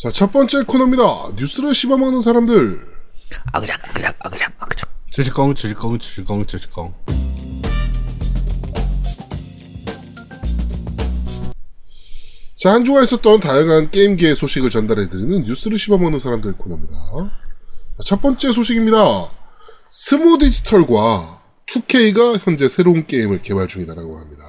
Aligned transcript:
자, 0.00 0.10
첫 0.10 0.32
번째 0.32 0.62
코너입니다. 0.62 1.04
뉴스를 1.36 1.74
씹어먹는 1.74 2.22
사람들. 2.22 2.80
아그작 3.52 3.86
아그작 3.86 4.16
아그작 4.20 4.54
아그작. 4.58 4.88
주식공 5.10 5.54
주식공 5.54 5.98
주식공 5.98 6.46
주식공. 6.46 6.94
자, 12.56 12.72
한 12.72 12.82
주가 12.82 13.02
있었던 13.02 13.40
다양한 13.40 13.90
게임계의 13.90 14.36
소식을 14.36 14.70
전달해드리는 14.70 15.42
뉴스를 15.42 15.78
씹어먹는 15.78 16.18
사람들 16.18 16.54
코너입니다. 16.54 16.94
자, 17.98 18.02
첫 18.06 18.22
번째 18.22 18.52
소식입니다. 18.52 19.30
스모 19.90 20.38
디지털과 20.38 21.42
2K가 21.66 22.40
현재 22.42 22.70
새로운 22.70 23.06
게임을 23.06 23.42
개발 23.42 23.68
중이다라고 23.68 24.18
합니다. 24.18 24.44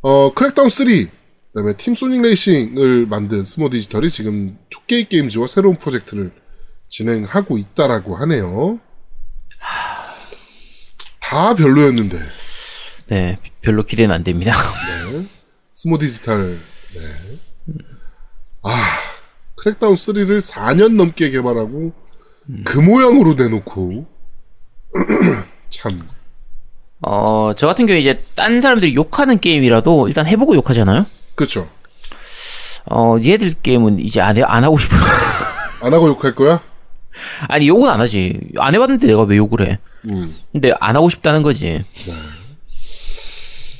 어, 0.00 0.34
크랙다운 0.34 0.70
3, 0.70 1.21
그 1.52 1.60
다음에 1.60 1.76
팀 1.76 1.94
소닉 1.94 2.22
레이싱을 2.22 3.06
만든 3.06 3.44
스모 3.44 3.68
디지털이 3.68 4.08
지금 4.08 4.56
2K 4.70 5.10
게임즈와 5.10 5.46
새로운 5.46 5.76
프로젝트를 5.76 6.32
진행하고 6.88 7.58
있다라고 7.58 8.16
하네요. 8.16 8.80
다 11.20 11.54
별로였는데. 11.54 12.18
네, 13.08 13.38
별로 13.60 13.84
기대는 13.84 14.14
안 14.14 14.24
됩니다. 14.24 14.54
Sumo 15.70 15.98
Digital, 15.98 16.58
네. 16.94 17.80
아, 18.62 18.70
Crackdown 19.56 19.94
3를 19.94 20.40
4년 20.40 20.94
넘게 20.94 21.30
개발하고, 21.30 21.92
그 22.64 22.78
모양으로 22.78 23.34
내놓고, 23.34 24.06
참, 25.70 26.06
어, 27.00 27.52
저 27.56 27.66
같은 27.66 27.86
경우에 27.86 28.00
이제 28.00 28.22
딴 28.34 28.60
사람들이 28.60 28.94
욕하는 28.94 29.40
게임이라도 29.40 30.08
일단 30.08 30.26
해보고 30.26 30.54
욕하잖아요. 30.54 31.06
그쵸. 31.34 31.68
어, 32.90 33.16
얘들 33.22 33.54
게임은 33.62 34.00
이제 34.00 34.20
안, 34.20 34.36
해, 34.36 34.42
안 34.44 34.64
하고 34.64 34.76
싶어요. 34.78 35.00
안 35.80 35.92
하고 35.94 36.08
욕할 36.08 36.34
거야? 36.34 36.60
아니, 37.48 37.68
욕은 37.68 37.88
안 37.88 38.00
하지. 38.00 38.38
안 38.58 38.74
해봤는데 38.74 39.06
내가 39.06 39.22
왜 39.22 39.36
욕을 39.36 39.68
해. 39.68 39.78
음, 40.06 40.36
근데 40.52 40.72
안 40.80 40.96
하고 40.96 41.10
싶다는 41.10 41.42
거지. 41.42 41.84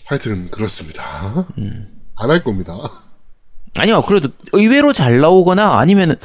하여튼, 0.05 0.51
그렇습니다. 0.51 1.47
안할 2.19 2.45
겁니다. 2.45 2.77
아니요, 3.77 4.03
그래도 4.03 4.29
의외로 4.53 4.93
잘 4.93 5.19
나오거나 5.21 5.79
아니면은 5.79 6.17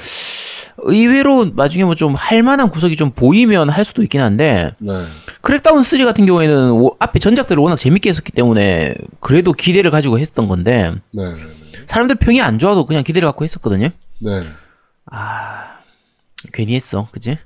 의외로 0.79 1.45
나중에 1.55 1.83
뭐 1.83 1.95
좀 1.95 2.13
할만한 2.15 2.69
구석이 2.69 2.95
좀 2.97 3.11
보이면 3.11 3.69
할 3.69 3.83
수도 3.83 4.03
있긴 4.03 4.21
한데 4.21 4.71
네. 4.77 4.93
크랙다운 5.41 5.83
3 5.83 6.05
같은 6.05 6.25
경우에는 6.25 6.71
오- 6.71 6.95
앞에 6.99 7.19
전작들을 7.19 7.61
워낙 7.61 7.77
재밌게 7.77 8.09
했었기 8.09 8.31
때문에 8.31 8.93
그래도 9.19 9.53
기대를 9.53 9.89
가지고 9.91 10.19
했던 10.19 10.47
건데 10.47 10.91
네. 11.13 11.23
사람들 11.87 12.17
평이 12.17 12.41
안 12.41 12.59
좋아도 12.59 12.85
그냥 12.85 13.03
기대를 13.03 13.27
갖고 13.27 13.43
했었거든요. 13.43 13.89
네. 14.19 14.43
괜히 16.53 16.75
했어, 16.75 17.07
그지? 17.11 17.37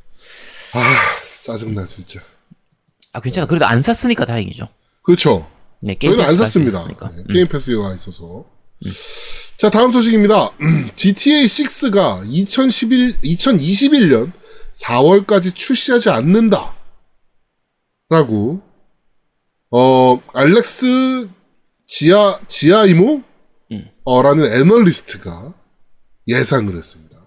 아, 0.74 0.96
짜증나, 1.44 1.86
진짜. 1.86 2.20
아 3.14 3.20
괜찮아. 3.20 3.46
그래도 3.48 3.66
안 3.66 3.82
샀으니까 3.82 4.26
다행이죠. 4.26 4.68
그렇죠. 5.04 5.48
네, 5.82 5.96
게임 5.96 6.14
저희는 6.14 6.30
안 6.30 6.36
샀습니다. 6.38 6.86
네, 6.88 7.24
게임 7.32 7.48
패스가 7.48 7.94
있어서. 7.94 8.46
자, 9.62 9.70
다음 9.70 9.92
소식입니다. 9.92 10.50
GTA 10.96 11.46
6가 11.46 12.24
2011, 12.28 13.18
2021년 13.22 14.32
4월까지 14.74 15.56
출시하지 15.56 16.10
않는다. 16.10 16.74
라고, 18.10 18.60
어, 19.70 20.20
알렉스 20.34 21.30
지아, 21.86 22.40
지아이모? 22.48 23.22
어, 24.04 24.22
라는 24.24 24.52
애널리스트가 24.52 25.54
예상을 26.28 26.76
했습니다. 26.76 27.18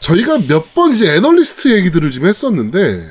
저희가 0.00 0.40
몇 0.46 0.74
번 0.74 0.92
이제 0.92 1.10
애널리스트 1.14 1.74
얘기들을 1.74 2.10
좀 2.10 2.26
했었는데, 2.26 3.02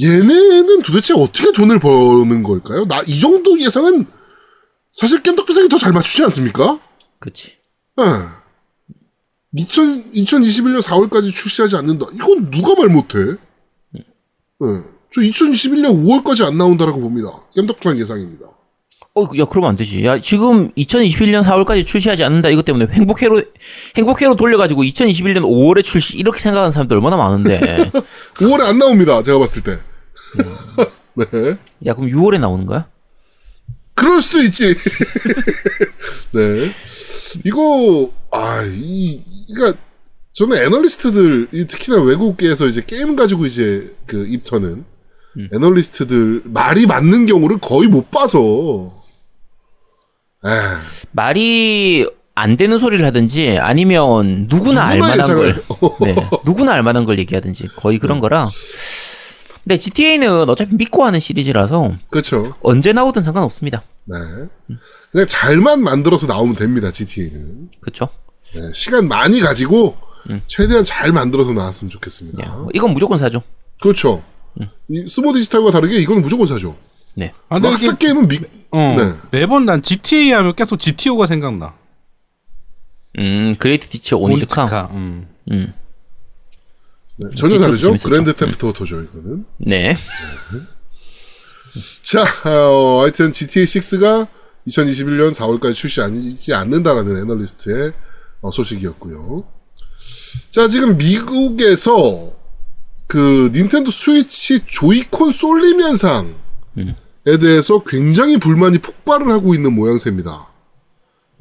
얘네는 0.00 0.82
도대체 0.82 1.14
어떻게 1.14 1.50
돈을 1.50 1.80
버는 1.80 2.44
걸까요? 2.44 2.86
나 2.86 3.02
이 3.08 3.18
정도 3.18 3.58
예상은 3.60 4.06
사실 4.92 5.22
깸덕비상이 5.22 5.68
더 5.70 5.76
잘 5.76 5.92
맞추지 5.92 6.24
않습니까? 6.24 6.80
그치. 7.18 7.56
예. 8.00 8.04
2000, 9.56 10.12
2021년 10.12 10.82
4월까지 10.82 11.32
출시하지 11.32 11.76
않는다. 11.76 12.06
이건 12.14 12.50
누가 12.50 12.74
말 12.74 12.88
못해? 12.88 13.18
예. 13.96 14.04
저 15.12 15.20
2021년 15.20 16.04
5월까지 16.04 16.44
안 16.46 16.56
나온다라고 16.58 17.00
봅니다. 17.00 17.28
깸덕비상 17.56 17.98
예상입니다. 17.98 18.46
어, 19.16 19.22
야, 19.38 19.44
그러면 19.50 19.70
안 19.70 19.76
되지. 19.76 20.04
야, 20.04 20.20
지금 20.20 20.70
2021년 20.72 21.42
4월까지 21.42 21.84
출시하지 21.84 22.22
않는다. 22.22 22.48
이것 22.50 22.64
때문에 22.64 22.86
행복회로, 22.92 23.42
행복회로 23.96 24.36
돌려가지고 24.36 24.82
2021년 24.84 25.42
5월에 25.42 25.82
출시, 25.82 26.16
이렇게 26.16 26.38
생각하는 26.38 26.70
사람들 26.70 26.96
얼마나 26.96 27.16
많은데. 27.16 27.90
5월에 28.36 28.60
안 28.68 28.78
나옵니다. 28.78 29.20
제가 29.24 29.38
봤을 29.40 29.62
때. 29.64 29.78
네. 31.14 31.26
야, 31.86 31.94
그럼 31.94 32.08
6월에 32.08 32.38
나오는 32.38 32.66
거야? 32.66 32.86
그럴 34.00 34.22
수도 34.22 34.42
있지. 34.42 34.74
네. 36.32 36.70
이거, 37.44 38.10
아, 38.30 38.62
이, 38.64 39.22
그니까, 39.46 39.78
저는 40.32 40.56
애널리스트들, 40.56 41.48
이 41.52 41.66
특히나 41.66 42.00
외국계에서 42.02 42.66
이제 42.66 42.82
게임 42.86 43.14
가지고 43.14 43.44
이제 43.44 43.94
그 44.06 44.26
입터는 44.26 44.84
애널리스트들 45.54 46.42
말이 46.44 46.86
맞는 46.86 47.26
경우를 47.26 47.58
거의 47.58 47.88
못 47.88 48.10
봐서, 48.10 48.90
에 50.46 50.50
말이 51.12 52.08
안 52.34 52.56
되는 52.56 52.78
소리를 52.78 53.04
하든지 53.04 53.58
아니면 53.58 54.46
누구나, 54.48 54.86
알 54.86 54.98
누구나 54.98 55.16
만한 55.16 55.36
걸. 55.36 55.62
네. 56.00 56.16
누구나 56.46 56.72
알 56.72 56.82
만한 56.82 57.04
걸 57.04 57.18
얘기하든지 57.18 57.68
거의 57.76 57.98
그런 57.98 58.18
거라. 58.18 58.48
근데 59.64 59.76
GTA는 59.76 60.48
어차피 60.48 60.74
믿고 60.74 61.04
하는 61.04 61.20
시리즈라서 61.20 61.92
그렇죠. 62.10 62.54
언제 62.62 62.92
나오든 62.92 63.22
상관없습니다. 63.22 63.82
네. 64.04 64.16
그냥 65.12 65.26
잘만 65.28 65.82
만들어서 65.82 66.26
나오면 66.26 66.56
됩니다, 66.56 66.90
GTA는. 66.90 67.70
그쵸? 67.80 68.08
네, 68.54 68.60
시간 68.74 69.06
많이 69.06 69.40
가지고, 69.40 69.96
최대한 70.46 70.82
잘 70.84 71.12
만들어서 71.12 71.52
나왔으면 71.52 71.90
좋겠습니다. 71.90 72.44
야, 72.44 72.66
이건 72.74 72.92
무조건 72.92 73.18
사죠. 73.18 73.42
그렇죠. 73.80 74.24
이 74.88 75.06
스모 75.06 75.32
디지털과 75.32 75.70
다르게 75.70 75.98
이거는 75.98 76.22
무조건 76.22 76.46
사죠. 76.46 76.76
네. 77.14 77.32
아, 77.48 77.58
이게, 77.58 77.96
게임은 77.98 78.28
미, 78.28 78.40
어, 78.70 78.94
네. 78.96 79.14
매번 79.30 79.66
난 79.66 79.82
GTA 79.82 80.32
하면 80.32 80.54
계속 80.54 80.78
GTO가 80.78 81.26
생각나. 81.26 81.74
음, 83.18 83.56
그레이트 83.58 83.88
티처 83.88 84.16
오니즈카. 84.16 84.90
음. 84.92 85.28
음. 85.50 85.72
네, 87.20 87.28
전혀 87.36 87.58
다르죠. 87.58 87.94
그랜드 88.02 88.34
테프트 88.34 88.64
오토죠, 88.64 89.02
이거는. 89.02 89.44
네. 89.58 89.94
자, 92.02 92.24
어, 92.46 93.02
하여튼 93.02 93.30
GTA 93.30 93.66
6가 93.66 94.26
2021년 94.66 95.34
4월까지 95.34 95.74
출시하지 95.74 96.54
않는다라는 96.54 97.18
애널리스트의 97.18 97.92
어, 98.40 98.50
소식이었고요. 98.50 99.44
자, 100.50 100.66
지금 100.68 100.96
미국에서 100.96 102.32
그 103.06 103.50
닌텐도 103.52 103.90
스위치 103.90 104.64
조이콘 104.64 105.32
쏠림 105.32 105.82
현상에 105.82 106.24
대해서 107.38 107.82
굉장히 107.84 108.38
불만이 108.38 108.78
폭발을 108.78 109.30
하고 109.30 109.54
있는 109.54 109.74
모양새입니다. 109.74 110.48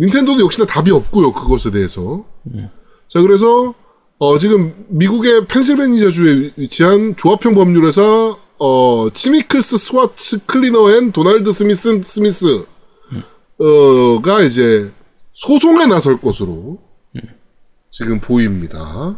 닌텐도도 0.01 0.44
역시나 0.44 0.66
답이 0.66 0.91
없고요, 0.91 1.31
그것에 1.31 1.72
대해서. 1.72 2.25
자, 3.07 3.22
그래서 3.22 3.73
어, 4.22 4.38
지금 4.38 4.85
미국의 4.90 5.47
펜실베니아주에 5.47 6.52
위치한 6.57 7.16
조합형 7.16 7.56
법률에서 7.56 8.38
어, 8.59 9.07
치미클스 9.13 9.78
스와트 9.78 10.40
클리너 10.46 10.91
앤 10.91 11.13
도널드 11.13 11.50
스미스 11.53 12.02
스미스 12.03 12.66
어가 13.58 14.41
이제 14.41 14.91
소송에 15.31 15.85
나설 15.85 16.19
것으로 16.19 16.79
지금 17.90 18.20
보입니다. 18.20 19.17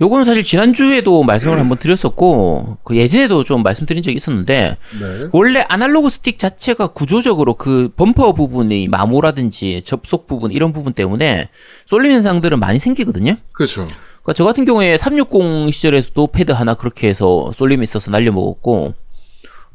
요거는 0.00 0.24
사실 0.24 0.42
지난주에도 0.42 1.22
말씀을 1.24 1.58
한번 1.58 1.76
드렸었고, 1.76 2.78
그 2.84 2.96
예전에도 2.96 3.44
좀 3.44 3.62
말씀드린 3.62 4.02
적이 4.02 4.16
있었는데, 4.16 4.78
네. 4.98 5.28
원래 5.32 5.62
아날로그 5.68 6.08
스틱 6.08 6.38
자체가 6.38 6.88
구조적으로 6.88 7.52
그 7.54 7.90
범퍼 7.96 8.32
부분의 8.32 8.88
마모라든지 8.88 9.82
접속 9.84 10.26
부분, 10.26 10.52
이런 10.52 10.72
부분 10.72 10.94
때문에 10.94 11.50
쏠림 11.84 12.12
현상들은 12.12 12.58
많이 12.58 12.78
생기거든요? 12.78 13.36
그렇죠. 13.52 13.86
그러니까 14.30 14.32
저 14.34 14.44
같은 14.44 14.64
경우에 14.64 14.96
360 14.96 15.72
시절에서도 15.72 16.26
패드 16.28 16.52
하나 16.52 16.74
그렇게 16.74 17.08
해서 17.08 17.50
쏠림이 17.52 17.82
있어서 17.82 18.10
날려먹었고, 18.10 18.94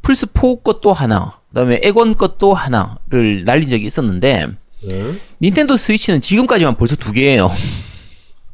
플스4 0.01 0.63
것도 0.63 0.93
하나, 0.93 1.39
그 1.49 1.55
다음에 1.55 1.79
에건 1.83 2.15
것도 2.15 2.53
하나를 2.53 3.43
날린 3.45 3.69
적이 3.69 3.85
있었는데, 3.85 4.47
네. 4.83 5.13
닌텐도 5.41 5.77
스위치는 5.77 6.21
지금까지만 6.21 6.75
벌써 6.75 6.95
두 6.95 7.11
개예요. 7.11 7.49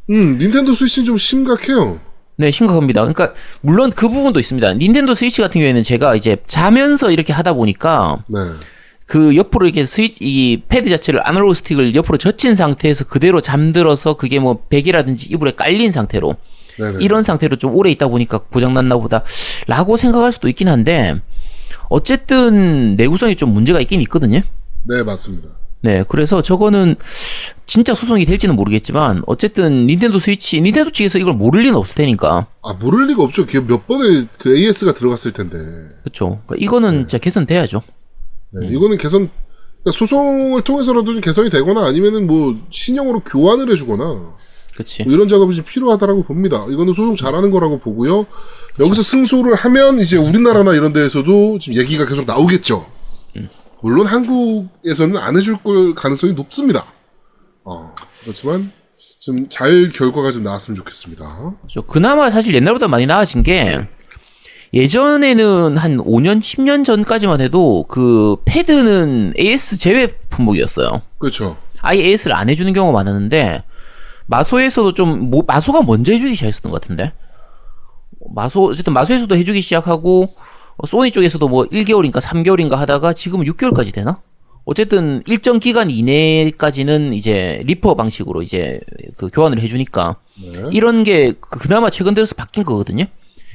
음, 0.10 0.38
닌텐도 0.38 0.74
스위치는 0.74 1.06
좀 1.06 1.18
심각해요. 1.18 2.00
네, 2.38 2.50
심각합니다. 2.50 3.02
그러니까 3.02 3.34
물론 3.62 3.92
그 3.92 4.08
부분도 4.10 4.40
있습니다. 4.40 4.74
닌텐도 4.74 5.14
스위치 5.14 5.42
같은 5.42 5.60
경우에는 5.60 5.84
제가 5.84 6.16
이제 6.16 6.38
자면서 6.48 7.12
이렇게 7.12 7.34
하다 7.34 7.54
보니까 7.54 8.24
네. 8.28 8.40
그 9.12 9.36
옆으로 9.36 9.66
이렇게 9.66 9.84
스위치 9.84 10.20
이 10.22 10.62
패드 10.70 10.90
자체를 10.90 11.20
아날로그 11.28 11.54
스틱을 11.56 11.96
옆으로 11.96 12.18
젖힌 12.18 12.56
상태에서 12.56 13.04
그대로 13.04 13.42
잠들어서 13.42 14.14
그게 14.14 14.40
뭐 14.40 14.64
베개라든지 14.70 15.28
이불에 15.34 15.52
깔린 15.52 15.92
상태로 15.92 16.38
네네. 16.80 17.00
이런 17.02 17.22
상태로 17.22 17.58
좀 17.58 17.76
오래 17.76 17.92
있다 17.92 18.08
보니까 18.08 18.38
고장 18.38 18.74
났나 18.74 18.96
보다라고 18.96 19.98
생각할 19.98 20.32
수도 20.32 20.48
있긴 20.48 20.70
한데 20.70 21.20
어쨌든 21.90 22.96
내구성이 22.96 23.36
좀 23.36 23.54
문제가 23.54 23.82
있긴 23.82 24.00
있거든요. 24.00 24.40
네, 24.84 25.04
맞습니다. 25.04 25.50
네, 25.82 26.06
그래서 26.08 26.42
저거는 26.42 26.96
진짜 27.66 27.94
소송이 27.94 28.26
될지는 28.26 28.56
모르겠지만 28.56 29.24
어쨌든 29.28 29.88
닌텐도 29.88 30.20
스위치 30.20 30.62
닌텐도 30.62 30.92
측에서 30.92 31.20
이걸 31.20 31.34
모를 31.34 31.64
리는 31.64 31.76
없을 31.76 31.96
테니까 31.96 32.48
아, 32.62 32.74
모를 32.76 33.08
리가 33.08 33.24
없죠. 33.24 33.46
그게 33.46 33.60
몇 33.60 33.88
번의 33.88 34.28
그 34.38 34.56
AS가 34.56 34.94
들어갔을 34.94 35.34
텐데. 35.34 35.58
그렇죠. 36.04 36.40
그러니까 36.46 36.56
이거는 36.66 37.00
진짜 37.00 37.18
개선돼야죠. 37.18 37.82
네, 38.54 38.68
이거는 38.68 38.98
개선, 38.98 39.30
그러니까 39.84 39.98
소송을 39.98 40.62
통해서라도 40.64 41.06
좀 41.14 41.22
개선이 41.22 41.50
되거나 41.50 41.86
아니면은 41.86 42.28
뭐 42.28 42.56
신형으로 42.70 43.22
교환을 43.22 43.72
해주거나 43.72 44.36
그렇지. 44.74 45.04
뭐 45.04 45.14
이런 45.14 45.28
작업이 45.28 45.56
좀 45.56 45.66
필요하다라고 45.66 46.24
봅니다. 46.24 46.66
이거는 46.70 46.94
소송 46.94 47.16
잘하는 47.16 47.52
거라고 47.52 47.80
보고요. 47.80 48.26
여기서 48.80 49.04
승소를 49.04 49.56
하면 49.56 50.00
이제 50.00 50.18
우리나라나 50.18 50.74
이런 50.74 50.94
데에서도 50.94 51.60
지금 51.60 51.78
얘기가 51.78 52.06
계속 52.06 52.26
나오겠죠. 52.26 52.86
물론 53.82 54.06
한국에서는 54.06 55.18
안 55.18 55.36
해줄 55.38 55.58
걸 55.58 55.96
가능성이 55.96 56.34
높습니다. 56.34 56.86
어, 57.64 57.94
그렇지만 58.22 58.72
좀 59.20 59.48
잘 59.50 59.92
결과가 59.94 60.32
좀 60.32 60.44
나왔으면 60.44 60.76
좋겠습니다. 60.78 61.56
그렇죠. 61.60 61.82
그나마 61.84 62.30
사실 62.32 62.54
옛날보다 62.56 62.88
많이 62.88 63.06
나아진 63.06 63.44
게 63.44 63.80
예전에는 64.74 65.78
한 65.78 65.98
5년, 65.98 66.40
10년 66.40 66.86
전까지만 66.86 67.42
해도 67.42 67.86
그 67.90 68.38
패드는 68.46 69.34
AS 69.38 69.78
제외 69.78 70.08
품목이었어요. 70.30 71.02
그렇죠. 71.18 71.58
아예 71.82 72.02
AS를 72.04 72.36
안 72.36 72.50
해주는 72.50 72.72
경우가 72.74 72.94
많았는데 73.04 73.64
마소에서도 74.28 74.94
좀 74.94 75.30
뭐, 75.30 75.44
마소가 75.46 75.82
먼저 75.84 76.14
해주기 76.14 76.36
시작했었던 76.36 76.72
것 76.72 76.80
같은데 76.80 77.12
마소 78.34 78.66
어쨌든 78.70 78.94
마소에서도 78.94 79.36
해주기 79.36 79.62
시작하고 79.62 80.30
어, 80.78 80.88
소니 80.88 81.12
쪽에서도 81.12 81.46
뭐 81.50 81.66
1개월인가 81.66 82.22
3개월인가 82.22 82.76
하다가 82.76 83.12
지금 83.14 83.42
6개월까지 83.44 83.94
되나? 83.94 84.22
어쨌든 84.64 85.22
일정 85.26 85.60
기간 85.60 85.90
이내까지는 85.90 87.14
이제 87.14 87.62
리퍼 87.66 87.96
방식으로 87.96 88.42
이제 88.44 88.80
그 89.18 89.28
교환을 89.28 89.60
해주니까 89.60 90.18
네. 90.40 90.70
이런 90.72 91.04
게 91.04 91.34
그- 91.42 91.60
그나마 91.60 91.90
최근 91.90 92.14
들어서 92.14 92.36
바뀐 92.36 92.64
거거든요. 92.64 93.06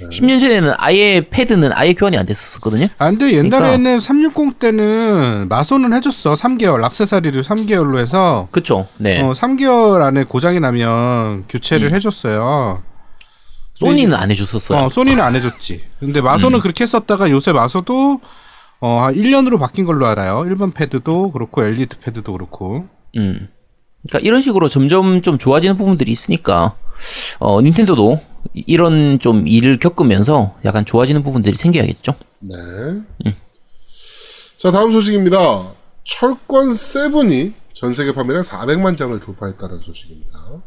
10년 0.01 0.41
전에는 0.41 0.75
아예 0.77 1.27
패드는 1.29 1.73
아예 1.75 1.95
교환이 1.95 2.19
안 2.19 2.27
됐었거든요. 2.27 2.89
아, 2.99 3.11
근데 3.11 3.33
옛날에는 3.33 4.01
360 4.01 4.59
때는 4.59 5.49
마소는 5.49 5.93
해줬어. 5.95 6.35
3개월, 6.35 6.85
악세사리를 6.85 7.43
3개월로 7.43 7.99
해서, 7.99 8.49
그쵸? 8.51 8.87
네. 8.99 9.21
어, 9.23 9.33
3개월 9.33 10.03
안에 10.03 10.25
고장이 10.25 10.61
나면 10.61 11.45
교체를 11.49 11.95
해줬어요. 11.95 12.83
소니는 13.75 14.15
안 14.15 14.31
해줬었어요. 14.31 14.79
어, 14.79 14.89
소니는 14.89 15.23
안 15.23 15.35
해줬지. 15.35 15.83
근데 16.01 16.21
마소는 16.21 16.61
그렇게 16.61 16.85
했었다가 16.85 17.31
요새 17.31 17.53
마소도, 17.53 18.21
어, 18.81 19.01
한 19.03 19.15
1년으로 19.15 19.59
바뀐 19.59 19.85
걸로 19.85 20.07
알아요. 20.07 20.45
일반 20.47 20.73
패드도 20.73 21.33
그렇고, 21.33 21.63
엘리트 21.65 21.99
패드도 22.01 22.33
그렇고. 22.33 22.87
음. 23.17 23.49
그러니까 24.09 24.27
이런 24.27 24.41
식으로 24.41 24.69
점점 24.69 25.21
좀 25.21 25.37
좋아지는 25.39 25.77
부분들이 25.77 26.13
있으니까 26.13 26.75
어 27.39 27.61
닌텐도도 27.61 28.21
이- 28.55 28.65
이런 28.67 29.19
좀 29.19 29.47
일을 29.47 29.79
겪으면서 29.79 30.55
약간 30.65 30.85
좋아지는 30.85 31.23
부분들이 31.23 31.55
생겨야겠죠. 31.57 32.15
네. 32.41 32.55
자, 34.57 34.71
다음 34.71 34.91
소식입니다. 34.93 35.73
철권 36.05 36.73
세븐이 36.75 37.53
전 37.73 37.93
세계 37.93 38.13
판매량 38.13 38.43
400만 38.43 38.97
장을 38.97 39.19
돌파했다는 39.21 39.81
소식입니다. 39.81 40.63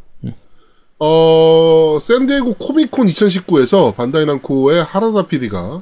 어, 1.02 1.98
샌디에고 2.02 2.56
코미콘 2.56 3.08
2019에서 3.08 3.96
반다이 3.96 4.26
남코의 4.26 4.84
하라다 4.84 5.28
PD가 5.28 5.82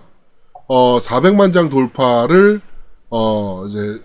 어, 0.68 0.98
400만 1.00 1.52
장 1.54 1.70
돌파를 1.70 2.62
어, 3.10 3.66
이제 3.68 4.02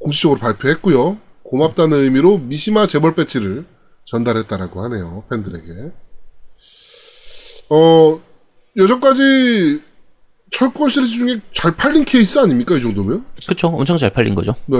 공식적으로 0.00 0.40
발표했고요. 0.40 1.18
고맙다는 1.44 1.98
의미로 1.98 2.38
미시마 2.38 2.86
재벌 2.86 3.14
배지를 3.14 3.66
전달했다라고 4.04 4.82
하네요. 4.84 5.24
팬들에게. 5.30 5.92
어, 7.70 8.20
여전까지 8.76 9.80
철권 10.50 10.90
시리즈 10.90 11.16
중에 11.16 11.40
잘 11.54 11.74
팔린 11.76 12.04
케이스 12.04 12.38
아닙니까? 12.38 12.76
이 12.76 12.80
정도면? 12.80 13.24
그쵸? 13.46 13.68
엄청 13.68 13.96
잘 13.96 14.10
팔린 14.10 14.34
거죠. 14.34 14.54
네. 14.66 14.78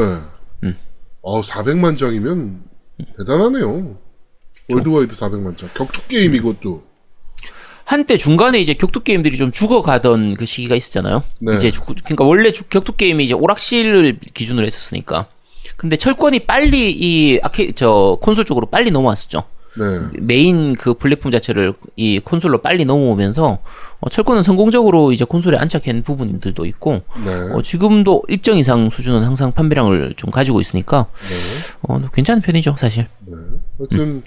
어, 1.23 1.41
400만 1.41 1.97
장이면 1.97 2.63
대단하네요. 3.19 3.97
worldwide 4.69 5.15
400만 5.15 5.57
장. 5.57 5.69
격투 5.75 6.03
게임 6.09 6.35
이것도. 6.35 6.85
한때 7.85 8.17
중간에 8.17 8.61
이제 8.61 8.75
격투 8.75 9.01
게임들이 9.03 9.37
좀 9.37 9.51
죽어가던 9.51 10.35
그 10.37 10.47
시기가 10.47 10.75
있었잖아요. 10.77 11.23
네. 11.41 11.55
이제 11.57 11.71
주- 11.71 11.83
그러니까 11.85 12.25
원래 12.25 12.51
주- 12.53 12.65
격투 12.65 12.93
게임이 12.97 13.25
이제 13.25 13.35
오락실을 13.35 14.19
기준으로 14.35 14.67
했었으니까. 14.67 15.27
근데 15.83 15.97
철권이 15.97 16.41
빨리 16.41 16.93
이 16.93 17.41
아케 17.43 17.73
저 17.73 18.17
콘솔 18.23 18.45
쪽으로 18.45 18.67
빨리 18.67 18.93
넘어왔었죠. 18.93 19.43
네. 19.79 20.21
메인 20.21 20.75
그 20.75 20.95
플랫폼 20.95 21.33
자체를 21.33 21.75
이 21.97 22.21
콘솔로 22.21 22.59
빨리 22.59 22.85
넘어오면서 22.85 23.59
어, 24.01 24.09
철권은 24.09 24.45
성공적으로 24.45 25.11
이제 25.11 25.25
콘솔에 25.25 25.57
안착한 25.57 26.03
부분들도 26.03 26.65
있고 26.67 27.03
네. 27.25 27.33
어, 27.53 27.63
지금도 27.63 28.23
일정 28.29 28.59
이상 28.59 28.91
수준은 28.91 29.25
항상 29.25 29.51
판매량을 29.51 30.15
좀 30.17 30.31
가지고 30.31 30.61
있으니까 30.61 31.07
어, 31.83 32.01
괜찮은 32.13 32.43
편이죠 32.43 32.77
사실. 32.79 33.09
네. 33.27 33.35
하여튼, 33.79 34.23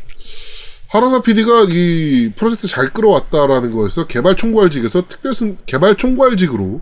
하라나 0.89 1.21
PD가 1.21 1.67
이 1.69 2.31
프로젝트 2.35 2.67
잘 2.67 2.91
끌어왔다라는 2.91 3.71
거에서 3.71 4.07
개발 4.07 4.35
총괄직에서 4.35 5.07
특별 5.07 5.33
승, 5.33 5.57
개발 5.65 5.95
총괄직으로 5.95 6.81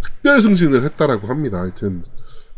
특별 0.00 0.40
승진을 0.40 0.84
했다라고 0.84 1.28
합니다. 1.28 1.58
하여튼, 1.58 2.02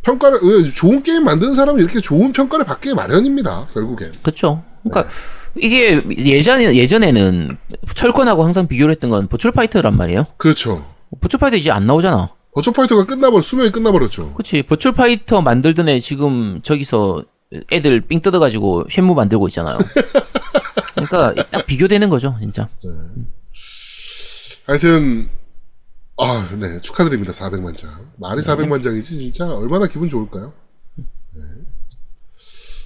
평가를, 0.03 0.39
왜 0.43 0.71
좋은 0.71 1.03
게임 1.03 1.25
만드는 1.25 1.55
사람은 1.55 1.81
이렇게 1.81 2.01
좋은 2.01 2.33
평가를 2.33 2.65
받기 2.65 2.95
마련입니다. 2.95 3.69
결국엔. 3.75 4.13
그렇죠. 4.23 4.63
그러니까 4.83 5.13
이게 5.57 6.01
예전에 6.17 6.75
예전에는 6.75 7.57
철권하고 7.95 8.45
항상 8.45 8.67
비교를 8.67 8.93
했던 8.93 9.11
건 9.11 9.27
버추얼 9.27 9.53
파이터란 9.53 9.97
말이에요. 9.97 10.27
그렇죠. 10.37 10.87
버추얼 11.21 11.41
파이터 11.41 11.57
이제 11.57 11.71
안 11.71 11.87
나오잖아. 11.87 12.31
버추어 12.55 12.73
파이터가 12.73 13.07
끝나버려, 13.07 13.43
수명이 13.43 13.71
끝나버렸죠. 13.71 14.33
그렇지. 14.35 14.63
버추얼 14.63 14.95
파이터 14.95 15.43
만들던 15.43 15.89
애 15.89 16.01
지금 16.01 16.61
저기서 16.63 17.25
애들 17.71 18.01
삥 18.03 18.21
뜯어가지고 18.21 18.87
쉔무 18.91 19.15
만들고 19.15 19.49
있잖아요. 19.49 19.79
그러니까 20.95 21.35
딱 21.51 21.67
비교되는 21.67 22.09
거죠, 22.11 22.37
진짜. 22.41 22.69
하여튼 24.67 25.29
아, 26.21 26.49
네 26.59 26.81
축하드립니다. 26.81 27.33
400만 27.33 27.77
장. 27.77 28.11
말이 28.17 28.41
400만 28.43 28.83
장이지 28.83 29.19
진짜 29.19 29.47
얼마나 29.55 29.87
기분 29.87 30.09
좋을까요? 30.09 30.53
네. 30.97 31.43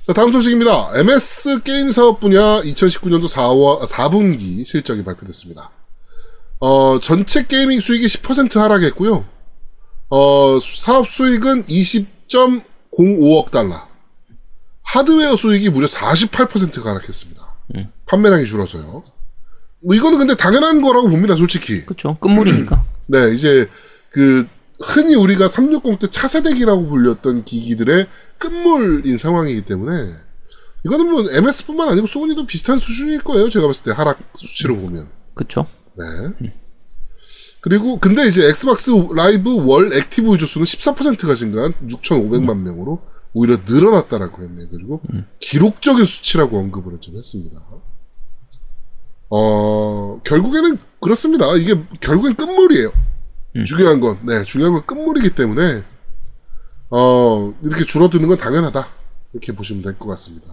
자 0.03 0.13
다음 0.13 0.31
소식입니다. 0.33 0.91
MS 0.99 1.61
게임 1.63 1.91
사업 1.93 2.21
분야 2.21 2.61
2019년도 2.61 3.29
4월 3.29 3.87
4분기 3.87 4.65
실적이 4.67 5.05
발표됐습니다. 5.05 5.71
어 6.61 6.99
전체 7.01 7.47
게이밍 7.47 7.81
수익이 7.81 8.07
10% 8.07 8.59
하락했고요. 8.59 9.25
어 10.11 10.59
사업 10.61 11.09
수익은 11.09 11.65
20.05억 11.65 13.51
달러. 13.51 13.89
하드웨어 14.83 15.37
수익이 15.37 15.71
무려 15.71 15.87
48%가 15.87 16.91
하락했습니다. 16.91 17.41
판매량이 18.07 18.45
줄어서요. 18.45 19.05
뭐 19.85 19.95
이거는 19.95 20.19
근데 20.19 20.35
당연한 20.35 20.81
거라고 20.83 21.09
봅니다, 21.09 21.37
솔직히. 21.37 21.85
그렇죠. 21.85 22.17
끝물이니까. 22.21 22.85
네, 23.09 23.33
이제 23.33 23.69
그 24.11 24.47
흔히 24.81 25.15
우리가 25.15 25.49
360 25.49 25.99
때 25.99 26.11
차세대기라고 26.11 26.89
불렸던 26.89 27.45
기기들의 27.45 28.07
끝물인 28.39 29.17
상황이기 29.17 29.63
때문에 29.63 30.15
이거는 30.85 31.11
뭐 31.11 31.25
MS뿐만 31.31 31.91
아니고 31.91 32.07
소니도 32.07 32.47
비슷한 32.47 32.79
수준일 32.79 33.23
거예요. 33.23 33.49
제가 33.49 33.67
봤을 33.67 33.85
때 33.85 33.93
하락 33.93 34.19
수치로 34.35 34.77
보면. 34.77 35.09
그렇죠. 35.35 35.67
네. 35.97 36.51
그리고 37.61 38.01
근데 38.01 38.27
이제 38.27 38.45
엑스박스 38.49 38.91
라이브 39.15 39.65
월 39.65 39.93
active 39.93 40.35
user 40.35 40.47
수는 40.47 40.65
14%가 40.65 41.35
증가한 41.37 41.75
6,500만 41.89 42.59
명으로 42.59 43.03
오히려 43.35 43.59
늘어났다라고 43.65 44.43
했네요. 44.43 44.67
그리고 44.69 45.01
기록적인 45.39 46.05
수치라고 46.05 46.59
언급을 46.59 47.01
좀 47.01 47.17
했습니다. 47.17 47.61
어 49.35 50.21
결국에는 50.25 50.77
그렇습니다. 51.01 51.47
이게 51.57 51.75
결국엔 52.01 52.35
끝물이에요. 52.35 52.91
중요한 53.65 54.01
건, 54.01 54.19
네, 54.27 54.43
중요한 54.45 54.75
건 54.75 54.83
끝물이기 54.85 55.31
때문에 55.35 55.83
어 56.91 57.55
이렇게 57.63 57.85
줄어드는 57.85 58.29
건 58.29 58.37
당연하다. 58.37 58.87
이렇게 59.33 59.53
보시면 59.53 59.83
될 59.83 59.99
것 59.99 60.09
같습니다. 60.09 60.49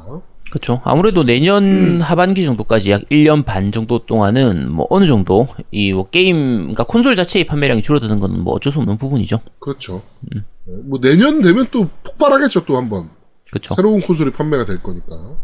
그렇죠. 0.49 0.81
아무래도 0.85 1.23
내년 1.25 2.01
하반기 2.01 2.45
정도까지 2.45 2.91
약 2.91 3.01
1년 3.09 3.43
반 3.45 3.71
정도 3.73 4.05
동안은 4.05 4.71
뭐 4.71 4.87
어느 4.89 5.05
정도 5.05 5.47
이 5.71 5.91
뭐 5.91 6.09
게임 6.09 6.59
그러니까 6.61 6.85
콘솔 6.85 7.15
자체의 7.17 7.45
판매량이 7.45 7.81
줄어드는 7.81 8.19
건 8.21 8.31
뭐 8.39 8.53
어쩔 8.53 8.71
수 8.71 8.79
없는 8.79 8.97
부분이죠. 8.97 9.41
그렇죠. 9.59 10.01
네, 10.33 10.41
뭐 10.85 10.99
내년 11.01 11.41
되면 11.41 11.67
또 11.71 11.89
폭발하겠죠 12.03 12.63
또 12.65 12.77
한번. 12.77 13.09
그렇죠. 13.51 13.75
새로운 13.75 13.99
콘솔이 13.99 14.31
판매가 14.31 14.63
될 14.65 14.81
거니까. 14.81 15.35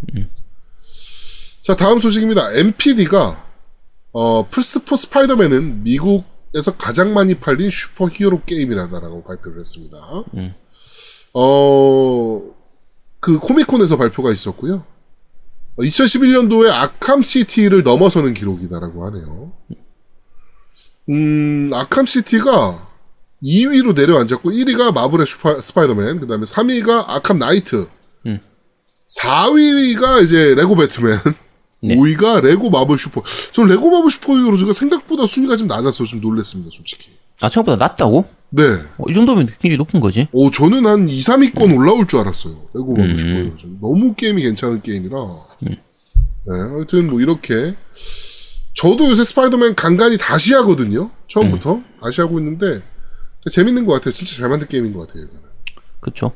자, 1.66 1.76
다음 1.76 1.98
소식입니다. 1.98 2.54
MPD가, 2.54 3.44
어, 4.12 4.48
플스4 4.52 4.98
스파이더맨은 4.98 5.82
미국에서 5.82 6.78
가장 6.78 7.12
많이 7.16 7.34
팔린 7.34 7.72
슈퍼 7.72 8.08
히어로 8.08 8.44
게임이라고 8.46 9.24
발표를 9.24 9.62
했습니다. 9.62 9.98
어, 11.34 12.42
그 13.20 13.40
코미콘에서 13.40 13.98
발표가 13.98 14.32
있었고요. 14.32 14.84
2011년도에 15.80 16.70
아캄 16.70 17.24
시티를 17.24 17.82
넘어서는 17.82 18.36
기록이다라고 18.36 19.04
하네요. 19.08 19.52
음, 21.10 21.72
아캄 21.74 22.06
시티가 22.06 22.92
2위로 23.44 23.96
내려앉았고 23.96 24.52
1위가 24.52 24.94
마블의 24.94 25.26
슈퍼 25.26 25.60
스파이더맨, 25.60 26.20
그다음에 26.20 26.44
3위가 26.44 27.06
아캄 27.08 27.40
나이트, 27.40 27.88
4위가 29.20 30.22
이제 30.22 30.54
레고 30.54 30.76
배트맨, 30.76 31.18
네. 31.82 31.96
5위가 31.96 32.42
레고 32.42 32.70
마블 32.70 32.98
슈퍼. 32.98 33.22
저 33.52 33.64
레고 33.64 33.90
마블 33.92 34.10
슈퍼히어로즈가 34.10 34.74
생각보다 34.74 35.26
순위가 35.26 35.56
좀 35.56 35.68
낮아서 35.68 36.04
좀 36.06 36.22
놀랐습니다, 36.22 36.72
솔직히. 36.74 37.12
아 37.42 37.50
생각보다 37.50 37.78
낮다고? 37.78 38.26
네. 38.50 38.64
어, 38.98 39.04
이 39.10 39.14
정도면 39.14 39.48
굉장히 39.48 39.78
높은 39.78 40.00
거지. 40.00 40.28
오, 40.32 40.50
저는 40.50 40.86
한 40.86 41.10
2, 41.10 41.20
3위권 41.20 41.76
올라올 41.76 42.08
줄 42.08 42.20
알았어요. 42.20 42.54
레고 42.74 42.94
마블 42.96 43.18
슈퍼히어로즈. 43.18 43.68
너무 43.82 44.14
게임이 44.16 44.42
괜찮은 44.42 44.82
게임이라. 44.82 45.18
네, 45.62 45.78
하여튼 46.48 47.10
뭐 47.10 47.20
이렇게. 47.22 47.76
저도 48.74 49.10
요새 49.10 49.24
스파이더맨 49.24 49.76
간간히 49.76 50.18
다시 50.18 50.54
하거든요. 50.56 51.10
처음부터. 51.28 51.82
다시 52.02 52.22
하고 52.22 52.40
있는데. 52.40 52.82
재밌는 53.50 53.86
것 53.86 53.94
같아요. 53.94 54.12
진짜 54.12 54.36
잘 54.38 54.50
만든 54.50 54.68
게임인 54.68 54.94
것 54.94 55.08
같아요, 55.08 55.24
이거는. 55.24 55.42
그렇죠. 56.02 56.32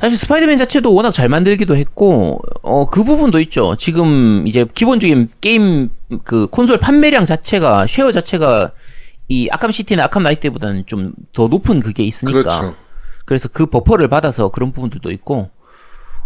사실 0.00 0.16
스파이더맨 0.18 0.58
자체도 0.58 0.94
워낙 0.94 1.10
잘 1.12 1.28
만들기도 1.28 1.76
했고 1.76 2.40
어 2.62 2.86
그 2.86 3.04
부분도 3.04 3.40
있죠. 3.40 3.76
지금 3.76 4.46
이제 4.46 4.64
기본적인 4.74 5.28
게임 5.40 5.88
그 6.24 6.46
콘솔 6.48 6.78
판매량 6.78 7.26
자체가 7.26 7.86
share 7.86 8.12
자체가 8.12 8.70
이 9.28 9.48
아캄 9.50 9.70
시티나 9.70 10.04
아캄 10.04 10.22
나이트보다는 10.24 10.84
좀 10.86 11.12
더 11.32 11.46
높은 11.48 11.80
그게 11.80 12.02
있으니까 12.02 12.42
그렇죠. 12.42 12.74
그래서 13.24 13.48
그 13.48 13.66
buff를 13.66 14.08
받아서 14.08 14.48
그런 14.48 14.72
부분들도 14.72 15.10
있고 15.12 15.50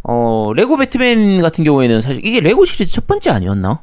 어 0.02 0.52
레고 0.54 0.76
배트맨 0.76 1.42
같은 1.42 1.64
경우에는 1.64 2.00
사실 2.00 2.24
이게 2.24 2.40
레고 2.40 2.64
시리즈 2.64 2.92
첫 2.92 3.06
번째 3.06 3.30
아니었나? 3.30 3.82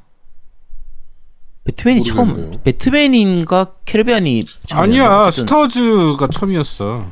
배트맨이 1.64 2.04
처음 2.04 2.30
모르겠네요. 2.30 2.62
배트맨인가 2.64 3.66
캐리비안이 3.86 4.46
처음이었나? 4.68 4.84
아니야 5.06 5.28
어쨌든 5.28 5.44
스타워즈가 5.46 6.28
처음이었어. 6.28 7.06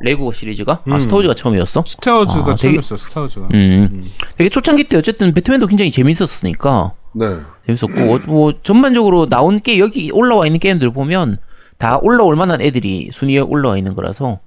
레고 0.00 0.32
시리즈가 0.32 0.82
아 0.86 1.00
스타워즈가 1.00 1.34
처음이었어? 1.34 1.84
스타워즈가 1.86 2.52
아, 2.52 2.54
처음이었어. 2.54 2.96
스타워즈가. 2.96 3.48
음. 3.54 4.10
되게 4.36 4.50
초창기 4.50 4.84
때 4.84 4.96
어쨌든 4.96 5.32
배트맨도 5.32 5.66
굉장히 5.66 5.90
재밌었으니까 5.90 6.92
네. 7.14 7.26
재밌었고 7.66 8.14
어, 8.14 8.20
뭐 8.26 8.52
전반적으로 8.62 9.28
나온 9.28 9.60
게 9.60 9.78
여기 9.78 10.10
올라와 10.10 10.46
있는 10.46 10.60
게임들 10.60 10.92
보면 10.92 11.38
다 11.78 11.98
올라올 12.02 12.36
만한 12.36 12.60
애들이 12.60 13.08
순위에 13.12 13.38
올라와 13.38 13.78
있는 13.78 13.94
거라서 13.94 14.40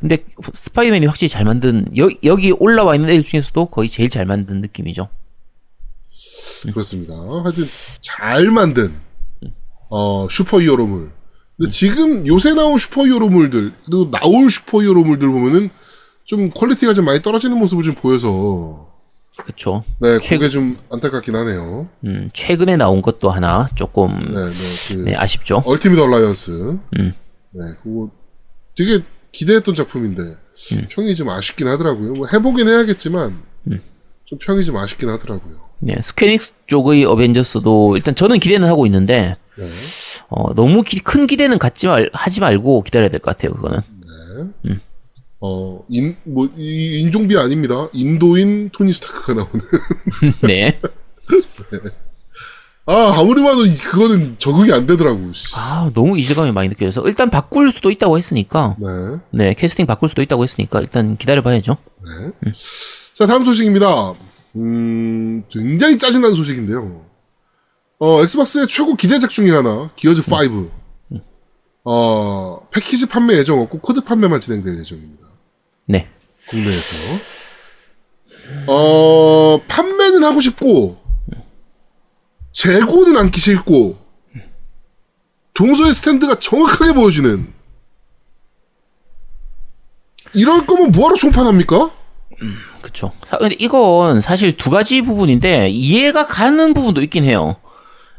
근데 0.00 0.18
스파이더맨이 0.52 1.06
확실히 1.06 1.28
잘 1.28 1.44
만든 1.44 1.86
여, 1.96 2.08
여기 2.24 2.52
올라와 2.52 2.94
있는 2.94 3.08
애들 3.10 3.22
중에서도 3.22 3.66
거의 3.66 3.88
제일 3.88 4.10
잘 4.10 4.26
만든 4.26 4.60
느낌이죠. 4.60 5.08
그렇습니다. 6.72 7.14
하여튼 7.14 7.64
잘 8.00 8.50
만든 8.50 8.94
어 9.90 10.26
슈퍼 10.30 10.60
히어로물. 10.60 11.12
근데 11.58 11.70
지금 11.70 12.26
요새 12.26 12.54
나온 12.54 12.78
슈퍼히어로물들 12.78 13.72
그리고 13.84 14.10
나올 14.10 14.48
슈퍼히어로물들 14.50 15.28
보면은 15.28 15.70
좀 16.24 16.50
quality가 16.50 16.94
좀 16.94 17.04
많이 17.04 17.20
떨어지는 17.22 17.58
모습을 17.58 17.82
좀 17.84 17.94
보여서 17.94 18.86
그렇죠. 19.36 19.82
네 20.00 20.18
최- 20.20 20.36
그게 20.36 20.48
좀 20.48 20.76
안타깝긴 20.90 21.34
하네요. 21.34 21.88
음, 22.04 22.30
최근에 22.32 22.76
나온 22.76 23.02
것도 23.02 23.30
하나 23.30 23.68
조금 23.76 24.18
네, 24.18 24.48
네, 24.50 24.50
그 24.88 24.92
네, 25.10 25.14
아쉽죠. 25.16 25.62
얼티밋 25.64 25.98
얼라이언스. 25.98 26.50
음. 26.98 27.12
네, 27.52 27.62
그거 27.82 28.10
되게 28.76 29.02
기대했던 29.32 29.74
작품인데 29.74 30.22
음. 30.22 30.86
평이 30.90 31.14
좀 31.14 31.28
아쉽긴 31.30 31.66
하더라고요. 31.68 32.12
뭐 32.14 32.26
해보긴 32.32 32.68
해야겠지만 32.68 33.42
음. 33.70 33.80
좀 34.24 34.38
평이 34.40 34.64
좀 34.64 34.76
아쉽긴 34.76 35.08
하더라고요. 35.08 35.56
네, 35.80 35.96
스퀘닉스 36.02 36.54
쪽의 36.66 37.04
어벤져스도 37.04 37.96
일단 37.96 38.14
저는 38.16 38.38
기대는 38.40 38.66
하고 38.68 38.86
있는데 38.86 39.34
네. 39.58 39.66
어, 40.28 40.54
너무 40.54 40.82
기- 40.82 41.00
큰 41.00 41.26
기대는 41.26 41.58
갖지 41.58 41.86
말 41.88 42.08
하지 42.12 42.40
말고 42.40 42.82
기다려야 42.82 43.10
될 43.10 43.20
것 43.20 43.36
같아요. 43.36 43.54
그거는. 43.54 43.80
어, 45.40 45.84
인, 45.88 46.16
뭐, 46.24 46.48
이 46.56 47.00
인종비하 47.00 47.36
아닙니다. 47.36 47.88
인도인 47.92 48.70
토니 48.72 48.92
스타크가 48.92 49.34
나오는. 49.34 49.60
네. 50.42 50.80
아, 52.86 53.12
아무리 53.20 53.42
봐도 53.42 53.66
이- 53.66 53.76
그거는 53.76 54.36
적응이 54.38 54.72
안 54.72 54.86
되더라고. 54.86 55.30
씨. 55.32 55.54
아, 55.56 55.90
너무 55.94 56.18
이질감이 56.18 56.52
많이 56.52 56.68
느껴져서 56.70 57.06
일단 57.06 57.28
바꿀 57.30 57.70
수도 57.70 57.90
있다고 57.90 58.16
했으니까 58.16 58.76
네. 58.80 58.86
네, 59.30 59.54
캐스팅 59.54 59.84
바꿀 59.86 60.08
수도 60.08 60.22
있다고 60.22 60.42
했으니까 60.42 60.80
일단 60.80 61.16
기다려 61.18 61.42
봐야죠. 61.42 61.76
자, 63.14 63.26
다음 63.26 63.44
소식입니다. 63.44 64.14
음, 64.56 65.44
굉장히 65.50 65.98
짜증나는 65.98 66.34
소식인데요. 66.34 67.02
어, 68.00 68.22
엑스박스의 68.22 68.68
최고 68.68 68.94
기대작 68.94 69.30
중에 69.30 69.50
하나, 69.50 69.90
기어즈 69.96 70.22
5. 70.30 70.70
어, 71.84 72.68
패키지 72.70 73.06
판매 73.06 73.34
예정 73.36 73.60
없고 73.60 73.78
코드 73.80 74.02
판매만 74.02 74.40
진행될 74.40 74.78
예정입니다. 74.78 75.26
네. 75.86 76.08
국내에서. 76.48 76.96
어, 78.66 79.60
판매는 79.66 80.22
하고 80.24 80.40
싶고, 80.40 80.98
재고는 82.52 83.16
않기 83.16 83.40
싫고, 83.40 83.98
동서의 85.54 85.92
스탠드가 85.94 86.38
정확하게 86.38 86.92
보여주는, 86.92 87.52
이럴 90.34 90.66
거면 90.66 90.92
뭐하러 90.92 91.16
총판합니까? 91.16 91.90
그쵸. 92.82 93.10
사- 93.26 93.38
근데 93.38 93.56
이건 93.58 94.20
사실 94.20 94.56
두 94.56 94.70
가지 94.70 95.02
부분인데 95.02 95.68
이해가 95.70 96.26
가는 96.26 96.74
부분도 96.74 97.02
있긴 97.02 97.24
해요. 97.24 97.56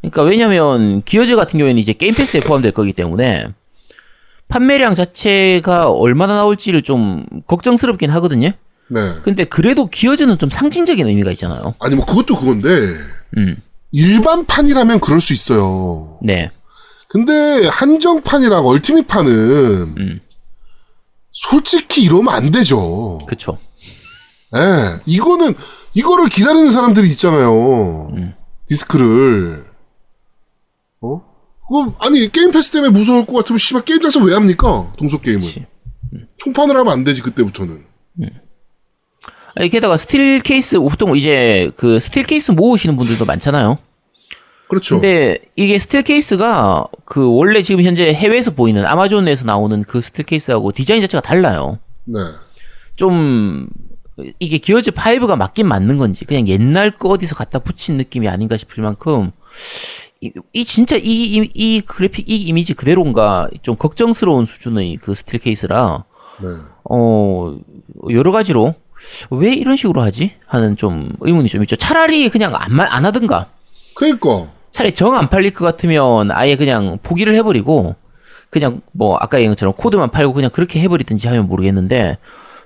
그러니까 0.01 0.23
왜냐면 0.23 1.01
기어즈 1.03 1.35
같은 1.35 1.57
경우에는 1.57 1.81
이제 1.81 1.93
게임 1.93 2.13
패스에 2.13 2.41
포함될 2.41 2.71
거기 2.71 2.93
때문에 2.93 3.47
판매량 4.47 4.95
자체가 4.95 5.91
얼마나 5.91 6.35
나올지를 6.35 6.81
좀 6.81 7.25
걱정스럽긴 7.47 8.09
하거든요. 8.11 8.51
네. 8.89 9.13
근데 9.23 9.45
그래도 9.45 9.85
기어즈는 9.85 10.39
좀 10.39 10.49
상징적인 10.49 11.07
의미가 11.07 11.31
있잖아요. 11.31 11.75
아니, 11.79 11.95
뭐, 11.95 12.05
그것도 12.05 12.35
그건데, 12.35 12.69
음. 13.37 13.55
일반판이라면 13.91 14.99
그럴 14.99 15.21
수 15.21 15.33
있어요. 15.33 16.17
네. 16.23 16.49
근데, 17.07 17.67
한정판이랑 17.67 18.65
ultimate판은, 18.65 19.31
음. 19.97 20.19
솔직히 21.31 22.01
이러면 22.01 22.33
안 22.33 22.49
되죠. 22.49 23.19
그쵸. 23.27 23.59
예, 24.55 24.99
이거는 25.05 25.53
이거를 25.93 26.27
기다리는 26.27 26.71
사람들이 26.71 27.07
있잖아요. 27.11 28.11
디스크를. 28.67 29.68
어? 31.69 31.85
그거 31.85 31.95
아니 31.99 32.31
게임 32.31 32.51
패스 32.51 32.71
때문에 32.71 32.91
무서울 32.91 33.25
것 33.25 33.33
같으면 33.37 33.57
씨발 33.57 33.83
게임 33.85 34.01
장사 34.01 34.21
왜 34.23 34.33
합니까? 34.33 34.91
동서 34.97 35.21
게임을. 35.21 35.41
그치. 35.41 35.65
총판을 36.37 36.75
하면 36.77 36.91
안 36.91 37.03
되지 37.03 37.21
그때부터는. 37.21 37.85
아니, 39.55 39.69
게다가 39.69 39.97
스틸 39.97 40.39
케이스 40.41 40.79
보통 40.79 41.17
이제 41.17 41.71
그 41.75 41.99
스틸 41.99 42.23
케이스 42.23 42.51
모으시는 42.51 42.95
분들도 42.95 43.25
많잖아요. 43.25 43.77
그렇죠. 44.69 44.95
근데 44.95 45.39
이게 45.55 45.79
스틸 45.79 46.03
케이스가 46.03 46.85
그 47.05 47.27
원래 47.33 47.61
지금 47.61 47.83
현재 47.83 48.13
해외에서 48.13 48.51
보이는 48.51 48.85
아마존에서 48.85 49.45
나오는 49.45 49.83
그 49.83 49.99
스틸 49.99 50.25
케이스하고 50.25 50.71
디자인 50.71 51.01
자체가 51.01 51.21
달라요. 51.21 51.79
네. 52.05 52.19
좀 52.95 53.67
이게 54.39 54.57
기어즈 54.59 54.91
5가 54.91 55.35
맞긴 55.35 55.67
맞는 55.67 55.97
건지 55.97 56.25
그냥 56.25 56.47
옛날 56.47 56.91
거 56.91 57.09
어디서 57.09 57.35
갖다 57.35 57.59
붙인 57.59 57.97
느낌이 57.97 58.27
아닌가 58.27 58.57
싶을 58.57 58.83
만큼 58.83 59.31
이, 60.21 60.31
이 60.53 60.65
진짜 60.65 60.95
이, 60.97 61.01
이, 61.03 61.49
이 61.53 61.81
그래픽 61.81 62.29
이 62.29 62.35
이미지 62.41 62.73
그대로인가 62.73 63.49
좀 63.61 63.75
걱정스러운 63.77 64.45
수준의 64.45 64.97
그 64.97 65.15
스틸 65.15 65.39
케이스라 65.39 66.03
네. 66.41 66.47
어 66.89 67.55
여러 68.09 68.31
가지로 68.31 68.75
왜 69.29 69.53
이런 69.53 69.77
식으로 69.77 70.01
하지 70.01 70.33
하는 70.45 70.75
좀 70.75 71.13
의문이 71.21 71.47
좀 71.47 71.61
있죠. 71.63 71.75
차라리 71.77 72.29
그냥 72.29 72.53
안, 72.55 72.73
마- 72.75 72.87
안 72.89 73.05
하든가 73.05 73.47
그러니까 73.95 74.47
차라리 74.71 74.93
정 74.93 75.15
안 75.15 75.29
팔릴 75.29 75.51
것 75.53 75.63
같으면 75.65 76.31
아예 76.31 76.55
그냥 76.57 76.97
포기를 77.01 77.33
해버리고 77.35 77.95
그냥 78.49 78.81
뭐 78.91 79.15
아까 79.19 79.37
얘기한 79.37 79.53
것처럼 79.55 79.73
코드만 79.73 80.09
팔고 80.11 80.33
그냥 80.33 80.49
그렇게 80.51 80.79
해버리든지 80.81 81.27
하면 81.29 81.47
모르겠는데 81.47 82.17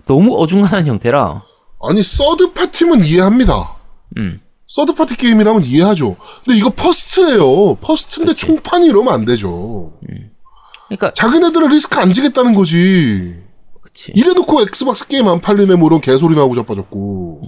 너무 0.05 0.35
어중간한 0.41 0.87
형태라 0.87 1.43
아니 1.83 2.01
third 2.01 2.53
party면 2.53 3.03
이해합니다. 3.03 3.73
음. 4.17 4.39
third 4.73 4.95
party 4.95 5.15
게임이라면 5.15 5.65
이해하죠. 5.65 6.15
근데 6.43 6.57
이거 6.57 6.71
first예요. 6.71 7.75
first인데 7.75 8.33
총판이 8.33 8.87
이러면 8.87 9.13
안 9.13 9.23
되죠. 9.23 9.93
그러니까 10.87 11.13
자기네들은 11.13 11.69
리스크 11.69 11.99
안 11.99 12.11
지겠다는 12.11 12.55
거지. 12.55 13.35
그치. 13.83 14.11
이래놓고 14.15 14.63
엑스박스 14.63 15.07
게임 15.07 15.27
안 15.27 15.39
팔리네 15.41 15.75
뭐 15.75 15.89
이런 15.89 16.01
개소리 16.01 16.35
나오고 16.35 16.55
자빠졌고. 16.55 17.43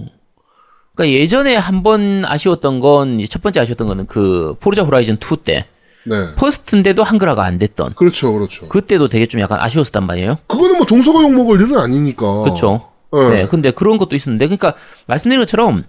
그러니까 0.94 1.18
예전에 1.18 1.56
한 1.56 1.82
번 1.82 2.24
아쉬웠던 2.24 2.78
건 2.78 3.18
첫 3.28 3.42
번째 3.42 3.58
아쉬웠던 3.58 3.88
거는 3.88 4.06
그 4.06 4.54
포르자 4.60 4.84
호라이즌 4.84 5.16
2 5.16 5.36
때 5.38 5.66
네. 6.04 6.32
first인데도 6.36 7.02
한글화가 7.02 7.42
안 7.44 7.58
됐던 7.58 7.94
그렇죠, 7.94 8.34
그렇죠. 8.34 8.68
그때도 8.68 9.08
되게 9.08 9.26
좀 9.26 9.40
약간 9.40 9.58
아쉬웠단 9.60 10.06
말이에요. 10.06 10.38
그거는 10.46 10.76
뭐 10.76 10.86
동서가 10.86 11.22
욕먹을 11.24 11.60
일은 11.60 11.76
아니니까. 11.76 12.42
그렇죠. 12.42 12.88
네. 13.12 13.28
네. 13.30 13.48
근데 13.48 13.72
그런 13.72 13.98
것도 13.98 14.14
있었는데 14.14 14.46
그러니까 14.46 14.74
말씀드린 15.08 15.40
것처럼 15.40 15.82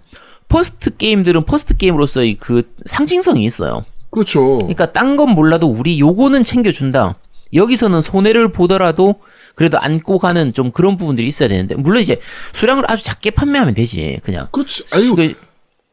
first 0.48 0.96
게임들은 0.96 1.44
first 1.44 1.76
게임으로서의 1.76 2.34
그 2.38 2.62
상징성이 2.86 3.44
있어요. 3.44 3.84
그렇죠. 4.10 4.56
그러니까 4.58 4.92
딴 4.92 5.16
건 5.16 5.30
몰라도 5.30 5.66
우리 5.68 6.00
요거는 6.00 6.44
챙겨준다. 6.44 7.16
여기서는 7.54 8.02
손해를 8.02 8.52
보더라도 8.52 9.16
그래도 9.54 9.78
안고 9.78 10.18
가는 10.18 10.52
좀 10.52 10.70
그런 10.70 10.96
부분들이 10.96 11.26
있어야 11.28 11.48
되는데 11.48 11.74
물론 11.74 12.02
이제 12.02 12.20
수량을 12.52 12.84
아주 12.90 13.04
작게 13.04 13.30
판매하면 13.30 13.74
되지 13.74 14.20
그냥. 14.22 14.48
그렇지. 14.52 14.84
아니, 14.94 15.14
그- 15.14 15.34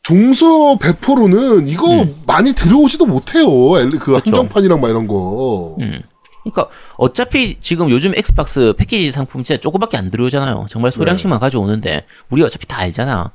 동서 0.04 0.78
배포로는 0.78 1.68
이거 1.68 2.06
많이 2.28 2.54
들어오지도 2.54 3.06
못해요. 3.08 3.48
엘- 3.80 3.90
그 3.90 3.96
음. 3.96 4.00
그렇죠. 4.00 4.14
한정판이랑 4.26 4.80
막 4.80 4.90
이런 4.90 5.08
거. 5.08 5.76
음. 5.80 6.02
그러니까 6.44 6.68
어차피 6.98 7.58
지금 7.60 7.90
요즘 7.90 8.14
엑스박스 8.16 8.74
패키지 8.78 9.10
상품 9.10 9.44
진짜 9.44 9.60
조금밖에 9.60 9.98
안 9.98 10.12
들어오잖아요. 10.12 10.68
정말 10.70 10.92
네. 10.92 10.96
소량씩만 11.00 11.40
가져오는데 11.40 12.06
우리 12.30 12.44
어차피 12.44 12.68
다 12.68 12.78
알잖아. 12.78 13.32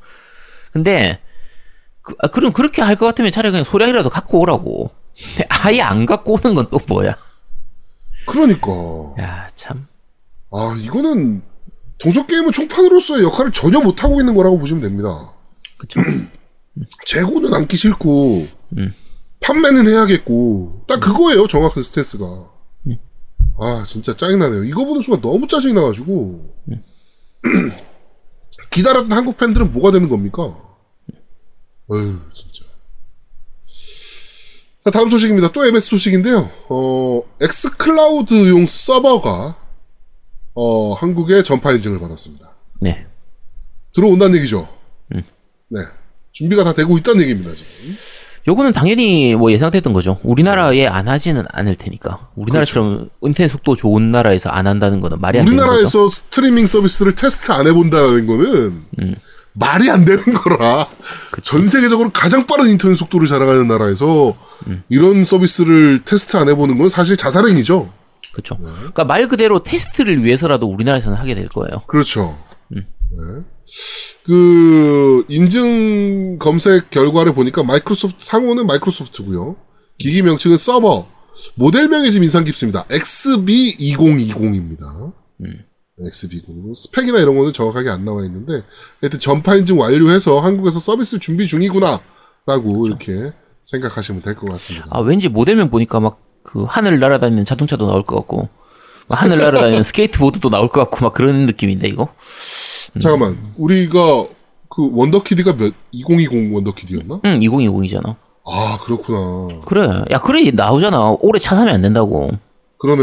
근데 0.73 1.19
그, 2.03 2.15
아, 2.21 2.29
그럼 2.29 2.53
그렇게 2.53 2.83
할 2.83 2.97
것 2.97 3.07
같으면 3.07 3.31
차라리 3.33 3.51
그냥 3.53 3.65
소량이라도 3.65 4.11
갖고 4.11 4.41
오라고. 4.41 4.91
아예 5.49 5.81
안 5.83 6.07
갖고 6.07 6.35
오는 6.35 6.55
건 6.55 6.69
또 6.71 6.79
뭐야? 6.89 7.17
그러니까. 8.27 8.71
야 9.21 9.49
참. 9.55 9.87
아, 10.53 10.77
이거는 10.81 11.43
동서 11.99 12.25
게임은 12.27 12.53
총판으로서의 12.53 13.23
역할을 13.25 13.53
전혀 13.53 13.81
못 13.81 14.03
하고 14.03 14.21
있는 14.21 14.35
거라고 14.35 14.59
보시면 14.59 14.83
됩니다. 14.83 15.33
그쵸. 15.79 16.01
재고는 17.07 17.53
않기 17.53 17.77
싫고, 17.77 18.47
음. 18.79 18.95
판매는 19.41 19.87
해야겠고, 19.87 20.85
딱 20.89 21.01
그거예요, 21.01 21.47
정확한 21.47 21.83
스탠스가. 21.83 22.25
아, 23.63 23.85
진짜 23.87 24.17
짜증나네요. 24.17 24.65
이거 24.65 24.85
보는 24.87 25.03
순간 25.03 25.21
너무 25.21 25.47
짜증이 25.47 25.75
나가지고. 25.75 26.55
기다렸던 28.71 29.13
한국 29.13 29.37
팬들은 29.37 29.73
뭐가 29.73 29.91
되는 29.91 30.09
겁니까? 30.09 30.43
어휴, 31.89 32.21
진짜. 32.33 32.65
자, 34.85 34.91
다음 34.91 35.09
소식입니다. 35.09 35.53
또 35.53 35.67
MS 35.67 35.89
소식인데요. 35.89 36.51
어, 36.69 37.23
엑스클라우드용 37.41 38.67
서버가, 38.67 39.57
어, 40.55 40.93
한국에 40.95 41.43
전파 41.43 41.73
인증을 41.73 41.99
받았습니다. 42.01 42.55
네. 42.81 43.07
들어온다는 43.93 44.37
얘기죠. 44.37 44.69
네. 45.69 45.81
준비가 46.33 46.65
다 46.65 46.73
되고 46.73 46.97
있다는 46.97 47.23
얘기입니다, 47.23 47.53
지금. 47.55 47.97
요거는 48.49 48.73
당연히 48.73 49.35
뭐 49.35 49.53
예상됐던 49.53 49.93
거죠. 49.93 50.19
우리나라에 50.23 50.87
안 50.87 51.09
하지는 51.09 51.45
않을 51.53 51.77
테니까. 51.77 52.29
우리나라처럼 52.37 53.11
인터넷 53.23 53.49
속도 53.49 53.75
좋은 53.75 54.11
나라에서 54.11 54.49
안 54.49 54.67
한다는 54.67 55.01
거는 55.01 55.21
말이 55.21 55.39
안 55.39 55.45
되는 55.45 55.57
거죠. 55.57 55.69
우리나라에서 55.69 56.09
스트리밍 56.09 56.67
서비스를 56.67 57.15
테스트 57.15 57.53
안 57.53 57.67
해본다는 57.67 58.27
거는 58.27 58.83
음. 59.01 59.15
말이 59.53 59.91
안 59.91 60.05
되는 60.05 60.23
거라. 60.35 60.87
전 61.43 61.69
세계적으로 61.69 62.11
가장 62.11 62.47
빠른 62.47 62.67
인터넷 62.69 62.95
속도를 62.95 63.27
자랑하는 63.27 63.69
나라에서 63.69 64.37
음. 64.69 64.83
이런 64.89 65.25
서비스를 65.25 66.03
테스트 66.05 66.37
안 66.37 66.49
해보는 66.49 66.79
건 66.79 66.89
사실 66.89 67.17
자살행위죠. 67.17 67.91
그렇죠. 68.33 68.57
그러니까 68.59 69.05
말 69.05 69.27
그대로 69.29 69.63
테스트를 69.63 70.25
위해서라도 70.25 70.67
우리나라에서는 70.67 71.19
하게 71.19 71.35
될 71.35 71.49
거예요. 71.49 71.81
그렇죠. 71.87 72.39
음. 72.75 72.87
네. 73.11 73.43
그 74.31 75.25
인증 75.29 76.39
검색 76.39 76.89
결과를 76.91 77.35
보니까 77.35 77.65
마이크로소프트 77.65 78.25
상호는 78.25 78.65
마이크로소프트고요. 78.69 79.57
기기 79.99 80.23
명칭은 80.23 80.57
서버. 80.57 81.09
모델명이 81.57 82.13
좀 82.13 82.23
인상 82.23 82.45
깊습니다. 82.45 82.85
XB2020입니다. 82.85 85.13
음. 85.41 85.65
XB20. 86.01 86.77
스펙이나 86.77 87.19
이런 87.19 87.37
거는 87.37 87.53
정확하게 87.53 87.91
안 87.91 88.05
나와 88.05 88.25
있는데 88.25 88.63
하여튼 89.01 89.19
전파 89.19 89.57
인증 89.57 89.81
완료해서 89.81 90.39
한국에서 90.39 90.79
서비스 90.79 91.19
준비 91.19 91.49
중이구나 91.49 92.01
라고 92.47 92.83
그렇죠. 92.83 92.87
이렇게 92.87 93.33
생각하시면 93.65 94.23
될 94.23 94.37
것 94.37 94.49
같습니다. 94.53 94.87
아 94.91 95.01
왠지 95.01 95.29
모델명 95.29 95.71
보니까 95.71 95.99
막 95.99 96.21
그 96.43 96.65
하늘 96.67 96.99
날아다니는 97.01 97.45
자동차도 97.45 97.87
나올 97.87 98.03
것 98.03 98.17
같고 98.17 98.37
막 98.39 98.49
하늘 99.11 99.39
날아다니는 99.39 99.83
스케이트보드도 99.83 100.51
나올 100.51 100.69
것 100.69 100.81
같고 100.81 101.05
막 101.05 101.15
그런 101.15 101.47
느낌인데 101.47 101.89
이거. 101.89 102.09
잠깐만. 103.01 103.39
우리가 103.57 104.27
그 104.69 104.89
원더키드가 104.93 105.55
몇 105.57 105.73
2020 105.93 106.55
원더키드였나? 106.55 107.21
응 107.25 107.41
2020이잖아. 107.41 108.17
아, 108.47 108.79
그렇구나. 108.83 109.61
그래. 109.67 110.03
야 110.11 110.19
그래 110.19 110.51
나오잖아. 110.53 111.17
올해 111.21 111.39
차 111.39 111.57
사면 111.57 111.75
안 111.75 111.83
된다고. 111.83 112.31
그러네. 112.79 113.03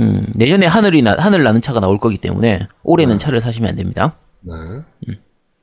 음 0.00 0.26
내년에 0.34 0.66
하늘이 0.66 1.02
나 1.02 1.14
하늘 1.18 1.44
나는 1.44 1.60
차가 1.60 1.80
나올 1.80 1.98
거기 1.98 2.18
때문에 2.18 2.66
올해는 2.82 3.18
차를 3.18 3.40
사시면 3.40 3.70
안 3.70 3.76
됩니다. 3.76 4.16
네. 4.40 4.52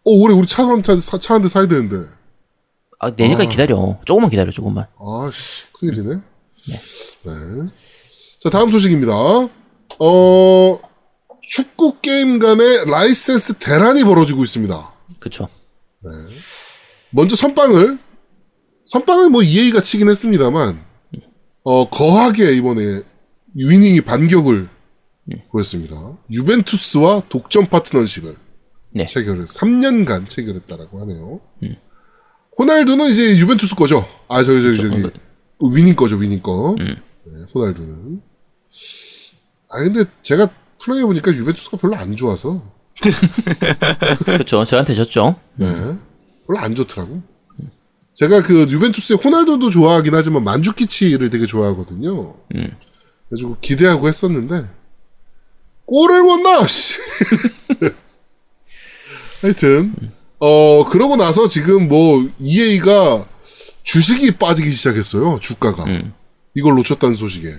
어, 0.05 0.11
올해 0.11 0.35
우리 0.35 0.45
차한 0.47 0.83
차, 0.83 0.97
차한 0.97 1.41
대 1.41 1.47
사야 1.47 1.67
되는데. 1.67 2.07
아 2.99 3.11
내년까지 3.15 3.49
기다려. 3.49 3.97
조금만 4.05 4.29
기다려 4.29 4.49
조금만. 4.51 4.85
아, 4.99 5.29
씨, 5.33 5.65
큰일이네. 5.73 6.15
네. 7.25 7.31
자, 8.39 8.49
다음 8.49 8.69
소식입니다. 8.69 9.11
어, 9.99 10.79
축구 11.41 11.99
게임 12.01 12.39
간의 12.39 12.85
라이센스 12.85 13.53
대란이 13.55 14.03
벌어지고 14.03 14.43
있습니다. 14.43 14.93
그쵸. 15.19 15.47
먼저 17.11 17.35
선빵을, 17.35 17.99
선빵은 18.85 19.31
뭐 19.31 19.43
EA가 19.43 19.81
치긴 19.81 20.09
했습니다만, 20.09 20.83
어, 21.63 21.89
거하게 21.89 22.53
이번에 22.53 23.01
위닝이 23.55 24.01
반격을 24.01 24.67
보였습니다. 25.51 26.17
유벤투스와 26.31 27.23
독점 27.29 27.67
파트너십을 27.67 28.35
네. 28.95 29.05
체결을 29.05 29.45
3년간 29.45 30.27
체결했다라고 30.27 31.01
하네요. 31.01 31.39
호날두는 32.57 33.07
이제 33.09 33.37
유벤투스 33.37 33.75
거죠. 33.75 34.05
아 34.27 34.43
저기 34.43 34.61
저기 34.61 34.77
저기 34.77 35.09
위닝 35.75 35.95
거죠 35.95 36.17
위닝 36.17 36.41
거. 36.41 36.75
네, 37.25 37.33
호날두는. 37.55 38.21
아 39.73 39.83
근데 39.83 40.03
제가 40.21 40.49
플레이해 40.79 41.05
보니까 41.05 41.31
유벤투스가 41.33 41.77
별로 41.77 41.95
안 41.95 42.15
좋아서 42.15 42.61
그쵸. 44.25 44.63
저한테 44.65 44.93
졌죠. 44.93 45.39
네 45.55 45.67
별로 46.45 46.59
안 46.59 46.75
좋더라고. 46.75 47.23
제가 48.13 48.43
그 48.43 48.67
유벤투스의 48.69 49.17
호날두도 49.23 49.71
좋아하긴 49.71 50.13
하지만 50.13 50.43
만주키치를 50.43 51.31
되게 51.31 51.47
좋아하거든요. 51.47 52.35
그래가지고 53.29 53.57
기대하고 53.61 54.07
했었는데 54.07 54.67
골을 55.85 56.21
못 56.21 56.37
넣어. 56.41 56.67
씨. 56.67 56.99
하여튼 59.41 59.95
어 60.39 60.85
그러고 60.89 61.15
나서 61.15 61.47
지금 61.47 61.87
뭐 61.87 62.29
EA가 62.39 63.27
주식이 63.83 64.37
빠지기 64.37 64.69
시작했어요. 64.69 65.39
주가가 65.41 65.85
음. 65.85 66.13
이걸 66.53 66.75
놓쳤다는 66.75 67.15
소식에. 67.15 67.53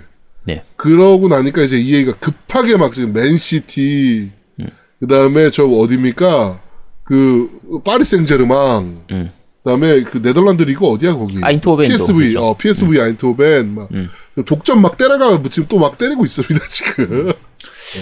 네. 0.44 0.62
그러고 0.76 1.28
나니까 1.28 1.62
이제 1.62 1.76
EA가 1.78 2.12
급하게 2.18 2.76
막 2.76 2.92
지금 2.92 3.12
맨시티 3.12 4.30
음. 4.60 4.66
그 5.00 5.06
다음에 5.06 5.50
저 5.50 5.64
어디입니까? 5.64 6.60
그 7.04 7.50
파리 7.84 8.04
생제르망 8.04 9.04
음. 9.10 9.30
그다음에 9.62 10.02
그 10.02 10.20
네덜란드 10.22 10.62
리그 10.62 10.86
어디야 10.86 11.14
거기? 11.14 11.38
아인트호벤도 11.42 11.90
PSV 11.90 12.18
그렇죠. 12.30 12.44
어 12.46 12.56
PSV 12.56 13.00
아인트호벤 13.00 13.74
막 13.74 13.88
음. 13.92 14.08
독점 14.46 14.82
막 14.82 14.96
때려가 14.96 15.40
지금 15.50 15.68
또 15.68 15.78
막 15.78 15.96
때리고 15.98 16.24
있습니다 16.24 16.66
지금. 16.68 17.32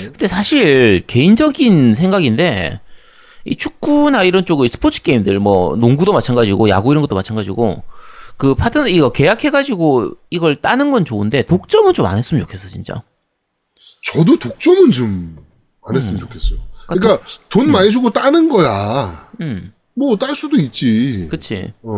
근데 0.04 0.26
사실 0.26 1.04
개인적인 1.06 1.94
생각인데 1.94 2.80
이 3.44 3.56
축구나 3.56 4.22
이런 4.24 4.44
쪽의 4.44 4.68
스포츠 4.70 5.02
게임들 5.02 5.38
뭐 5.40 5.76
농구도 5.76 6.12
마찬가지고 6.12 6.68
야구 6.68 6.92
이런 6.92 7.02
것도 7.02 7.14
마찬가지고 7.14 7.82
그 8.42 8.56
파트너 8.56 8.88
이거 8.88 9.12
계약해가지고 9.12 10.16
이걸 10.30 10.60
따는 10.60 10.90
건 10.90 11.04
좋은데 11.04 11.42
독점은 11.46 11.94
좀 11.94 12.06
안 12.06 12.18
했으면 12.18 12.40
좋겠어 12.42 12.66
진짜. 12.66 13.04
저도 14.04 14.36
독점은 14.36 14.90
좀 14.90 15.36
안 15.86 15.94
했으면 15.94 16.18
좋겠어요. 16.18 16.58
그러니까 16.88 17.24
돈 17.48 17.70
많이 17.70 17.92
주고 17.92 18.10
따는 18.10 18.48
거야. 18.48 19.30
음, 19.40 19.72
뭐 19.94 20.16
딸 20.16 20.34
수도 20.34 20.56
있지. 20.56 21.28
그치. 21.30 21.72
어. 21.82 21.92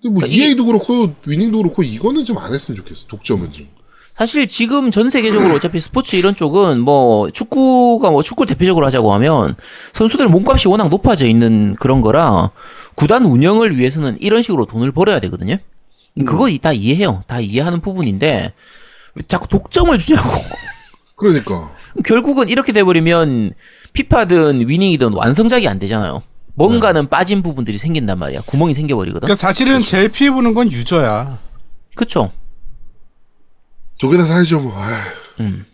근데 0.00 0.08
뭐 0.08 0.14
그러니까 0.20 0.26
이게- 0.28 0.46
EA도 0.48 0.64
그렇고 0.64 1.14
위닝도 1.26 1.58
그렇고 1.58 1.82
이거는 1.82 2.24
좀 2.24 2.38
안 2.38 2.54
했으면 2.54 2.76
좋겠어. 2.76 3.06
독점은 3.06 3.52
좀. 3.52 3.68
사실 4.16 4.46
지금 4.46 4.92
전 4.92 5.10
세계적으로 5.10 5.54
어차피 5.54 5.80
스포츠 5.80 6.14
이런 6.14 6.36
쪽은 6.36 6.80
뭐 6.80 7.30
축구가 7.30 8.10
뭐 8.10 8.22
축구 8.22 8.46
대표적으로 8.46 8.86
하자고 8.86 9.12
하면 9.14 9.56
선수들 9.92 10.28
몸값이 10.28 10.68
워낙 10.68 10.88
높아져 10.88 11.26
있는 11.26 11.74
그런 11.74 12.00
거라 12.00 12.50
구단 12.94 13.24
운영을 13.24 13.76
위해서는 13.76 14.16
이런 14.20 14.40
식으로 14.40 14.66
돈을 14.66 14.92
벌어야 14.92 15.18
되거든요. 15.20 15.56
그거 16.24 16.48
다 16.62 16.72
이해해요. 16.72 17.24
다 17.26 17.40
이해하는 17.40 17.80
부분인데 17.80 18.52
왜 19.14 19.22
자꾸 19.26 19.48
독점을 19.48 19.96
주냐고. 19.98 20.30
그러니까. 21.16 21.72
결국은 22.04 22.48
이렇게 22.48 22.72
돼버리면 22.72 23.52
피파든 23.94 24.68
위닝이든 24.68 25.12
완성작이 25.12 25.66
안 25.66 25.80
되잖아요. 25.80 26.22
뭔가는 26.54 27.08
빠진 27.08 27.42
부분들이 27.42 27.78
생긴단 27.78 28.16
말이야. 28.16 28.42
구멍이 28.46 28.74
생겨버리거든. 28.74 29.26
그러니까 29.26 29.34
사실은 29.34 29.80
제일 29.80 30.08
피해 30.08 30.30
보는 30.30 30.54
건 30.54 30.70
유저야. 30.70 31.36
그쵸? 31.96 32.30
두개다 33.98 34.24
사야죠, 34.26 34.60
뭐. 34.60 34.76
아휴. 34.76 35.02
음. 35.40 35.64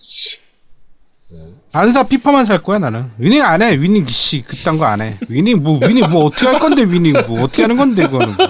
안사 1.73 2.03
피파만 2.05 2.45
살 2.45 2.63
거야 2.63 2.79
나는. 2.81 3.11
위닝 3.19 3.43
안 3.43 3.63
해. 3.63 3.81
위닝 3.81 4.07
씨 4.09 4.43
그딴 4.43 4.79
거 4.79 4.85
안 4.87 5.01
해. 5.01 5.17
위닝 5.29 5.63
뭐 5.63 5.79
위닝 5.87 6.11
뭐 6.11 6.25
어떻게 6.25 6.47
할 6.47 6.59
건데 6.59 6.83
위닝 6.83 7.13
뭐 7.29 7.43
어떻게 7.45 7.63
하는 7.63 7.77
건데 7.77 8.07
그거는. 8.09 8.35
뭐. 8.37 8.47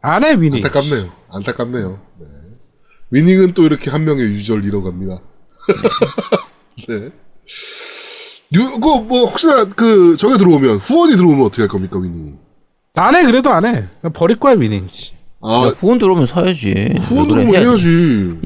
안해 0.00 0.36
위닝. 0.40 0.64
안타깝네요. 0.64 1.12
안타깝네요. 1.30 2.00
네. 2.20 2.26
위닝은 3.10 3.52
또 3.52 3.64
이렇게 3.64 3.90
한 3.90 4.04
명의 4.04 4.24
유저를 4.24 4.64
잃어갑니다. 4.64 5.18
네. 6.88 7.10
유, 8.54 8.70
그거 8.74 9.00
뭐 9.00 9.26
혹시나 9.28 9.64
그 9.64 10.16
저게 10.16 10.38
들어오면 10.38 10.76
후원이 10.76 11.16
들어오면 11.16 11.44
어떻게 11.44 11.62
할 11.62 11.68
겁니까 11.68 11.98
위닝이? 11.98 12.34
안해 12.94 13.24
그래도 13.26 13.50
안 13.50 13.66
해. 13.66 13.88
그냥 14.00 14.12
버릴 14.14 14.38
거야 14.38 14.54
위닝 14.54 14.86
씨. 14.88 15.12
아 15.46 15.66
야, 15.68 15.74
후원 15.78 15.98
들어오면 15.98 16.26
사야지. 16.26 16.94
후원? 16.98 17.28
들어오면 17.28 17.54
해야지. 17.54 17.86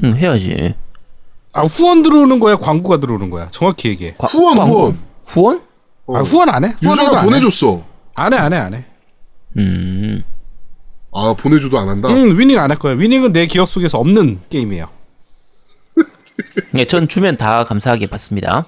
응, 0.03 0.15
해야지. 0.15 0.73
아 1.53 1.61
후원 1.63 2.03
들어오는 2.03 2.39
거야 2.39 2.55
광고가 2.55 2.99
들어오는 2.99 3.29
거야. 3.29 3.49
정확히 3.51 3.89
얘기해. 3.89 4.15
과- 4.17 4.27
후원 4.27 4.57
광고. 4.57 4.75
후원. 4.79 4.99
후원? 5.25 5.61
어. 6.05 6.17
아 6.17 6.21
후원 6.21 6.49
안 6.49 6.63
해? 6.65 6.73
유저가. 6.81 7.23
보내줬어. 7.23 7.83
안 8.15 8.33
해, 8.33 8.37
안 8.37 8.53
해, 8.53 8.57
안 8.57 8.73
해. 8.73 8.85
음. 9.57 10.23
아 11.13 11.33
보내줘도 11.37 11.77
안 11.79 11.89
한다. 11.89 12.07
응, 12.09 12.37
위닝 12.39 12.57
안 12.59 12.69
할 12.71 12.77
거야. 12.77 12.93
위닝은 12.93 13.33
내 13.33 13.45
기억 13.47 13.67
속에서 13.67 13.97
없는 13.99 14.39
게임이에요. 14.49 14.85
네, 16.71 16.85
전 16.85 17.07
주면 17.07 17.37
다 17.37 17.63
감사하게 17.63 18.07
받습니다. 18.07 18.65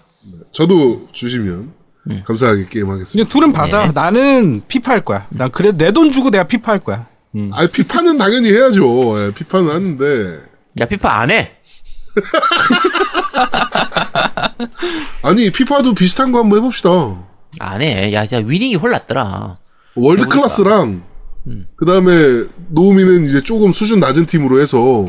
저도 0.52 1.08
주시면 1.14 1.72
음. 2.10 2.24
감사하게 2.26 2.68
게임하겠습니다. 2.70 3.30
둘은 3.30 3.54
받아. 3.54 3.86
네. 3.88 3.92
나는 3.94 4.62
피파 4.68 4.92
할 4.94 5.02
거야. 5.06 5.26
난 5.30 5.50
그래 5.52 5.72
내돈 5.72 6.12
주고 6.12 6.30
내가 6.32 6.44
피파 6.46 6.74
할 6.74 6.80
거야. 6.80 7.08
음. 7.36 7.52
아 7.54 7.68
피파는 7.68 8.18
당연히 8.18 8.52
해야죠. 8.52 9.28
예, 9.28 9.32
피파는 9.34 9.70
하는데 9.72 10.40
야, 10.80 10.86
피파 10.86 11.20
안 11.22 11.32
해. 11.32 11.52
아니 15.24 15.50
피파도 15.52 15.94
비슷한 15.94 16.32
거 16.32 16.40
한번 16.40 16.60
해봅시다. 16.60 16.90
안 17.60 17.82
해. 17.82 18.14
야, 18.14 18.26
진짜 18.26 18.46
위닝이 18.46 18.76
홀랐더라. 18.76 19.58
world. 19.96 20.28
class랑 20.28 21.04
음. 21.48 21.68
그 21.76 21.86
다음에 21.86 22.46
노우미는 22.70 23.26
이제 23.26 23.44
조금 23.44 23.72
수준 23.72 24.00
낮은 24.00 24.26
팀으로 24.26 24.60
해서 24.62 25.06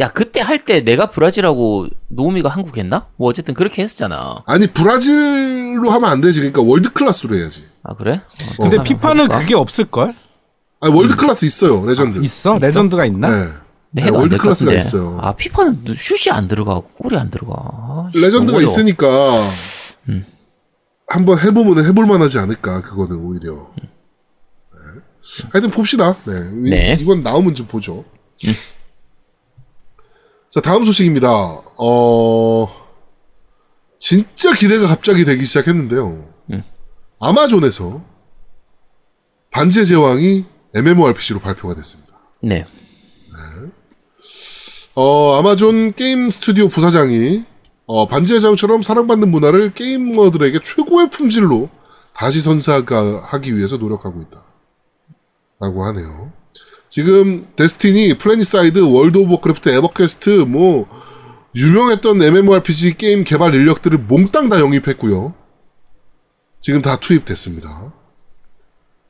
야, 0.00 0.10
그때 0.10 0.40
할 0.40 0.64
때 0.64 0.80
내가 0.82 1.10
브라질하고 1.10 1.88
노우미가 2.08 2.48
한국 2.48 2.78
했나? 2.78 3.06
뭐 3.16 3.28
어쨌든 3.28 3.54
그렇게 3.54 3.82
했었잖아. 3.82 4.42
아니 4.46 4.66
브라질로 4.68 5.90
하면 5.90 6.10
안 6.10 6.20
되지. 6.20 6.40
그러니까 6.40 6.62
world 6.62 6.92
class로 6.92 7.36
해야지. 7.36 7.64
아, 7.82 7.94
그래? 7.94 8.20
어, 8.58 8.62
근데 8.68 8.82
피파는? 8.82 9.28
그게 9.28 9.54
없을 9.54 9.84
걸? 9.86 10.14
아니 10.82 10.92
world 10.94 11.14
class 11.16 11.44
있어요. 11.44 11.86
레전드. 11.86 12.18
있어? 12.18 12.58
레전드가 12.58 13.04
있나? 13.06 13.28
네. 13.30 13.48
네, 13.92 14.02
해도 14.02 14.14
월드 14.16 14.34
안될것 14.34 14.44
클래스가. 14.58 14.72
있어요. 14.74 15.18
아, 15.20 15.32
피파는 15.34 15.84
슛이 15.96 16.34
안 16.34 16.48
들어가. 16.48 16.80
골이 16.98 17.16
안 17.16 17.30
들어가. 17.30 17.54
아, 17.56 18.10
씨, 18.12 18.20
레전드가. 18.20 18.60
있으니까 18.60 19.06
음. 20.08 20.24
한번 21.06 21.38
해보면 21.38 21.84
해볼 21.86 22.06
만하지 22.06 22.38
않을까. 22.38 22.82
그거는 22.82 23.16
오히려. 23.24 23.70
네. 23.76 25.00
하여튼 25.52 25.70
봅시다. 25.70 26.16
네. 26.24 26.32
이- 26.66 26.70
네. 26.70 26.96
이건 26.98 27.22
나오면 27.22 27.54
좀 27.54 27.66
보죠. 27.68 28.04
자 30.50 30.60
다음 30.60 30.84
소식입니다. 30.84 31.28
어 31.78 32.68
진짜 34.00 34.52
기대가 34.52 34.88
갑자기 34.88 35.24
되기 35.24 35.44
시작했는데요. 35.44 36.28
음. 36.50 36.62
아마존에서 37.20 38.02
반지의 39.52 39.86
제왕이 39.86 40.44
MMORPG로 40.74 41.40
발표가 41.40 41.74
됐습니다. 41.74 42.18
네. 42.40 42.64
어, 44.94 45.38
아마존 45.38 45.92
게임 45.94 46.30
스튜디오 46.30 46.68
부사장이 46.68 47.44
어, 47.86 48.06
반지의 48.06 48.40
제왕처럼 48.40 48.82
사랑받는 48.82 49.30
문화를 49.30 49.72
게이머들에게 49.74 50.60
최고의 50.62 51.10
품질로 51.10 51.68
다시 52.14 52.40
선사하기 52.40 53.56
위해서 53.56 53.76
노력하고 53.76 54.20
있다. 54.20 54.44
라고 55.60 55.84
하네요. 55.86 56.32
지금 56.88 57.46
데스티니, 57.56 58.18
플래닛사이드, 58.18 58.80
월드 58.80 59.18
오브 59.18 59.32
워크래프트, 59.32 59.70
에버퀘스트 59.70 60.30
뭐 60.40 60.86
유명했던 61.54 62.22
MMORPG 62.22 62.94
게임 62.94 63.24
개발 63.24 63.54
인력들을 63.54 63.98
몽땅 63.98 64.48
다 64.48 64.60
영입했고요. 64.60 65.34
지금 66.60 66.82
다 66.82 66.98
투입됐습니다. 66.98 67.92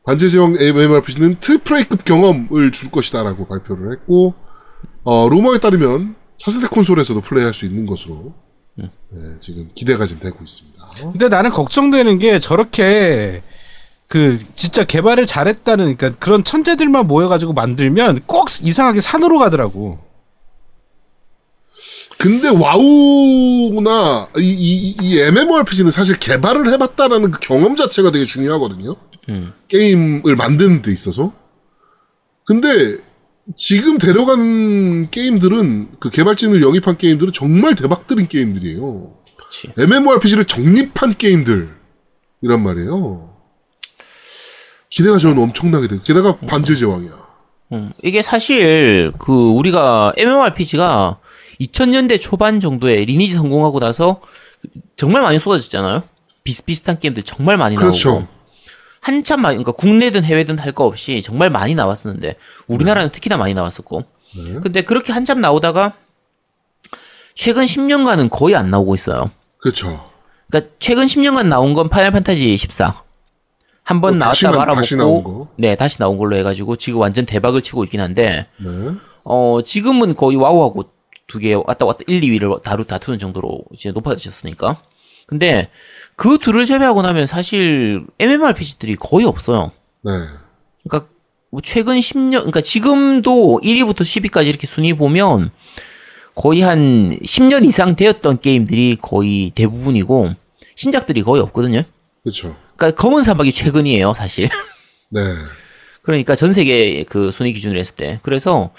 반지의 0.04 0.30
제왕 0.30 0.56
MMORPG는 0.58 1.36
트리플레이급 1.38 2.04
경험을 2.04 2.72
줄 2.72 2.90
것이다라고 2.90 3.46
발표를 3.46 3.92
했고 3.92 4.34
어, 5.04 5.28
루머에 5.28 5.58
따르면 5.58 6.16
차세대 6.36 6.66
콘솔에서도 6.68 7.20
플레이할 7.20 7.54
수 7.54 7.66
있는 7.66 7.86
것으로 7.86 8.34
네, 8.74 8.88
지금 9.40 9.68
기대가 9.74 10.06
좀 10.06 10.18
되고 10.18 10.36
있습니다. 10.42 10.82
근데 11.12 11.28
나는 11.28 11.50
걱정되는 11.50 12.18
게 12.18 12.38
저렇게 12.38 13.42
그 14.08 14.38
진짜 14.54 14.84
개발을 14.84 15.26
잘했다는 15.26 15.96
그러니까 15.96 16.18
그런 16.18 16.42
천재들만 16.42 17.06
모여가지고 17.06 17.52
만들면 17.52 18.22
꼭 18.26 18.48
이상하게 18.62 19.00
산으로 19.00 19.38
가더라고. 19.38 19.98
근데 22.18 22.48
와우나 22.48 24.28
이, 24.38 24.42
이, 24.42 24.96
이 25.00 25.18
MMORPG는 25.18 25.90
사실 25.90 26.18
개발을 26.18 26.72
해봤다라는 26.72 27.30
그 27.30 27.40
경험 27.40 27.76
자체가 27.76 28.10
되게 28.10 28.24
중요하거든요. 28.24 28.96
음. 29.28 29.52
게임을 29.68 30.36
만드는 30.36 30.82
데 30.82 30.92
있어서. 30.92 31.32
근데 32.44 32.98
지금 33.56 33.98
데려가는 33.98 35.10
게임들은 35.10 35.98
그 36.00 36.10
개발진을 36.10 36.62
영입한 36.62 36.96
게임들은 36.98 37.32
정말 37.32 37.74
대박들인 37.74 38.28
게임들이에요. 38.28 39.14
그렇지. 39.36 39.72
MMORPG를 39.78 40.44
정립한 40.44 41.14
게임들 41.14 41.74
이란 42.42 42.62
말이에요. 42.62 43.30
기대가 44.88 45.18
저는 45.18 45.42
엄청나게 45.42 45.88
돼요. 45.88 46.00
게다가 46.04 46.36
반지의 46.38 46.78
제왕이야. 46.78 47.10
음, 47.72 47.92
이게 48.02 48.22
사실 48.22 49.12
그 49.18 49.32
우리가 49.32 50.12
MMORPG가 50.16 51.18
2000년대 51.60 52.20
초반 52.20 52.60
정도에 52.60 53.04
리니지 53.04 53.34
성공하고 53.34 53.80
나서 53.80 54.20
정말 54.96 55.22
많이 55.22 55.38
쏟아졌잖아요. 55.38 56.02
비슷비슷한 56.44 57.00
게임들 57.00 57.22
정말 57.22 57.56
많이 57.56 57.76
그렇죠. 57.76 58.10
나오고 58.10 58.26
한참 59.02 59.42
많이 59.42 59.56
그러니까 59.56 59.72
국내든 59.72 60.24
해외든 60.24 60.58
할 60.58 60.72
거 60.72 60.84
없이 60.86 61.20
정말 61.22 61.50
많이 61.50 61.74
나왔었는데 61.74 62.36
우리나라는 62.68 63.10
특히나 63.10 63.36
많이 63.36 63.52
나왔었고 63.52 64.04
네. 64.36 64.60
근데 64.62 64.82
그렇게 64.82 65.12
한참 65.12 65.40
나오다가 65.40 65.92
최근 67.34 67.64
10년간은 67.64 68.30
거의 68.30 68.54
안 68.56 68.70
나오고 68.70 68.94
있어요. 68.94 69.30
그렇죠. 69.58 70.08
그러니까 70.48 70.72
최근 70.78 71.06
10년간 71.06 71.46
나온 71.46 71.74
건 71.74 71.88
파이널 71.88 72.12
판타지 72.12 72.56
14. 72.56 73.02
한번 73.84 74.14
어, 74.14 74.16
나왔다 74.18 74.50
말아먹고 74.52 74.80
다시 74.80 74.96
나온 74.96 75.24
거. 75.24 75.48
네 75.56 75.74
다시 75.74 75.98
나온 75.98 76.16
걸로 76.16 76.36
해가지고 76.36 76.76
지금 76.76 77.00
완전 77.00 77.26
대박을 77.26 77.60
치고 77.62 77.82
있긴 77.84 78.00
한데 78.00 78.46
네. 78.58 78.68
어 79.24 79.60
지금은 79.64 80.14
거의 80.14 80.36
와우하고 80.36 80.90
두 81.26 81.38
개 81.40 81.54
왔다 81.54 81.86
왔다 81.86 82.00
1, 82.06 82.20
2위를 82.20 82.62
다루 82.62 82.84
다투는 82.84 83.18
정도로 83.18 83.62
이제 83.72 83.90
높아지셨으니까 83.90 84.76
근데 85.26 85.70
그 86.16 86.38
둘을 86.38 86.64
제외하고 86.66 87.02
나면 87.02 87.26
사실 87.26 88.04
MMORPG들이 88.18 88.96
거의 88.96 89.26
없어요. 89.26 89.72
네. 90.02 90.12
그러니까 90.84 91.10
뭐 91.50 91.60
최근 91.62 91.98
10년 91.98 92.30
그러니까 92.38 92.60
지금도 92.60 93.60
1위부터 93.62 94.00
10위까지 94.02 94.46
이렇게 94.46 94.66
순위 94.66 94.94
보면 94.94 95.50
거의 96.34 96.62
한 96.62 97.18
10년 97.22 97.64
이상 97.66 97.94
되었던 97.96 98.40
게임들이 98.40 98.98
거의 99.02 99.50
대부분이고 99.54 100.30
신작들이 100.76 101.22
거의 101.22 101.42
없거든요. 101.42 101.82
그렇죠. 102.22 102.56
그러니까 102.76 103.00
검은 103.02 103.22
사막이 103.22 103.52
최근이에요, 103.52 104.14
사실. 104.14 104.48
네. 105.10 105.20
그러니까 106.02 106.34
전 106.34 106.52
세계 106.52 107.04
그 107.04 107.30
순위 107.30 107.52
기준으로 107.52 107.78
했을 107.78 107.94
때. 107.94 108.18
그래서 108.22 108.70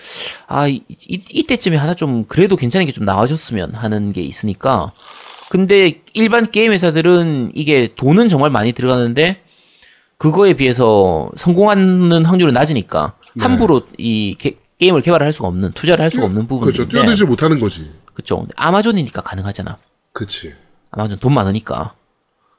아, 0.48 0.68
이, 0.68 0.82
이- 0.90 1.24
이때쯤에 1.32 1.78
하나 1.78 1.94
좀 1.94 2.26
그래도 2.26 2.56
괜찮은 2.58 2.86
게 2.86 2.92
좀 2.92 3.06
나와줬으면 3.06 3.76
하는 3.76 4.12
게 4.14 4.22
있으니까. 4.22 4.92
근데 5.54 6.02
일반 6.16 6.50
게임 6.50 6.72
회사들은 6.72 7.52
이게 7.54 7.94
돈은 7.96 8.28
정말 8.28 8.50
많이 8.50 8.72
들어가는데 8.72 9.44
그거에 10.18 10.54
비해서 10.54 11.30
성공하는 11.36 12.26
확률은 12.26 12.56
낮으니까 12.56 13.14
함부로 13.38 13.84
이 14.00 14.36
게, 14.40 14.58
게임을 14.80 15.04
개발할 15.04 15.32
수가 15.32 15.48
없는 15.50 15.74
투자를 15.74 16.02
할 16.02 16.10
수가 16.10 16.26
없는 16.26 16.48
부분인데 16.48 16.76
그렇죠. 16.76 16.90
뛰어들지 16.90 17.26
못하는 17.26 17.60
거지. 17.60 17.88
그렇죠. 18.16 18.48
아마존이니까 18.56 19.22
가능하잖아. 19.22 19.78
그치. 20.12 20.56
아마존 20.90 21.20
돈 21.20 21.36
많으니까. 21.36 21.94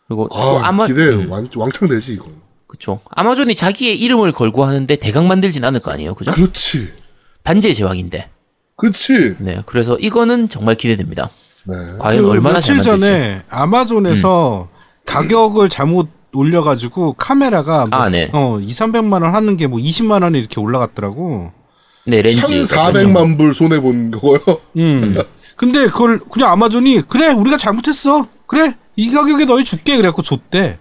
그리고 0.06 0.28
또 0.32 0.60
아, 0.60 0.68
아마 0.68 0.86
기대 0.86 1.02
음, 1.08 1.28
왕, 1.32 1.48
왕창 1.56 1.88
되지, 1.88 2.12
이건. 2.12 2.28
그렇죠. 2.68 3.00
아마존이 3.10 3.56
자기의 3.56 3.98
이름을 3.98 4.30
걸고 4.30 4.64
하는데 4.64 4.94
대강 4.94 5.26
만들진 5.26 5.64
않을 5.64 5.80
거 5.80 5.90
아니에요. 5.90 6.14
그죠? 6.14 6.30
그렇지. 6.30 6.92
반지의 7.42 7.74
제왕인데. 7.74 8.30
그렇지. 8.76 9.38
네. 9.40 9.62
그래서 9.66 9.98
이거는 9.98 10.48
정말 10.48 10.76
기대됩니다. 10.76 11.28
네. 11.66 11.74
과연 11.98 12.22
그 12.22 12.30
얼마나 12.30 12.60
잘 12.60 12.76
며칠. 12.76 12.90
전에 12.92 13.42
아마존에서 13.48 14.68
가격을 15.06 15.68
잘못 15.68 16.08
올려가지고 16.32 17.14
카메라가 17.14 17.86
뭐 17.90 17.98
아, 17.98 18.08
네. 18.10 18.28
어 18.32 18.58
2, 18.60 18.66
300만 18.68 19.22
원 19.22 19.34
하는 19.34 19.56
게 19.56 19.66
뭐 19.66 19.78
20만 19.78 20.22
원이 20.22 20.38
이렇게 20.38 20.60
올라갔더라고. 20.60 21.52
네, 22.06 22.20
렌즈. 22.22 22.40
1,400만 22.40 23.38
불 23.38 23.54
손해 23.54 23.80
본 23.80 24.10
거요? 24.10 24.38
음. 24.76 25.16
근데 25.56 25.86
그걸 25.86 26.18
그냥 26.18 26.50
아마존이 26.50 27.02
그래 27.08 27.28
우리가 27.28 27.56
잘못했어. 27.56 28.26
그래 28.46 28.74
이 28.96 29.10
가격에 29.10 29.44
너희 29.46 29.64
줄게 29.64 29.96
그래갖고 29.96 30.22
줬대. 30.22 30.78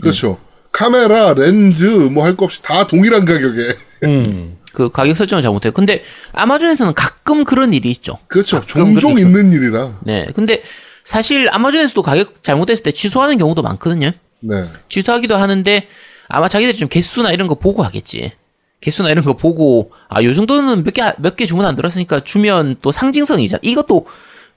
그렇죠. 0.00 0.38
카메라, 0.70 1.34
렌즈, 1.34 1.84
뭐 1.84 2.24
할 2.24 2.36
거 2.36 2.44
없이 2.46 2.62
다 2.62 2.86
동일한 2.86 3.24
가격에. 3.24 3.76
음. 4.04 4.56
그 4.72 4.90
가격 4.90 5.16
설정을 5.16 5.42
잘 5.42 5.50
못해요. 5.52 5.72
근데 5.72 6.02
아마존에서는 6.32 6.94
가끔 6.94 7.44
그런 7.44 7.72
일이 7.72 7.90
있죠. 7.90 8.18
그렇죠. 8.28 8.64
종종 8.66 9.18
있는 9.18 9.52
일이라. 9.52 9.98
네. 10.02 10.26
근데 10.34 10.62
사실 11.04 11.48
아마존에서도 11.52 12.00
가격 12.02 12.42
잘못했을 12.42 12.82
때 12.82 12.92
취소하는 12.92 13.38
경우도 13.38 13.62
많거든요. 13.62 14.10
네. 14.40 14.64
취소하기도 14.88 15.36
하는데 15.36 15.86
아마 16.28 16.48
자기들이 16.48 16.76
좀 16.78 16.88
개수나 16.88 17.32
이런 17.32 17.48
거 17.48 17.54
보고 17.54 17.82
하겠지. 17.82 18.32
개수나 18.80 19.10
이런 19.10 19.24
거 19.24 19.34
보고 19.34 19.92
아, 20.08 20.22
요 20.24 20.34
정도는 20.34 20.82
몇 20.84 20.92
개 20.94 21.02
몇 21.18 21.36
개 21.36 21.46
주문 21.46 21.64
안 21.66 21.76
들었으니까 21.76 22.20
주면 22.20 22.76
또 22.82 22.90
상징성이자 22.90 23.58
이것도 23.62 24.06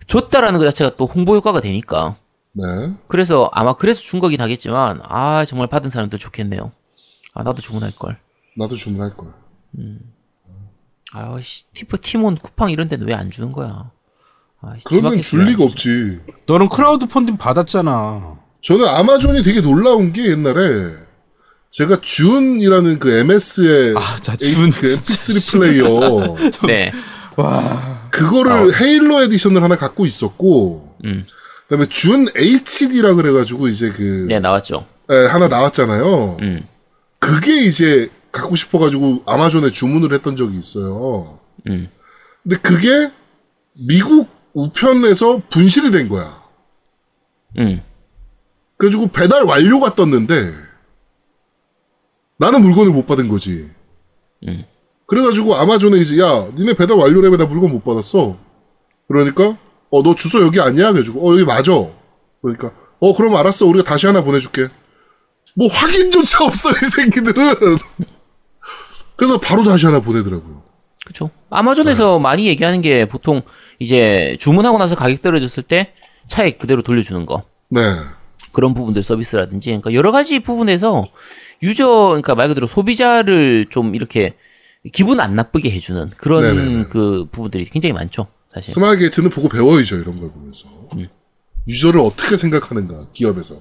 줬다라는 0.08 0.60
것 0.60 0.66
자체가 0.66 0.96
또 0.96 1.06
홍보 1.06 1.36
효과가 1.36 1.62
되니까. 1.62 2.16
네. 2.54 2.64
그래서 3.08 3.50
아마 3.54 3.74
그래서 3.74 4.02
준 4.02 4.20
거긴 4.20 4.40
하겠지만 4.42 5.02
아, 5.04 5.46
정말 5.46 5.68
받은 5.68 5.90
사람들 5.90 6.18
좋겠네요. 6.20 6.72
아, 7.34 7.44
나도 7.44 7.62
주문할 7.62 7.92
걸. 8.00 8.18
나도 8.58 8.76
주문할 8.76 9.16
걸. 9.18 9.34
아, 11.14 11.38
씨, 11.42 11.64
티프 11.74 12.02
티몬 12.02 12.38
쿠팡 12.38 12.70
이런 12.72 12.88
데는 12.90 13.08
왜 13.08 13.14
안 13.14 13.30
주는 13.32 13.52
거야? 13.52 13.92
아, 14.62 14.74
씨, 14.78 14.84
그러면 14.86 15.22
줄 15.22 15.46
리가 15.46 15.64
없지. 15.64 16.20
너는 16.48 16.70
크라우드 16.70 17.06
펀딩 17.08 17.38
받았잖아. 17.38 18.38
저는 18.62 18.88
아마존이 18.88 19.44
되게 19.44 19.62
놀라운 19.62 20.12
게 20.12 20.32
옛날에 20.32 20.92
제가 21.70 22.00
Zune이라는 22.02 23.00
그 23.00 23.12
MS의 23.12 23.96
아, 23.98 24.20
자, 24.22 24.36
Zune 24.36 24.72
그 24.72 24.82
MP3 24.82 25.52
플레이어? 25.52 26.36
네. 26.68 26.92
그거를 28.12 28.74
Halo 28.80 29.22
edition을 29.24 29.62
하나 29.62 29.76
갖고 29.76 30.06
있었고 30.06 30.96
음. 31.04 31.26
그다음에 31.68 31.86
Zune 31.88 32.28
HD라 32.36 33.16
그래 33.16 33.32
가지고 33.32 33.68
이제 33.68 33.90
그 33.92 34.26
네, 34.30 34.40
나왔죠. 34.40 34.86
에, 35.10 35.26
하나 35.28 35.48
나왔잖아요. 35.48 36.38
음. 36.42 36.66
그게 37.20 37.66
이제 37.66 38.10
갖고 38.36 38.56
싶어가지고 38.56 39.24
아마존에 39.26 39.72
주문을 39.72 40.12
했던 40.14 40.36
적이 40.36 40.58
있어요. 40.58 41.40
음. 41.68 41.90
근데 42.44 42.58
그게 42.58 43.12
미국 43.88 44.30
우편에서 44.54 45.42
분실이 45.50 45.92
된 45.92 46.10
거야. 46.10 46.42
음. 47.58 47.82
그래가지고 48.78 49.08
배달 49.08 49.44
완료가 49.44 49.96
떴는데 49.96 50.54
나는 52.38 52.62
물건을 52.62 52.92
못 52.92 53.06
받은 53.08 53.30
거지. 53.30 53.70
음. 54.48 54.64
그래가지고 55.08 55.56
아마존에 55.56 55.98
이제 56.00 56.20
야 56.20 56.50
니네 56.58 56.74
배달 56.76 56.98
완료래며 56.98 57.38
나 57.38 57.46
물건 57.46 57.72
못 57.72 57.84
받았어. 57.84 58.38
그러니까 59.08 59.58
어 59.92 60.02
너 60.04 60.14
주소 60.16 60.42
여기 60.42 60.60
아니야? 60.60 60.92
그래가지고 60.92 61.26
어 61.26 61.34
여기 61.34 61.46
맞아. 61.46 61.72
그러니까 62.42 62.72
어 63.00 63.14
그럼 63.14 63.36
알았어 63.38 63.66
우리가 63.66 63.86
다시 63.90 64.08
하나 64.08 64.24
보내줄게. 64.24 64.68
뭐 65.56 65.68
확인조차 65.70 66.44
없어 66.44 66.72
이 66.72 66.86
새끼들은. 66.86 67.78
그래서 69.16 69.40
바로 69.40 69.64
다시 69.64 69.86
하나 69.86 70.00
보내더라고요. 70.00 70.64
그렇죠. 71.06 71.30
아마존에서 71.50 72.20
많이 72.20 72.48
얘기하는 72.48 72.82
게 72.82 73.06
보통 73.06 73.42
이제 73.80 74.36
주문하고 74.40 74.78
나서 74.78 74.96
가격 74.96 75.22
떨어졌을 75.22 75.64
때 75.64 75.94
차에 76.28 76.52
그대로 76.52 76.82
돌려주는 76.82 77.26
거. 77.26 77.44
네. 77.70 77.82
그런 78.52 78.74
부분들 78.74 79.04
서비스라든지 79.04 79.70
그러니까 79.70 79.94
여러 79.94 80.12
가지 80.12 80.40
부분에서 80.40 81.06
유저 81.62 81.88
그러니까 82.08 82.36
말 82.36 82.48
그대로 82.48 82.68
소비자를 82.68 83.68
좀 83.70 83.96
이렇게 83.96 84.36
기분 84.94 85.20
안 85.20 85.36
나쁘게 85.36 85.70
해주는 85.72 86.12
그런 86.18 86.44
네네네. 86.56 86.86
그 86.90 87.28
부분들이 87.32 87.66
굉장히 87.66 87.94
많죠. 87.94 88.28
사실. 88.54 88.74
스마트 88.74 89.00
게이트는 89.00 89.30
보고 89.30 89.50
배워야죠 89.50 89.98
이런 89.98 90.20
걸 90.20 90.32
보면서 90.32 90.68
유저를 91.68 92.00
어떻게 92.00 92.36
생각하는가 92.36 93.08
기업에서 93.14 93.56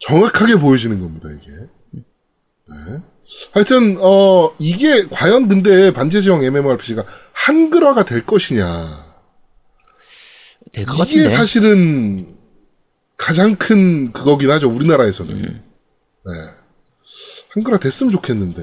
정확하게 0.00 0.56
보여지는 0.56 1.00
겁니다 1.00 1.28
이게. 1.30 1.50
네. 1.92 3.02
하여튼 3.52 3.98
어 4.00 4.50
이게 4.58 5.06
과연 5.08 5.48
근데 5.48 5.92
반지지형 5.92 6.42
MMORPG가 6.44 7.04
한글화가 7.32 8.04
될 8.04 8.26
것이냐 8.26 9.04
될 10.72 10.84
것 10.86 10.94
이게 11.08 11.22
같은데. 11.24 11.28
사실은 11.28 12.26
가장 13.16 13.56
큰 13.56 14.12
그거긴 14.12 14.50
하죠 14.50 14.68
우리나라에서는. 14.70 15.32
음. 15.34 15.62
네. 16.24 16.32
한글화 17.54 17.78
됐으면 17.78 18.10
좋겠는데 18.10 18.62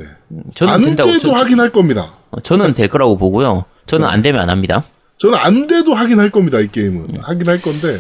저는 0.55 0.73
안 0.73 0.81
된다고 0.81 1.11
돼도 1.11 1.29
저, 1.31 1.35
하긴 1.37 1.59
할 1.59 1.69
겁니다. 1.69 2.13
어, 2.31 2.41
저는 2.41 2.73
될 2.73 2.87
거라고 2.89 3.17
보고요. 3.17 3.65
저는 3.85 4.07
안 4.07 4.21
되면 4.21 4.41
안 4.41 4.49
합니다. 4.49 4.83
저는 5.17 5.37
안 5.37 5.67
돼도 5.67 5.93
하긴 5.93 6.19
할 6.19 6.29
겁니다 6.31 6.59
이 6.59 6.67
게임은 6.71 6.97
음. 7.09 7.17
하긴 7.21 7.47
할 7.47 7.61
건데 7.61 7.99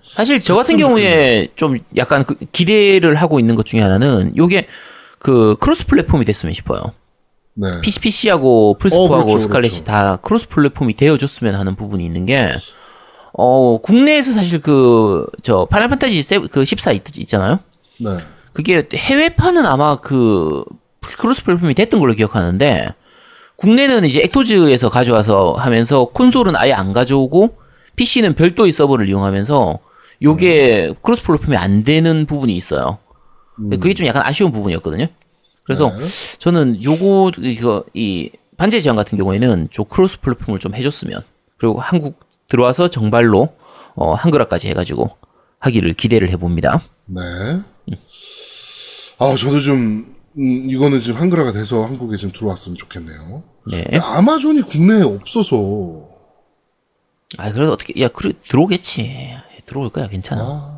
사실 0.00 0.40
저 0.40 0.54
같은 0.56 0.76
경우에 0.78 1.48
좀 1.56 1.78
약간 1.96 2.24
그 2.24 2.34
기대를 2.52 3.14
하고 3.14 3.38
있는 3.38 3.54
것 3.54 3.64
중에 3.66 3.80
하나는 3.80 4.34
요게 4.36 4.66
그 5.18 5.56
cross 5.60 5.86
플랫폼이 5.86 6.24
됐으면 6.24 6.52
싶어요. 6.52 6.92
네. 7.54 7.80
PC, 7.80 8.00
PC하고 8.00 8.76
플스포하고 8.78 9.14
어, 9.14 9.24
그렇죠, 9.24 9.40
스칼렛이 9.40 9.70
그렇죠. 9.70 9.84
다 9.84 10.16
cross 10.22 10.48
플랫폼이 10.48 10.94
되어줬으면 10.94 11.56
하는 11.56 11.74
부분이 11.74 12.04
있는 12.04 12.24
게, 12.24 12.52
어, 13.32 13.78
국내에서 13.82 14.32
사실 14.32 14.60
그, 14.60 15.26
저, 15.42 15.66
파이널 15.68 15.88
판타지 15.88 16.22
세, 16.22 16.38
그14 16.38 16.94
있, 16.94 17.18
있잖아요? 17.18 17.58
네. 17.98 18.10
그게 18.52 18.86
해외판은 18.94 19.66
아마 19.66 19.96
그, 19.96 20.62
cross 21.00 21.42
플랫폼이 21.44 21.74
됐던 21.74 21.98
걸로 21.98 22.14
기억하는데, 22.14 22.94
국내는 23.56 24.04
이제 24.04 24.20
액토즈에서 24.20 24.88
가져와서 24.88 25.54
하면서 25.58 26.04
콘솔은 26.04 26.54
아예 26.54 26.72
안 26.72 26.92
가져오고, 26.92 27.56
PC는 27.96 28.34
별도의 28.34 28.72
서버를 28.72 29.08
이용하면서, 29.08 29.80
요게 30.22 30.94
cross 31.02 31.24
플랫폼이 31.24 31.56
안 31.56 31.82
되는 31.82 32.24
부분이 32.24 32.54
있어요. 32.54 32.98
그게 33.70 33.94
좀 33.94 34.06
약간 34.06 34.22
아쉬운 34.24 34.52
부분이었거든요. 34.52 35.06
그래서 35.64 35.90
네. 35.98 36.06
저는 36.38 36.82
요거 36.82 37.32
이거 37.42 37.84
이 37.94 38.30
반제 38.56 38.80
제한 38.80 38.96
같은 38.96 39.18
경우에는 39.18 39.68
저 39.72 39.84
cross 39.84 40.20
플랫폼을 40.20 40.58
좀 40.60 40.74
해줬으면 40.74 41.22
그리고 41.58 41.78
한국 41.80 42.20
들어와서 42.48 42.88
정발로 42.88 43.48
어 43.94 44.14
한글화까지 44.14 44.68
해가지고 44.68 45.10
하기를 45.58 45.94
기대를 45.94 46.30
해봅니다. 46.30 46.80
네. 47.06 47.20
아, 49.18 49.34
저도 49.34 49.58
좀, 49.58 50.14
음, 50.38 50.70
이거는 50.70 51.00
지금 51.02 51.20
한글화가 51.20 51.52
돼서 51.52 51.82
한국에 51.82 52.16
좀 52.16 52.30
들어왔으면 52.30 52.76
좋겠네요. 52.76 53.42
네. 53.72 53.84
아마존이 54.00 54.62
국내에 54.62 55.02
없어서, 55.02 55.56
아 57.36 57.52
그래도 57.52 57.72
어떻게 57.72 58.00
야 58.00 58.08
그래 58.08 58.32
들어오겠지. 58.46 59.36
들어올 59.66 59.90
거야 59.90 60.08
괜찮아. 60.08 60.40
아, 60.42 60.77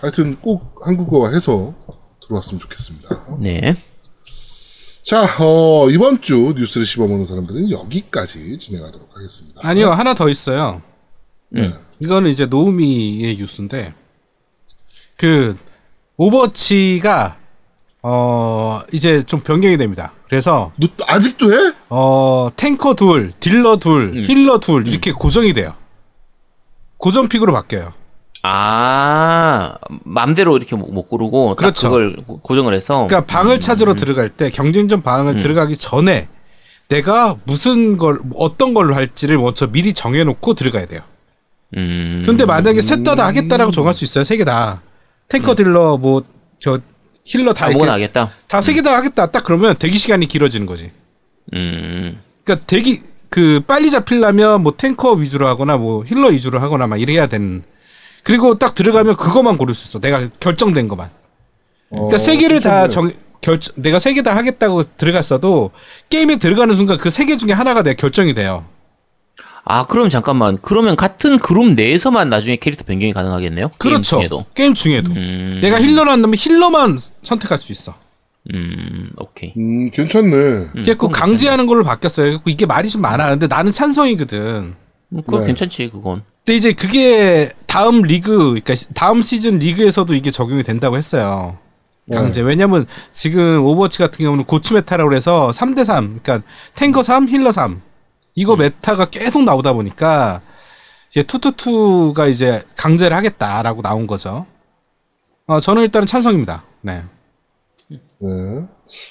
하여튼 0.00 0.36
꼭 0.40 0.80
한국어화 0.84 1.30
해서 1.30 1.74
들어왔으면 2.22 2.58
좋겠습니다. 2.58 3.38
네. 3.40 3.74
자, 5.02 5.26
어, 5.40 5.88
이번 5.90 6.20
주 6.20 6.54
뉴스를 6.56 6.86
씹어먹는 6.86 7.26
사람들은 7.26 7.70
여기까지 7.70 8.58
진행하도록 8.58 9.10
하겠습니다. 9.16 9.60
아니요 9.64 9.90
하나 9.90 10.14
더 10.14 10.28
있어요. 10.28 10.82
음. 11.56 11.74
이거는 11.98 12.30
이제 12.30 12.46
노우미의 12.46 13.36
뉴스인데 13.36 13.94
그 15.16 15.56
오버워치가 16.16 17.38
어 18.02 18.80
이제 18.92 19.22
좀 19.22 19.40
변경이 19.40 19.76
됩니다. 19.76 20.12
그래서 20.28 20.72
너 20.76 20.86
아직도 21.06 21.52
해? 21.52 21.74
어 21.90 22.48
탱커 22.56 22.94
둘, 22.94 23.32
딜러 23.40 23.76
둘, 23.76 24.14
healer 24.14 24.58
둘 24.58 24.88
이렇게 24.88 25.12
고정이 25.12 25.52
돼요. 25.52 25.74
고정 26.96 27.28
pick으로 27.28 27.52
바뀌어요. 27.52 27.92
아 28.42 29.74
맘대로 30.04 30.56
이렇게 30.56 30.76
못, 30.76 30.86
못 30.92 31.02
고르고 31.02 31.50
딱 31.50 31.56
그렇죠. 31.56 31.88
그걸 31.90 32.16
고- 32.26 32.40
고정을 32.40 32.74
해서 32.74 33.06
그러니까 33.08 33.30
방을 33.32 33.60
찾으러 33.60 33.94
들어갈 33.94 34.28
때 34.30 34.50
경쟁전 34.50 35.02
방을 35.02 35.38
들어가기 35.40 35.76
전에 35.76 36.28
내가 36.88 37.36
무슨 37.44 37.96
걸 37.98 38.20
어떤 38.34 38.74
걸로 38.74 38.94
할지를 38.94 39.38
먼저 39.38 39.66
미리 39.68 39.92
정해 39.92 40.24
놓고 40.24 40.54
들어가야 40.54 40.86
돼요. 40.86 41.00
음. 41.76 42.22
근데 42.26 42.44
만약에 42.44 42.80
셋 42.82 43.04
다 43.04 43.14
다 43.14 43.26
하겠다라고 43.26 43.70
정할 43.70 43.94
수 43.94 44.04
있어요. 44.04 44.24
세 44.24 44.36
개 44.36 44.44
다. 44.44 44.82
탱커 45.28 45.54
딜러 45.54 45.96
뭐 45.98 46.22
저 46.58 46.78
힐러 47.24 47.52
다 47.54 47.66
아무거나 47.66 47.92
하겠다. 47.92 48.30
다 48.48 48.58
세 48.58 48.74
개 48.74 48.82
다 48.82 48.96
하겠다. 48.96 49.30
딱 49.30 49.44
그러면 49.44 49.76
대기 49.76 49.96
시간이 49.98 50.26
길어지는 50.26 50.66
거지. 50.66 50.90
음. 51.54 52.20
그러니까 52.44 52.66
대기 52.66 53.02
그 53.28 53.60
빨리 53.66 53.90
잡히려면 53.90 54.62
뭐 54.62 54.74
탱커 54.76 55.12
위주로 55.12 55.46
하거나 55.46 55.76
뭐 55.76 56.02
힐러 56.04 56.28
위주로 56.28 56.58
하거나 56.58 56.86
막 56.88 57.00
이래야 57.00 57.26
되는. 57.28 57.62
그리고 58.22 58.58
딱 58.58 58.74
들어가면 58.74 59.16
그것만 59.16 59.56
고를 59.58 59.74
수 59.74 59.88
있어. 59.88 59.98
내가 60.00 60.28
결정된 60.40 60.88
것만. 60.88 61.10
그러니까 61.90 62.16
어, 62.16 62.18
세 62.18 62.36
개를 62.36 62.60
다. 62.60 62.88
정 62.88 63.12
결 63.42 63.58
내가 63.76 63.98
세 63.98 64.12
개 64.12 64.20
다 64.22 64.36
하겠다고 64.36 64.96
들어갔어도 64.98 65.70
게임에 66.10 66.36
들어가는 66.36 66.74
순간 66.74 66.98
그 66.98 67.08
세 67.08 67.24
개 67.26 67.36
중에 67.38 67.52
하나가 67.52 67.82
내가 67.82 67.96
결정이 67.96 68.34
돼요. 68.34 68.66
아, 69.64 69.86
그럼 69.86 70.10
잠깐만. 70.10 70.58
그러면 70.60 70.94
같은 70.96 71.38
그룹 71.38 71.72
내에서만 71.74 72.28
나중에 72.28 72.56
캐릭터 72.56 72.84
변경이 72.84 73.12
가능하겠네요? 73.14 73.68
게임 73.68 73.78
그렇죠. 73.78 74.16
중에도. 74.18 74.44
게임 74.54 74.74
중에도. 74.74 75.12
음. 75.12 75.58
내가 75.62 75.80
healer를 75.80 76.12
한다면 76.12 76.34
healer만 76.38 76.98
선택할 77.22 77.56
수 77.58 77.72
있어. 77.72 77.94
음, 78.52 79.10
오케이. 79.16 79.52
음, 79.56 79.90
괜찮네. 79.90 80.36
음, 80.36 80.68
그래서 80.72 80.92
그건 80.94 81.12
강제하는 81.12 81.66
걸로 81.66 81.82
바뀌었어요. 81.84 82.26
그래서 82.26 82.42
이게 82.46 82.66
말이 82.66 82.88
좀 82.88 83.00
많아. 83.02 83.28
근데 83.30 83.46
나는 83.46 83.70
찬성이거든. 83.72 84.74
음, 85.12 85.22
그건 85.24 85.40
네. 85.42 85.46
괜찮지, 85.48 85.88
그건. 85.90 86.22
근데 86.44 86.56
이제 86.56 86.72
그게 86.72 87.52
다음 87.66 88.02
리그, 88.02 88.60
그러니까 88.60 88.74
다음 88.94 89.22
시즌 89.22 89.58
리그에서도 89.58 90.12
이게 90.14 90.30
적용이 90.30 90.62
된다고 90.62 90.96
했어요. 90.96 91.58
강제. 92.12 92.40
왜냐면 92.40 92.86
지금 93.12 93.64
오버워치 93.64 93.98
같은 93.98 94.24
경우는 94.24 94.44
GOATS 94.44 94.74
meta라고 94.74 95.14
해서 95.14 95.50
3대 95.50 95.84
3, 95.84 96.20
그러니까 96.22 96.46
탱커 96.74 97.02
3, 97.02 97.28
healer 97.28 97.52
3. 97.52 97.80
이거 98.34 98.56
meta가 98.56 99.06
계속 99.06 99.44
나오다 99.44 99.72
보니까 99.74 100.40
이제 101.10 101.22
two 101.22 101.50
two 101.50 101.79
two가 101.79 102.26
이제 102.26 102.64
강제를 102.76 103.16
하겠다라고 103.16 103.82
나온 103.82 104.06
거죠. 104.06 104.46
어, 105.46 105.60
저는 105.60 105.82
일단은 105.82 106.06
찬성입니다. 106.06 106.64
네. 106.80 107.02
네. 107.88 107.98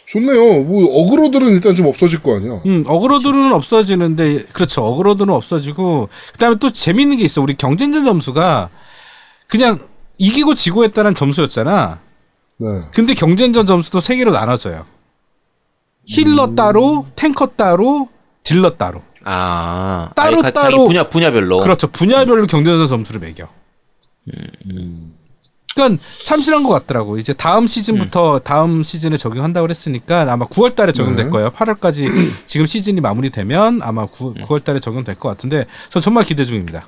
좋네요. 0.05 0.63
뭐, 0.63 0.85
aggro들은 1.03 1.47
일단 1.49 1.75
좀 1.75 1.85
없어질 1.87 2.21
거 2.21 2.35
아니야. 2.35 2.61
음, 2.65 2.83
aggro들은 2.87 3.53
없어지는데, 3.53 4.43
그렇죠. 4.53 4.83
aggro들은 4.83 5.33
없어지고, 5.33 6.09
그 6.33 6.37
다음에 6.37 6.55
또 6.59 6.69
재밌는 6.69 7.17
게 7.17 7.23
있어. 7.25 7.41
우리 7.41 7.55
경쟁전 7.55 8.03
점수가 8.05 8.69
그냥 9.47 9.79
이기고 10.17 10.55
지고 10.55 10.83
했다는 10.83 11.15
점수였잖아. 11.15 11.99
네. 12.57 12.67
근데 12.93 13.13
경쟁전 13.13 13.65
점수도 13.65 13.99
세 13.99 14.15
개로 14.17 14.31
나눠져요. 14.31 14.85
힐러 16.05 16.55
따로, 16.55 17.05
탱커 17.15 17.47
따로, 17.55 18.09
딜러 18.43 18.75
따로. 18.75 19.01
아, 19.23 20.09
따로 20.15 20.37
아니, 20.37 20.41
가- 20.41 20.51
자기 20.51 20.73
따로- 20.75 20.87
분야, 20.87 21.07
분야별로. 21.09 21.57
그렇죠. 21.59 21.87
분야별로 21.87 22.47
경쟁전 22.47 22.87
점수를 22.87 23.21
매겨. 23.21 23.47
그러니까 25.75 26.03
참신한 26.25 26.63
것 26.63 26.69
같더라고. 26.69 27.17
이제 27.17 27.33
다음 27.33 27.67
시즌부터 27.67 28.39
다음 28.39 28.83
시즌에 28.83 29.17
적용한다고 29.17 29.65
그랬으니까 29.65 30.21
아마 30.31 30.45
9월 30.47 30.75
달에 30.75 30.91
적용될 30.91 31.25
네. 31.25 31.31
거예요. 31.31 31.51
8월까지 31.51 32.07
지금 32.45 32.65
시즌이 32.65 33.01
마무리되면 33.01 33.81
아마 33.83 34.05
9, 34.05 34.33
9월 34.33 34.63
달에 34.63 34.79
적용될 34.79 35.15
것 35.15 35.29
같은데 35.29 35.65
저 35.89 35.99
정말 35.99 36.25
기대 36.25 36.43
중입니다. 36.43 36.87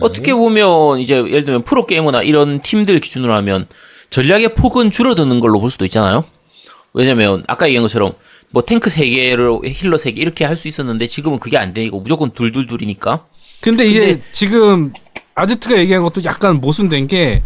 어떻게 0.00 0.32
보면 0.32 0.98
이제 1.00 1.16
예를 1.16 1.44
들면 1.44 1.62
프로 1.64 1.84
게이머나 1.86 2.22
이런 2.22 2.62
팀들 2.62 3.00
기준으로 3.00 3.34
하면 3.34 3.66
전략의 4.10 4.54
폭은 4.54 4.90
줄어드는 4.90 5.40
걸로 5.40 5.60
볼 5.60 5.70
수도 5.70 5.84
있잖아요. 5.84 6.24
왜냐면 6.94 7.44
아까 7.48 7.66
얘기한 7.66 7.82
것처럼 7.82 8.14
뭐 8.50 8.64
탱크 8.64 8.88
3개를 8.90 9.60
healer 9.66 9.98
3개 9.98 10.16
이렇게 10.16 10.44
할 10.46 10.56
수 10.56 10.68
있었는데 10.68 11.06
지금은 11.06 11.38
그게 11.38 11.58
안 11.58 11.74
되니까 11.74 11.96
무조건 11.98 12.30
둘둘둘이니까. 12.30 13.26
근데 13.60 13.86
이게 13.86 14.00
근데- 14.06 14.22
지금 14.32 14.92
아제트가 15.34 15.76
얘기한 15.78 16.02
것도 16.02 16.24
약간 16.24 16.60
모순된 16.60 17.06
게 17.06 17.42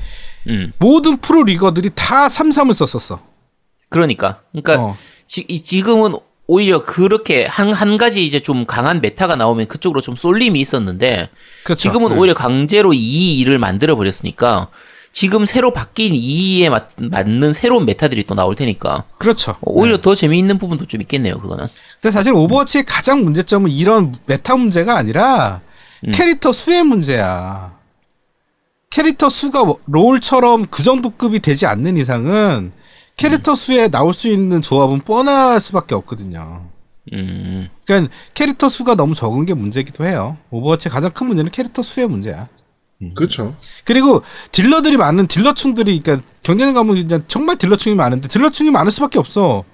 음. 0.48 0.72
모든 0.78 1.18
프로 1.18 1.42
리거들이 1.44 1.90
다 1.94 2.28
3-3을 2.28 2.72
썼었어. 2.74 3.20
그러니까. 3.88 4.40
그러니까 4.52 4.82
어. 4.84 4.96
지, 5.26 5.44
이- 5.48 5.62
지금은 5.62 6.14
오히려 6.46 6.84
그렇게 6.84 7.46
한, 7.46 7.72
한 7.72 7.96
가지 7.98 8.26
이제 8.26 8.40
좀 8.40 8.66
강한 8.66 9.00
meta가 9.00 9.36
나오면 9.36 9.68
그쪽으로 9.68 10.00
좀 10.00 10.16
쏠림이 10.16 10.60
있었는데 10.60 11.28
그렇죠. 11.64 11.80
지금은 11.80 12.10
네. 12.10 12.16
오히려 12.16 12.34
강제로 12.34 12.90
2-2를 12.90 13.58
만들어 13.58 13.94
버렸으니까 13.96 14.68
지금 15.12 15.46
새로 15.46 15.72
바뀐 15.72 16.12
2-2에 16.12 16.68
맞, 16.70 16.88
맞는 16.96 17.52
새로운 17.52 17.84
meta들이 17.86 18.24
또 18.24 18.34
나올 18.34 18.54
테니까 18.56 19.04
그렇죠. 19.18 19.56
오히려 19.60 20.00
더 20.00 20.14
재미있는 20.14 20.58
부분도 20.58 20.86
좀 20.86 21.00
있겠네요, 21.02 21.38
그거는. 21.38 21.66
근데 22.00 22.12
사실 22.12 22.32
오버워치의 22.34 22.84
가장 22.86 23.22
문제점은 23.22 23.70
이런 23.70 24.14
meta 24.26 24.56
문제가 24.56 24.96
아니라 24.96 25.60
캐릭터 26.12 26.50
수의 26.52 26.82
문제야. 26.82 27.74
캐릭터 28.92 29.30
수가 29.30 29.64
롤처럼 29.86 30.66
그 30.66 30.82
정도 30.82 31.08
급이 31.10 31.40
되지 31.40 31.64
않는 31.64 31.96
이상은 31.96 32.72
캐릭터 33.16 33.54
수에 33.54 33.88
나올 33.88 34.12
수 34.12 34.28
있는 34.28 34.60
조합은 34.60 35.00
뻔할 35.00 35.60
수밖에 35.62 35.94
없거든요. 35.94 36.68
음, 37.14 37.68
그러니까 37.86 38.14
캐릭터 38.34 38.68
수가 38.68 38.94
너무 38.94 39.14
적은 39.14 39.46
게 39.46 39.54
문제기도 39.54 40.04
해요. 40.04 40.36
오버워치의 40.50 40.92
가장 40.92 41.10
큰 41.10 41.26
문제는 41.26 41.50
캐릭터 41.50 41.82
수의 41.82 42.06
문제야. 42.06 42.48
그렇죠. 43.14 43.56
그리고 43.84 44.22
딜러들이 44.52 44.98
많은 44.98 45.26
딜러충들이 45.26 45.98
그러니까 46.00 46.26
경쟁 46.42 46.72
가면 46.74 46.94
그냥 46.94 47.24
정말 47.26 47.56
딜러충이 47.56 47.96
많은데 47.96 48.28
딜러충이 48.28 48.70
많을 48.70 48.92
수밖에 48.92 49.18
없어. 49.18 49.64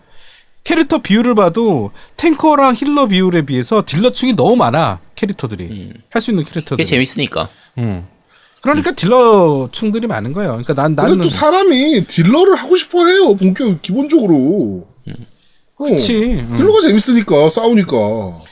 캐릭터 0.63 0.99
비율을 0.99 1.35
봐도 1.35 1.91
탱커랑 2.17 2.75
healer 2.75 3.07
비율에 3.09 3.43
비해서 3.43 3.83
딜러충이 3.85 4.35
너무 4.35 4.55
많아 4.57 5.01
캐릭터들이 5.17 5.93
할수 6.11 6.31
있는 6.31 6.45
그게 6.45 6.55
캐릭터들 6.55 6.85
이. 6.85 6.87
재밌으니까. 6.87 7.49
음. 7.79 8.07
그러니까 8.63 8.91
딜러충들이 8.93 10.07
많은 10.07 10.33
거예요. 10.33 10.51
그러니까 10.51 10.75
난 10.75 10.97
근데 10.97 11.03
나는 11.11 11.23
또 11.23 11.29
사람이 11.31 12.05
딜러를 12.07 12.57
하고 12.57 12.77
싶어 12.77 13.07
해요. 13.07 13.37
본격, 13.37 13.81
기본적으로. 13.83 14.87
어, 15.81 15.85
그렇지. 15.85 16.25
음. 16.49 16.55
딜러가 16.57 16.81
재밌으니까, 16.81 17.51
싸우니까. 17.51 17.93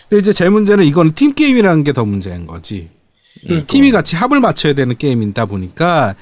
근데 0.09 0.21
이제 0.23 0.33
제 0.33 0.49
문제는 0.49 0.85
이건 0.85 1.15
팀 1.15 1.35
게임이라는 1.35 1.83
게 1.85 1.93
더 1.93 2.05
문제인 2.05 2.47
거지. 2.47 2.89
그러니까. 3.43 3.67
팀이 3.67 3.91
같이 3.91 4.15
합을 4.17 4.41
맞춰야 4.41 4.75
되는 4.75 4.97
게임이다 4.97 5.47
보니까 5.47 6.15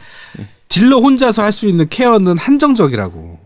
딜러 0.69 0.99
혼자서 0.99 1.43
할 1.43 1.53
수 1.53 1.69
있는 1.69 1.87
care는 1.89 2.39
한정적이라고. 2.39 3.39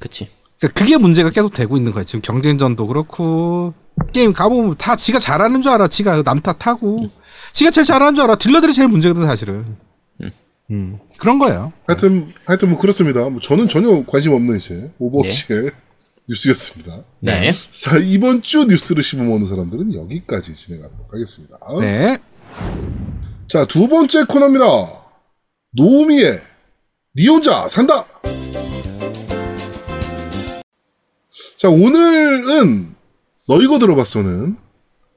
그치. 0.00 0.28
그러니까 0.58 0.78
그게 0.80 0.96
문제가 0.96 1.30
계속 1.30 1.52
되고 1.52 1.76
있는 1.76 1.92
거예요. 1.92 2.04
지금 2.04 2.20
경쟁전도 2.22 2.86
그렇고 2.88 3.72
게임 4.12 4.32
가보면 4.32 4.74
다 4.78 4.96
지가 4.96 5.18
잘하는 5.20 5.62
줄 5.62 5.70
알아. 5.72 5.86
지가 5.88 6.22
남 6.24 6.40
탓하고 6.40 7.08
지가 7.56 7.70
제일 7.70 7.86
잘하는 7.86 8.14
줄 8.14 8.24
알아. 8.24 8.34
딜러들이 8.34 8.74
제일 8.74 8.88
문제거든 8.88 9.26
사실은. 9.26 9.64
음. 10.70 10.98
그런 11.16 11.38
거예요. 11.38 11.72
하여튼, 11.86 12.28
하여튼 12.44 12.68
뭐 12.68 12.78
그렇습니다. 12.78 13.20
뭐 13.30 13.40
저는 13.40 13.66
전혀 13.66 14.04
관심 14.04 14.32
없는 14.32 14.56
이제 14.56 14.92
오버워치의 14.98 15.70
뉴스였습니다. 16.28 17.02
네. 17.20 17.52
자, 17.70 17.96
이번 17.96 18.42
주 18.42 18.66
뉴스를 18.66 19.02
씹어먹는 19.02 19.46
사람들은 19.46 19.94
여기까지 19.94 20.54
진행하도록 20.54 21.14
하겠습니다. 21.14 21.58
네. 21.80 22.18
자, 23.48 23.64
두 23.64 23.88
번째 23.88 24.24
코너입니다. 24.24 24.66
노우미의 25.72 26.38
니 27.16 27.26
혼자 27.26 27.66
산다! 27.68 28.06
자, 31.56 31.70
오늘은 31.70 32.94
너 33.48 33.62
이거 33.62 33.78
들어봤어는 33.78 34.58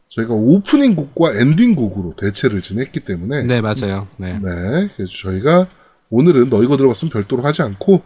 저희가 0.10 0.34
오프닝 0.34 0.96
곡과 0.96 1.40
엔딩 1.40 1.76
곡으로 1.76 2.14
대체를 2.16 2.62
좀 2.62 2.80
했기 2.80 3.00
때문에 3.00 3.44
네 3.44 3.62
맞아요. 3.62 4.08
네. 4.18 4.34
네, 4.34 4.90
그래서 4.96 5.14
저희가 5.24 5.68
오늘은 6.10 6.50
너 6.50 6.64
이거 6.64 6.78
들어봤어는 6.78 7.12
별도로 7.12 7.44
하지 7.44 7.62
않고 7.62 8.02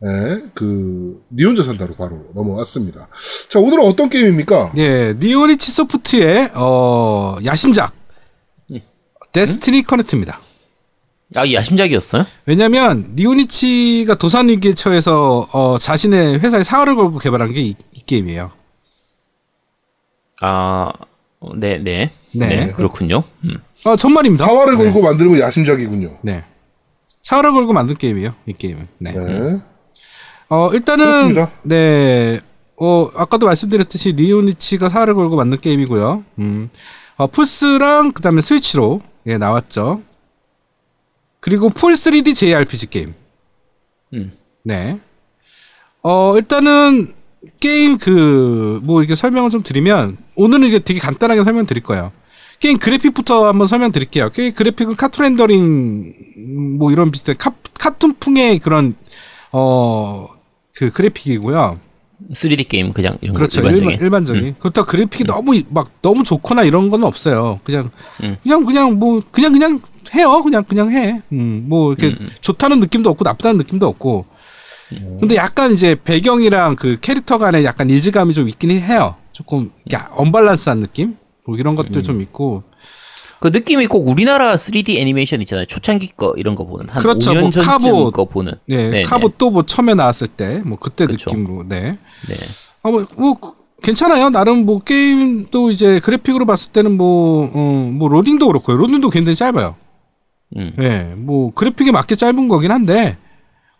네, 0.00 0.42
그, 0.54 1.22
니 1.30 1.44
혼자 1.44 1.62
산다로 1.62 1.94
바로 1.94 2.26
넘어왔습니다. 2.34 3.06
자, 3.48 3.60
오늘은 3.60 3.84
어떤 3.84 4.10
게임입니까? 4.10 4.72
예, 4.76 5.14
니혼이치 5.16 5.70
소프트의 5.70 6.50
어 6.56 7.36
야심작 7.44 7.94
Destiny 9.30 9.82
Connect입니다. 9.82 10.40
아, 11.36 11.50
야심작이었어요? 11.50 12.26
왜냐면 12.46 13.12
니혼이치가 13.14 14.16
도산 14.16 14.48
위기에 14.48 14.74
처해서 14.74 15.48
어 15.52 15.78
자신의 15.78 16.40
회사에 16.40 16.64
사활을 16.64 16.96
걸고 16.96 17.18
개발한 17.18 17.52
게이 17.52 17.76
게임이에요. 18.04 18.50
아, 20.42 20.92
어, 21.42 21.54
네, 21.56 21.78
네. 21.78 22.10
네. 22.30 22.46
네, 22.46 22.72
그렇군요. 22.72 23.24
음. 23.44 23.58
아 23.84 23.96
정말입니다. 23.96 24.46
사활을 24.46 24.76
걸고 24.76 25.02
만들고 25.02 25.40
야심작이군요. 25.40 26.18
네. 26.22 26.44
사활을 27.22 27.52
걸고 27.52 27.72
만든 27.72 27.96
게임이에요. 27.96 28.34
이 28.46 28.52
게임은. 28.52 28.86
네. 28.98 29.12
네. 29.12 29.60
어 30.48 30.70
일단은 30.72 31.04
그렇습니다. 31.04 31.50
네. 31.62 32.40
어 32.76 33.10
아까도 33.16 33.46
말씀드렸듯이 33.46 34.12
니폰이치가 34.12 34.88
사활을 34.88 35.14
걸고 35.14 35.36
만든 35.36 35.60
게임이고요. 35.60 36.24
음. 36.38 36.70
어 37.16 37.26
플스랑 37.26 38.12
그 38.12 38.22
다음에 38.22 38.40
스위치로 38.40 39.02
예 39.26 39.36
나왔죠. 39.36 40.00
그리고 41.40 41.70
full 41.70 41.94
3D 41.94 42.36
JRPG 42.36 42.86
게임. 42.86 43.14
음. 44.14 44.32
네. 44.62 45.00
어, 46.02 46.36
일단은 46.36 47.14
게임 47.60 47.98
그, 47.98 48.80
뭐 48.84 49.02
이게 49.02 49.14
설명을 49.16 49.50
좀 49.50 49.62
드리면, 49.62 50.16
오늘은 50.36 50.68
이제 50.68 50.78
되게 50.78 51.00
간단하게 51.00 51.44
설명 51.44 51.66
드릴 51.66 51.82
거예요. 51.82 52.12
게임 52.60 52.78
그래픽부터 52.78 53.48
한번 53.48 53.66
설명 53.66 53.90
드릴게요. 53.90 54.30
게임 54.30 54.52
그래픽은 54.54 54.94
카툰 54.96 55.24
렌더링, 55.24 55.60
음, 56.38 56.76
뭐 56.78 56.92
이런 56.92 57.10
비슷한 57.10 57.36
카, 57.38 57.52
카툰풍의 57.78 58.60
그런, 58.60 58.94
어, 59.50 60.28
그 60.76 60.90
그래픽이고요. 60.92 61.80
3D 62.32 62.68
게임 62.68 62.92
그냥 62.92 63.18
이런 63.20 63.34
그렇죠. 63.34 63.60
거 63.62 63.68
일반적인. 63.68 63.90
일반, 63.90 64.04
일반적인. 64.06 64.54
그렇다고 64.60 64.86
그래픽이 64.86 65.24
너무 65.24 65.56
이- 65.56 65.66
막 65.68 65.88
너무 66.02 66.22
좋거나 66.22 66.62
이런 66.62 66.88
건 66.88 67.02
없어요. 67.02 67.58
그냥 67.64 67.90
음. 68.22 68.36
그냥 68.44 68.64
그냥 68.64 68.98
뭐 69.00 69.20
그냥 69.32 69.52
그냥 69.52 69.80
해요. 70.14 70.40
그냥 70.44 70.62
그냥 70.62 70.90
해. 70.92 71.20
음, 71.32 71.64
뭐 71.68 71.92
이렇게 71.92 72.16
좋다는 72.40 72.78
느낌도 72.78 73.10
없고 73.10 73.24
나쁘다는 73.24 73.58
느낌도 73.58 73.86
없고. 73.88 74.26
근데 75.20 75.36
약간 75.36 75.72
이제 75.72 75.96
배경이랑 76.02 76.76
그 76.76 76.98
캐릭터 77.00 77.38
간에 77.38 77.64
약간 77.64 77.88
일지감이 77.90 78.34
좀 78.34 78.48
있긴 78.48 78.70
해요. 78.70 79.16
조금 79.32 79.70
언밸런스한 80.12 80.80
느낌? 80.80 81.16
뭐 81.46 81.56
이런 81.56 81.74
것도 81.74 82.02
좀 82.02 82.20
있고. 82.22 82.62
그 83.40 83.48
느낌이 83.48 83.88
꼭 83.88 84.06
우리나라 84.08 84.54
3D 84.56 84.98
애니메이션 85.00 85.40
있잖아요. 85.40 85.66
초창기 85.66 86.12
거 86.16 86.32
이런 86.36 86.54
거 86.54 86.64
보는 86.64 86.88
한 86.88 87.02
그렇죠. 87.02 87.32
5년 87.32 87.40
뭐 87.40 87.50
전쯤 87.50 87.62
카보. 87.62 88.10
거 88.12 88.24
보는. 88.24 88.52
네, 88.68 88.88
네, 88.90 89.02
카보 89.02 89.30
또뭐 89.30 89.64
처음에 89.64 89.94
나왔을 89.94 90.28
때 90.28 90.62
뭐 90.64 90.78
그때 90.78 91.06
그쵸. 91.06 91.30
느낌으로. 91.30 91.64
네. 91.68 91.98
네. 92.28 92.34
아, 92.84 92.90
뭐, 92.90 93.04
뭐, 93.16 93.36
괜찮아요. 93.82 94.30
나름 94.30 94.64
뭐, 94.64 94.78
게임도 94.80 95.70
이제 95.70 95.98
그래픽으로 96.00 96.46
봤을 96.46 96.70
때는 96.72 96.96
뭐, 96.96 97.50
어, 97.52 97.90
뭐, 97.92 98.08
로딩도 98.08 98.46
그렇고요. 98.46 98.76
로딩도 98.76 99.10
굉장히 99.10 99.34
짧아요. 99.36 99.74
음. 100.56 100.72
예, 100.80 101.12
뭐, 101.16 101.52
그래픽에 101.54 101.90
맞게 101.92 102.14
짧은 102.16 102.46
거긴 102.48 102.70
한데, 102.70 103.16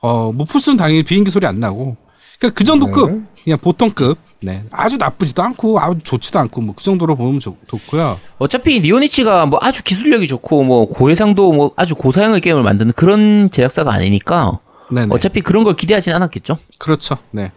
어, 0.02 0.32
뭐, 0.32 0.44
풀스는 0.44 0.76
당연히 0.76 1.02
비행기 1.02 1.30
소리 1.30 1.46
안 1.46 1.58
나고, 1.58 1.96
그니까 2.38 2.54
그 2.54 2.64
정도 2.64 2.86
네. 2.86 2.92
급, 2.92 3.22
그냥 3.44 3.58
보통급, 3.58 4.18
네. 4.40 4.64
아주 4.70 4.98
나쁘지도 4.98 5.42
않고, 5.42 5.80
아주 5.80 6.00
좋지도 6.02 6.38
않고, 6.40 6.60
뭐, 6.60 6.74
그 6.76 6.82
정도로 6.82 7.16
보면 7.16 7.40
좋, 7.40 7.56
좋고요. 7.68 8.18
어차피 8.38 8.80
니오니치가 8.80 9.46
뭐 9.46 9.58
아주 9.62 9.82
기술력이 9.84 10.26
좋고 10.26 10.64
뭐 10.64 10.86
고해상도 10.86 11.52
뭐 11.52 11.72
아주 11.76 11.94
고사양의 11.94 12.40
게임을 12.40 12.64
만드는 12.64 12.92
그런 12.94 13.48
제작사가 13.50 13.92
아니니까 13.92 14.58
네네. 14.90 15.14
어차피 15.14 15.40
그런 15.40 15.62
걸 15.62 15.74
기대하진 15.74 16.12
않았겠죠. 16.14 16.58
그렇죠. 16.78 17.16
네. 17.30 17.52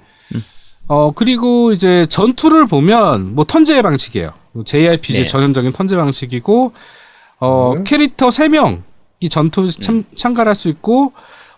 어, 0.88 1.12
그리고 1.12 1.72
이제 1.72 2.06
전투를 2.08 2.68
보면 2.68 3.34
뭐 3.34 3.43
턴제 3.46 3.82
방식이에요. 3.82 4.32
JRPG 4.64 5.20
네. 5.20 5.26
전형적인 5.26 5.72
턴제 5.72 5.96
방식이고, 5.96 6.72
어, 7.39 7.74
네. 7.76 7.84
캐릭터 7.84 8.30
3명이 8.30 9.32
전투 9.32 9.70
참, 9.72 10.04
참가할 10.16 10.56
수 10.56 10.70
있고, 10.70 11.12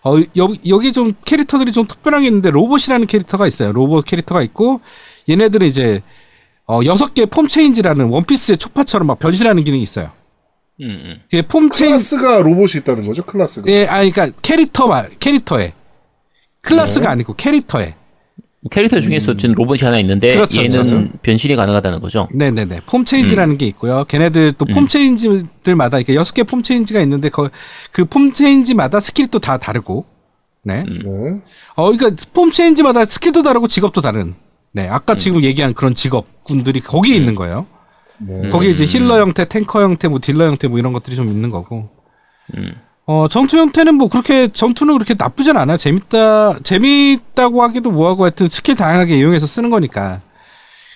어, 0.04 0.16
여기, 0.36 0.60
여기 0.68 0.92
좀 0.92 1.12
캐릭터들이 1.24 1.72
좀 1.72 1.86
특별한 1.86 2.22
게 2.22 2.28
있는데, 2.28 2.50
로봇이라는 2.50 3.06
캐릭터가 3.06 3.46
있어요. 3.46 3.72
로봇 3.72 4.04
캐릭터가 4.04 4.42
있고, 4.42 4.80
얘네들은 5.28 5.66
이제, 5.66 6.02
어, 6.66 6.80
6개 6.80 7.28
form 7.30 7.46
change라는 7.46 8.06
원피스의 8.06 8.58
쵸파처럼 8.58 9.06
막 9.06 9.18
변신하는 9.18 9.64
기능이 9.64 9.82
있어요. 9.82 10.10
음, 10.80 10.86
음. 10.88 11.20
그게 11.24 11.42
form 11.42 11.70
change, 11.70 12.16
클래스가 12.16 12.38
로봇이 12.42 12.80
있다는 12.80 13.06
거죠, 13.06 13.24
클래스가. 13.24 13.70
예, 13.70 13.86
아니, 13.86 14.12
그니까 14.12 14.36
캐릭터 14.42 14.86
말, 14.86 15.10
캐릭터에. 15.18 15.72
클래스가 16.62 17.06
네. 17.06 17.12
아니고 17.12 17.34
캐릭터에. 17.34 17.94
캐릭터 18.68 19.00
중에서 19.00 19.36
지금 19.36 19.54
로봇이 19.54 19.80
하나 19.82 19.98
있는데 20.00 20.28
음. 20.28 20.34
그렇죠, 20.34 20.60
얘는 20.60 20.70
그렇죠. 20.70 21.08
변신이 21.22 21.56
가능하다는 21.56 22.00
거죠. 22.00 22.28
네네네. 22.32 22.80
form 22.86 23.04
change라는 23.04 23.58
게 23.58 23.66
있고요. 23.66 24.04
걔네들 24.08 24.52
또 24.52 24.64
form 24.66 24.86
change들마다 24.86 25.98
이렇게 25.98 26.14
여섯 26.14 26.34
개 26.34 26.42
form 26.44 26.62
change가 26.62 27.00
있는데 27.00 27.30
그 27.92 28.09
form 28.09 28.32
change마다 28.32 29.00
스킬이 29.00 29.28
또 29.28 29.38
다 29.38 29.58
다르고. 29.58 30.04
네. 30.64 30.84
네. 30.84 31.40
어, 31.76 31.90
그러니까 31.92 32.10
form 32.34 32.50
change마다 32.50 33.04
스킬도 33.06 33.42
다르고 33.42 33.68
직업도 33.68 34.00
다른. 34.00 34.34
네. 34.72 34.86
아까 34.88 35.14
지금 35.14 35.42
얘기한 35.42 35.72
그런 35.74 35.94
직업군들이 35.94 36.80
거기에 36.80 37.16
있는 37.16 37.34
거예요. 37.34 37.66
네. 38.18 38.48
거기에 38.50 38.70
이제 38.70 38.84
healer 38.84 39.18
형태, 39.20 39.44
탱커 39.44 39.82
형태, 39.82 40.08
뭐 40.08 40.18
딜러 40.20 40.44
형태 40.46 40.68
뭐 40.68 40.78
이런 40.78 40.92
것들이 40.92 41.16
좀 41.16 41.28
있는 41.30 41.50
거고. 41.50 41.88
어, 43.10 43.26
전투 43.26 43.56
형태는 43.56 43.94
뭐 43.94 44.08
그렇게 44.08 44.48
전투는 44.48 44.92
그렇게 44.92 45.14
나쁘진 45.16 45.56
않아요. 45.56 45.78
재밌다, 45.78 46.58
재밌다고 46.62 47.62
하기도 47.62 47.90
뭐하고 47.90 48.24
하여튼 48.24 48.50
스킬 48.50 48.74
다양하게 48.74 49.16
이용해서 49.16 49.46
쓰는 49.46 49.70
거니까. 49.70 50.20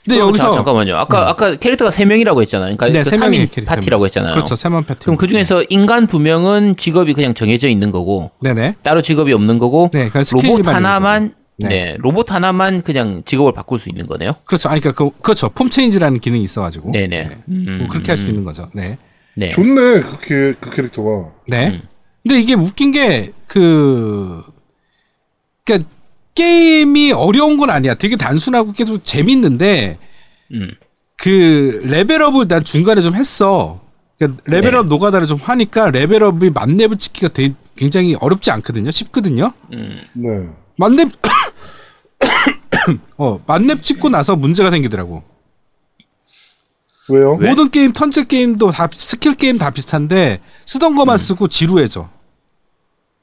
근데 0.04 0.16
그럼 0.16 0.28
여기서 0.28 0.50
자, 0.50 0.52
잠깐만요. 0.56 0.94
아까 0.96 1.30
아까 1.30 1.56
캐릭터가 1.56 1.90
세 1.90 2.04
명이라고 2.04 2.42
했잖아요. 2.42 2.76
그러니까 2.76 2.88
네, 2.98 3.02
그 3.02 3.11
세 3.11 3.16
명의 3.16 3.46
3인 3.46 3.50
캐릭터. 3.50 3.74
파티라고 3.74 4.04
했잖아요. 4.06 4.32
그렇죠. 4.34 4.56
세 4.56 4.63
명 4.63 4.84
파티. 4.84 5.06
그럼 5.06 5.16
그 5.16 5.26
중에서 5.26 5.64
인간 5.70 6.06
두 6.06 6.18
명은 6.18 6.76
직업이 6.76 7.14
그냥 7.14 7.32
정해져 7.32 7.68
있는 7.68 7.90
거고 7.90 8.30
네네. 8.40 8.74
따로 8.82 9.00
직업이 9.00 9.32
없는 9.32 9.58
거고 9.58 9.88
네, 9.94 10.08
그냥 10.10 10.24
스킬만 10.24 10.58
로봇 10.58 10.74
하나만 10.74 11.28
거고. 11.28 11.68
네. 11.70 11.96
로봇 11.98 12.30
하나만 12.30 12.82
그냥 12.82 13.22
직업을 13.24 13.52
바꿀 13.54 13.78
수 13.78 13.88
있는 13.88 14.06
거네요. 14.06 14.32
그렇죠. 14.44 14.68
아니, 14.68 14.80
그러니까 14.82 15.04
그, 15.04 15.10
그렇죠. 15.22 15.48
form 15.48 15.70
change라는 15.70 16.18
기능이 16.20 16.42
있어가지고. 16.42 16.90
네네. 16.92 17.30
음, 17.48 17.76
뭐 17.78 17.88
그렇게 17.88 18.10
할 18.10 18.18
수 18.18 18.28
있는 18.28 18.44
거죠. 18.44 18.68
네. 18.74 18.98
네. 19.34 19.48
좋네, 19.48 20.00
그, 20.02 20.18
캐, 20.20 20.54
그 20.60 20.68
캐릭터가. 20.70 21.30
네. 21.48 21.80
근데 22.22 22.40
이게 22.40 22.54
웃긴 22.54 22.92
게, 22.92 23.32
그, 23.46 24.42
그니까, 25.64 25.88
게임이 26.34 27.12
어려운 27.12 27.58
건 27.58 27.70
아니야. 27.70 27.94
되게 27.94 28.16
단순하고 28.16 28.72
계속 28.72 29.04
재밌는데, 29.04 29.98
음. 30.52 30.70
그, 31.16 31.82
level 31.84 32.16
up을 32.16 32.48
난 32.48 32.64
중간에 32.64 33.00
좀 33.00 33.14
했어. 33.14 33.80
그러니까 34.18 34.42
level 34.46 34.75
up 34.75 34.86
노가다를 34.86 35.26
좀 35.26 35.38
하니까 35.38 35.90
level 35.90 36.28
up이 36.28 36.50
만렙을 36.50 36.96
찍기가 36.96 37.28
되게 37.28 37.54
굉장히 37.76 38.14
어렵지 38.14 38.50
않거든요. 38.52 38.90
쉽거든요. 38.90 39.52
네. 40.14 40.48
만렙, 40.76 41.10
어, 43.18 43.42
만렙 43.46 43.82
찍고 43.82 44.10
나서 44.10 44.36
문제가 44.36 44.70
생기더라고. 44.70 45.24
왜요? 47.08 47.34
왜? 47.34 47.48
모든 47.50 47.70
게임, 47.70 47.92
턴제 47.92 48.24
게임도 48.24 48.70
다, 48.70 48.88
스킬 48.92 49.34
게임 49.34 49.58
다 49.58 49.70
비슷한데, 49.70 50.40
쓰던 50.66 50.94
것만 50.94 51.18
쓰고 51.18 51.48
지루해져. 51.48 52.08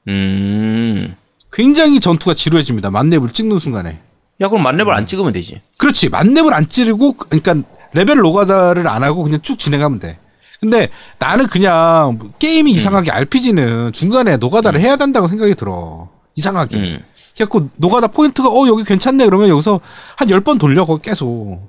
음. 0.08 1.16
굉장히 1.52 2.00
전투가 2.00 2.34
지루해집니다. 2.34 2.92
만렙을 2.92 3.30
찍는 3.30 3.58
순간에. 3.60 4.00
야 4.42 4.48
그럼 4.48 4.64
만렙을 4.64 4.94
안 4.94 5.06
찍으면 5.06 5.34
되지. 5.34 5.62
그렇지. 5.78 6.10
만렙을 6.10 6.54
안 6.54 6.68
찍고, 6.70 7.14
그러니까 7.14 7.56
레벨 7.94 8.18
노가다를 8.18 8.88
안 8.88 9.04
하고 9.04 9.24
그냥 9.24 9.42
쭉 9.42 9.58
진행하면 9.58 10.00
돼. 10.00 10.20
근데 10.60 10.90
나는 11.20 11.48
그냥 11.48 12.34
게임이 12.38 12.72
이상하게 12.72 13.12
RPG는 13.12 13.94
중간에 13.94 14.36
노가다를 14.38 14.80
해야 14.82 14.98
된다고 14.98 15.28
생각이 15.28 15.56
들어. 15.56 16.10
이상하게. 16.36 16.78
음. 16.78 17.04
그래갖고 17.34 17.70
노가다 17.78 18.08
포인트가 18.08 18.50
어 18.50 18.68
여기 18.68 18.84
괜찮네 18.84 19.24
그러면 19.26 19.48
여기서 19.48 19.80
한 20.18 20.28
10번 20.28 20.60
돌려 20.60 20.86
거기 20.86 21.04
계속. 21.10 21.62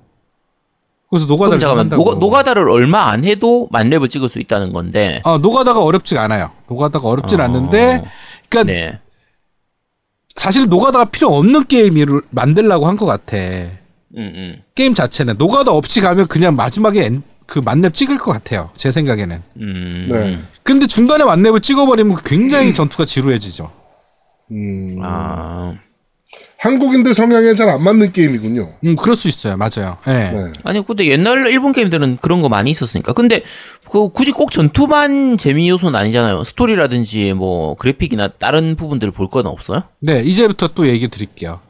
그래서 1.11 1.27
노가다를 1.27 1.59
좀 1.59 1.69
잠깐만. 1.69 1.89
노가, 1.89 2.15
노가다를 2.15 2.71
얼마 2.71 3.11
안 3.11 3.25
해도 3.25 3.69
만렙을 3.73 4.09
찍을 4.09 4.29
수 4.29 4.39
있다는 4.39 4.73
건데. 4.73 5.21
어, 5.25 5.39
노가다가 5.39 5.83
어렵지가 5.83 6.23
않아요. 6.23 6.51
노가다가 6.69 7.09
어렵진 7.09 7.41
어. 7.41 7.45
않는데, 7.45 8.05
그러니까 8.49 8.73
네. 8.73 8.99
사실 10.37 10.69
노가다가 10.69 11.07
필요 11.07 11.29
없는 11.29 11.67
게임을 11.67 12.23
만들라고 12.31 12.87
한 12.87 12.97
것 12.97 13.07
같아. 13.07 13.37
음, 13.37 13.71
음, 14.17 14.63
게임 14.75 14.95
자체는 14.95 15.35
노가다 15.37 15.73
없이 15.73 16.01
가면 16.01 16.29
그냥 16.29 16.55
마지막에 16.57 17.05
엔- 17.05 17.23
그 17.47 17.59
만렙 17.59 17.93
찍을 17.95 18.17
것 18.19 18.31
같아요. 18.33 18.71
제 18.77 18.93
생각에는. 18.93 19.43
음. 19.57 20.07
네. 20.09 20.39
근데 20.63 20.87
중간에 20.87 21.25
만렙을 21.25 21.61
찍어버리면 21.61 22.19
굉장히 22.25 22.73
전투가 22.73 23.05
지루해지죠. 23.05 23.71
음, 24.53 24.99
아. 25.03 25.75
한국인들 26.59 27.15
성향에 27.15 27.55
잘 27.55 27.69
안 27.69 27.83
맞는 27.83 28.13
게임이군요. 28.13 28.75
음, 28.85 28.97
그럴 28.97 29.17
수 29.17 29.29
있어요. 29.29 29.57
맞아요. 29.57 29.97
예. 30.07 30.11
네. 30.13 30.53
아니 30.65 30.85
근데 30.87 31.07
옛날 31.07 31.47
일본 31.49 31.73
게임들은 31.73 32.19
그런 32.21 32.43
거 32.43 32.49
많이 32.49 32.71
있었으니까. 32.71 33.13
근데 33.15 33.43
그 33.91 34.11
굳이 34.11 34.31
꼭 34.33 34.51
전투만 34.51 35.39
재미 35.39 35.69
요소는 35.69 35.99
아니잖아요. 35.99 36.45
스토리라든지 36.45 37.33
뭐 37.33 37.75
그래픽이나 37.77 38.29
다른 38.39 38.77
부분들을 38.77 39.13
볼 39.13 39.29
건 39.31 39.47
없어요? 39.47 39.85
네, 40.01 40.21
이제부터 40.23 40.69
또 40.69 40.87
얘기 40.89 41.09
드릴게요. 41.09 41.61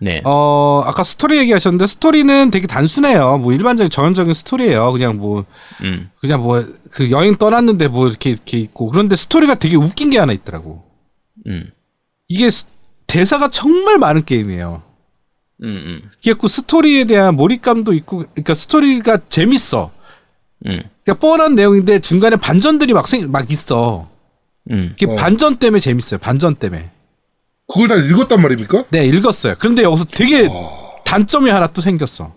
네. 0.00 0.20
어, 0.24 0.82
아까 0.84 1.02
스토리 1.02 1.38
얘기하셨는데 1.38 1.86
스토리는 1.86 2.50
되게 2.50 2.66
단순해요. 2.66 3.38
뭐 3.38 3.52
일반적인 3.54 3.88
전형적인 3.90 4.34
스토리예요. 4.34 4.92
그냥 4.92 5.16
뭐 5.16 5.44
음. 5.82 6.10
그냥 6.20 6.42
뭐 6.42 6.62
그 6.90 7.10
여행 7.10 7.36
떠났는데 7.36 7.88
뭐 7.88 8.06
이렇게 8.08 8.30
이렇게 8.30 8.58
있고 8.58 8.88
그런데 8.90 9.16
스토리가 9.16 9.54
되게 9.54 9.76
웃긴 9.76 10.10
게 10.10 10.18
하나 10.18 10.32
있더라고. 10.32 10.84
음. 11.46 11.70
이게 12.28 12.50
스- 12.50 12.66
대사가 13.16 13.48
정말 13.48 13.96
많은 13.96 14.26
게임이에요. 14.26 14.82
음. 15.62 15.66
음. 15.66 16.10
그래갖고 16.22 16.48
스토리에 16.48 17.04
대한 17.04 17.34
몰입감도 17.34 17.94
있고, 17.94 18.18
그러니까 18.18 18.52
스토리가 18.52 19.20
재밌어. 19.30 19.90
음. 20.66 20.82
그러니까 21.02 21.14
뻔한 21.14 21.54
내용인데 21.54 22.00
중간에 22.00 22.36
반전들이 22.36 22.92
막 22.92 23.08
생, 23.08 23.32
막 23.32 23.50
있어. 23.50 24.10
음. 24.70 24.94
어. 25.08 25.16
반전 25.16 25.56
때문에 25.56 25.80
재밌어요. 25.80 26.18
반전 26.18 26.56
때문에. 26.56 26.90
그걸 27.66 27.88
다 27.88 27.94
읽었단 27.94 28.42
말입니까? 28.42 28.84
네, 28.90 29.06
읽었어요. 29.06 29.54
그런데 29.58 29.82
여기서 29.82 30.04
되게 30.04 30.46
단점이 31.06 31.48
하나 31.48 31.68
또 31.68 31.80
생겼어. 31.80 32.34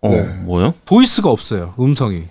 어, 0.00 0.08
네. 0.10 0.42
뭐요? 0.44 0.74
voice가 0.84 1.28
없어요. 1.28 1.74
음성이. 1.80 2.28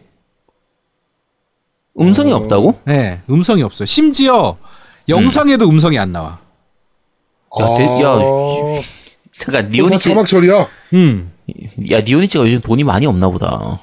음성이 1.99 2.31
어. 2.31 2.37
없다고? 2.37 2.79
네, 2.85 3.21
음성이 3.29 3.61
없어요. 3.61 3.85
심지어 3.85 4.57
영상에도 5.09 5.69
음. 5.69 5.79
성이안 5.79 6.13
나와. 6.13 6.42
야, 7.59 7.77
대- 7.77 7.83
야, 8.01 8.09
아, 8.11 8.81
잠깐 9.31 9.69
니오니치 9.69 10.09
자막 10.09 10.25
처리야. 10.27 10.67
음. 10.93 11.31
야 11.91 11.99
니오니치가 12.01 12.45
요즘 12.45 12.61
돈이 12.61 12.83
많이 12.83 13.05
없나 13.05 13.29
보다. 13.29 13.79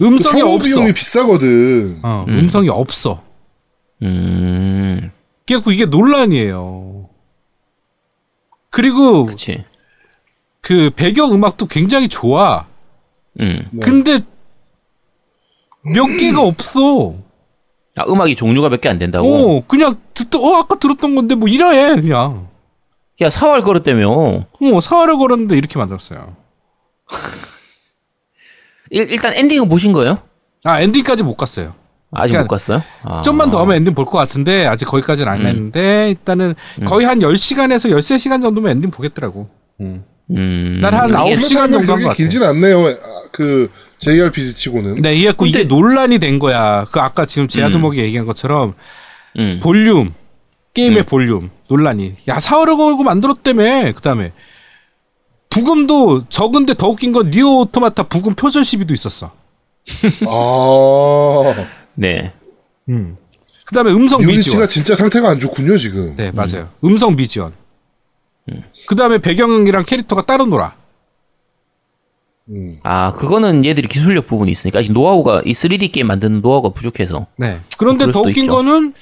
음성이 0.00 0.40
상호 0.40 0.54
없어. 0.54 0.64
비용이 0.66 0.92
비싸거든. 0.92 2.00
어, 2.02 2.24
음. 2.28 2.48
성이 2.48 2.68
없어. 2.68 3.22
음. 4.02 5.10
그래갖고 5.46 5.72
이게 5.72 5.84
논란이에요. 5.86 7.08
그리고 8.70 9.26
그렇지. 9.26 9.64
그 10.60 10.90
배경 10.94 11.32
음악도 11.32 11.66
굉장히 11.66 12.08
좋아. 12.08 12.66
음. 13.40 13.68
네. 13.72 13.80
근데 13.84 14.20
몇 15.92 16.06
개가 16.18 16.42
없어. 16.42 17.14
아, 17.96 18.04
음악이 18.08 18.34
종류가 18.36 18.68
몇 18.68 18.80
개 18.80 18.88
안 18.88 18.98
된다고. 18.98 19.58
어, 19.58 19.64
그냥 19.66 19.96
듣다 20.14 20.38
어 20.38 20.56
아까 20.56 20.78
들었던 20.78 21.14
건데 21.14 21.34
뭐 21.34 21.48
이래 21.48 21.94
그냥. 21.96 22.48
야, 23.20 23.28
사활 23.30 23.60
걸었다며. 23.60 24.08
어, 24.10 24.80
사활을 24.80 25.16
걸었는데 25.18 25.56
이렇게 25.56 25.78
만들었어요. 25.78 26.36
일, 28.90 29.10
일단 29.10 29.34
엔딩은 29.34 29.68
보신 29.68 29.92
거예요? 29.92 30.18
아, 30.64 30.80
엔딩까지 30.80 31.22
못 31.22 31.36
갔어요. 31.36 31.74
아직 32.12 32.32
그러니까 32.32 32.42
못 32.42 32.48
갔어요? 32.48 32.82
아. 33.04 33.22
좀만 33.22 33.50
더 33.52 33.60
하면 33.60 33.76
엔딩 33.76 33.94
볼 33.94 34.04
것 34.04 34.18
같은데 34.18 34.66
아직 34.66 34.84
거기까지는 34.86 35.30
안 35.30 35.40
음. 35.42 35.46
했는데 35.46 36.10
일단은 36.10 36.54
거의 36.84 37.06
한 37.06 37.20
10시간에서 37.20 37.88
13시간 37.96 38.42
정도면 38.42 38.72
엔딩 38.72 38.90
보겠더라고. 38.90 39.48
음. 39.80 40.04
음. 40.30 40.78
난한 40.82 41.10
이게- 41.10 41.16
아홉 41.18 41.36
시- 41.36 41.48
시간 41.50 41.70
정도 41.72 41.92
한 41.92 41.99
것 41.99 42.08
같아. 42.08 42.16
길진 42.16 42.42
않네요. 42.42 42.82
아, 43.30 43.32
그 43.32 43.70
JRPG 43.98 44.54
치고는. 44.54 45.02
네, 45.02 45.14
이해했고 45.14 45.46
이게 45.46 45.64
논란이 45.64 46.18
된 46.18 46.38
거야. 46.38 46.84
그 46.90 47.00
아까 47.00 47.26
지금 47.26 47.48
제아두목이 47.48 47.98
얘기한 47.98 48.26
것처럼 48.26 48.74
음. 49.38 49.60
볼륨 49.62 50.14
게임의 50.74 51.04
볼륨 51.04 51.50
논란이. 51.68 52.16
야 52.28 52.40
사활을 52.40 52.76
걸고 52.76 53.02
만들었다며. 53.04 53.92
그다음에 53.92 54.32
부금도 55.48 56.28
적은데 56.28 56.74
더 56.74 56.88
웃긴 56.88 57.12
건 57.12 57.30
니어 57.30 57.60
오토마타 57.60 58.04
부금 58.04 58.34
표절 58.34 58.64
시비도 58.64 58.94
있었어. 58.94 59.32
아, 60.28 61.66
네. 61.94 62.32
음. 62.88 63.16
그다음에 63.64 63.92
음성 63.92 64.24
미지원. 64.24 64.66
진짜 64.68 64.94
상태가 64.94 65.28
안 65.30 65.38
좋군요 65.40 65.76
지금. 65.78 66.14
네, 66.16 66.30
맞아요. 66.32 66.70
음성 66.84 67.16
미지원. 67.16 67.52
그다음에 68.88 69.18
배경이랑 69.18 69.84
캐릭터가 69.84 70.26
따로 70.26 70.44
놀아. 70.44 70.74
음. 72.50 72.78
아, 72.82 73.12
그거는 73.12 73.64
얘들이 73.64 73.86
기술력 73.88 74.26
부분이 74.26 74.50
있으니까 74.50 74.80
아직 74.80 74.92
노하우가 74.92 75.42
이 75.44 75.52
3D 75.52 75.92
게임 75.92 76.06
만드는 76.08 76.40
노하우가 76.42 76.70
부족해서. 76.70 77.26
네. 77.36 77.58
그런데 77.78 78.10
더 78.10 78.20
웃긴 78.20 78.44
있죠. 78.44 78.52
거는 78.52 78.94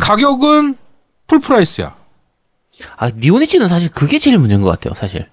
가격은 0.00 0.76
full 1.26 1.38
price야. 1.40 1.94
아, 2.96 3.10
니혼이치는 3.10 3.68
사실 3.68 3.90
그게 3.90 4.18
제일 4.18 4.38
문제인 4.38 4.62
것 4.62 4.70
같아요, 4.70 4.94
사실. 4.94 5.26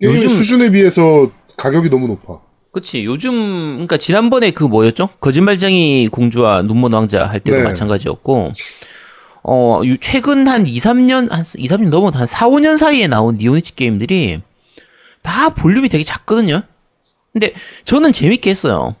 게임 0.00 0.14
요즘- 0.14 0.28
수준에 0.28 0.70
비해서 0.70 1.30
가격이 1.56 1.90
너무 1.90 2.06
높아. 2.06 2.40
그치. 2.70 3.04
요즘, 3.04 3.32
그러니까 3.72 3.96
지난번에 3.96 4.52
그 4.52 4.62
뭐였죠? 4.62 5.08
거짓말쟁이 5.20 6.08
공주와 6.08 6.62
눈먼 6.62 6.92
왕자 6.92 7.24
할 7.24 7.40
때도 7.40 7.58
네. 7.58 7.64
마찬가지였고, 7.64 8.52
어, 9.42 9.80
요- 9.84 9.96
최근 10.00 10.46
한 10.46 10.66
2, 10.68 10.78
3년, 10.78 11.30
한 11.30 11.44
2, 11.56 11.66
3년 11.66 11.88
넘은 11.88 12.12
한 12.14 12.26
4, 12.28 12.48
5년 12.48 12.78
사이에 12.78 13.08
나온 13.08 13.36
니혼이치 13.38 13.74
게임들이 13.74 14.42
다 15.28 15.50
볼륨이 15.50 15.90
되게 15.90 16.02
작거든요? 16.04 16.62
근데 17.34 17.52
저는 17.84 18.14
재밌게 18.14 18.48
했어요. 18.48 18.96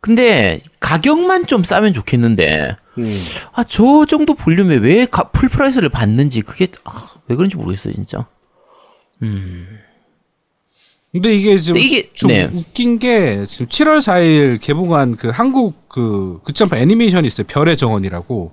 근데 0.00 0.60
가격만 0.78 1.46
좀 1.48 1.64
싸면 1.64 1.92
좋겠는데, 1.92 2.76
음. 2.98 3.04
아, 3.52 3.64
저 3.64 4.06
정도 4.06 4.34
볼륨에 4.34 4.76
왜 4.76 5.04
가- 5.06 5.30
full 5.32 5.49
price를 5.49 5.88
받는지 5.88 6.42
그게, 6.42 6.68
아, 6.84 7.08
왜 7.26 7.34
그런지 7.34 7.56
모르겠어요, 7.56 7.92
진짜. 7.92 8.26
근데 11.12 11.34
이게 11.34 11.56
지금 11.58 11.80
근데 11.80 11.86
이게- 11.86 12.10
좀 12.12 12.28
네. 12.30 12.44
웃긴 12.44 12.98
게 13.00 13.44
지금 13.46 13.66
7월 13.66 13.98
4일 13.98 14.60
개봉한 14.60 15.16
그 15.16 15.28
한국 15.30 15.88
그 15.88 16.40
극장판 16.44 16.78
애니메이션이 16.78 17.26
있어요. 17.26 17.46
별의 17.48 17.76
정원이라고. 17.76 18.52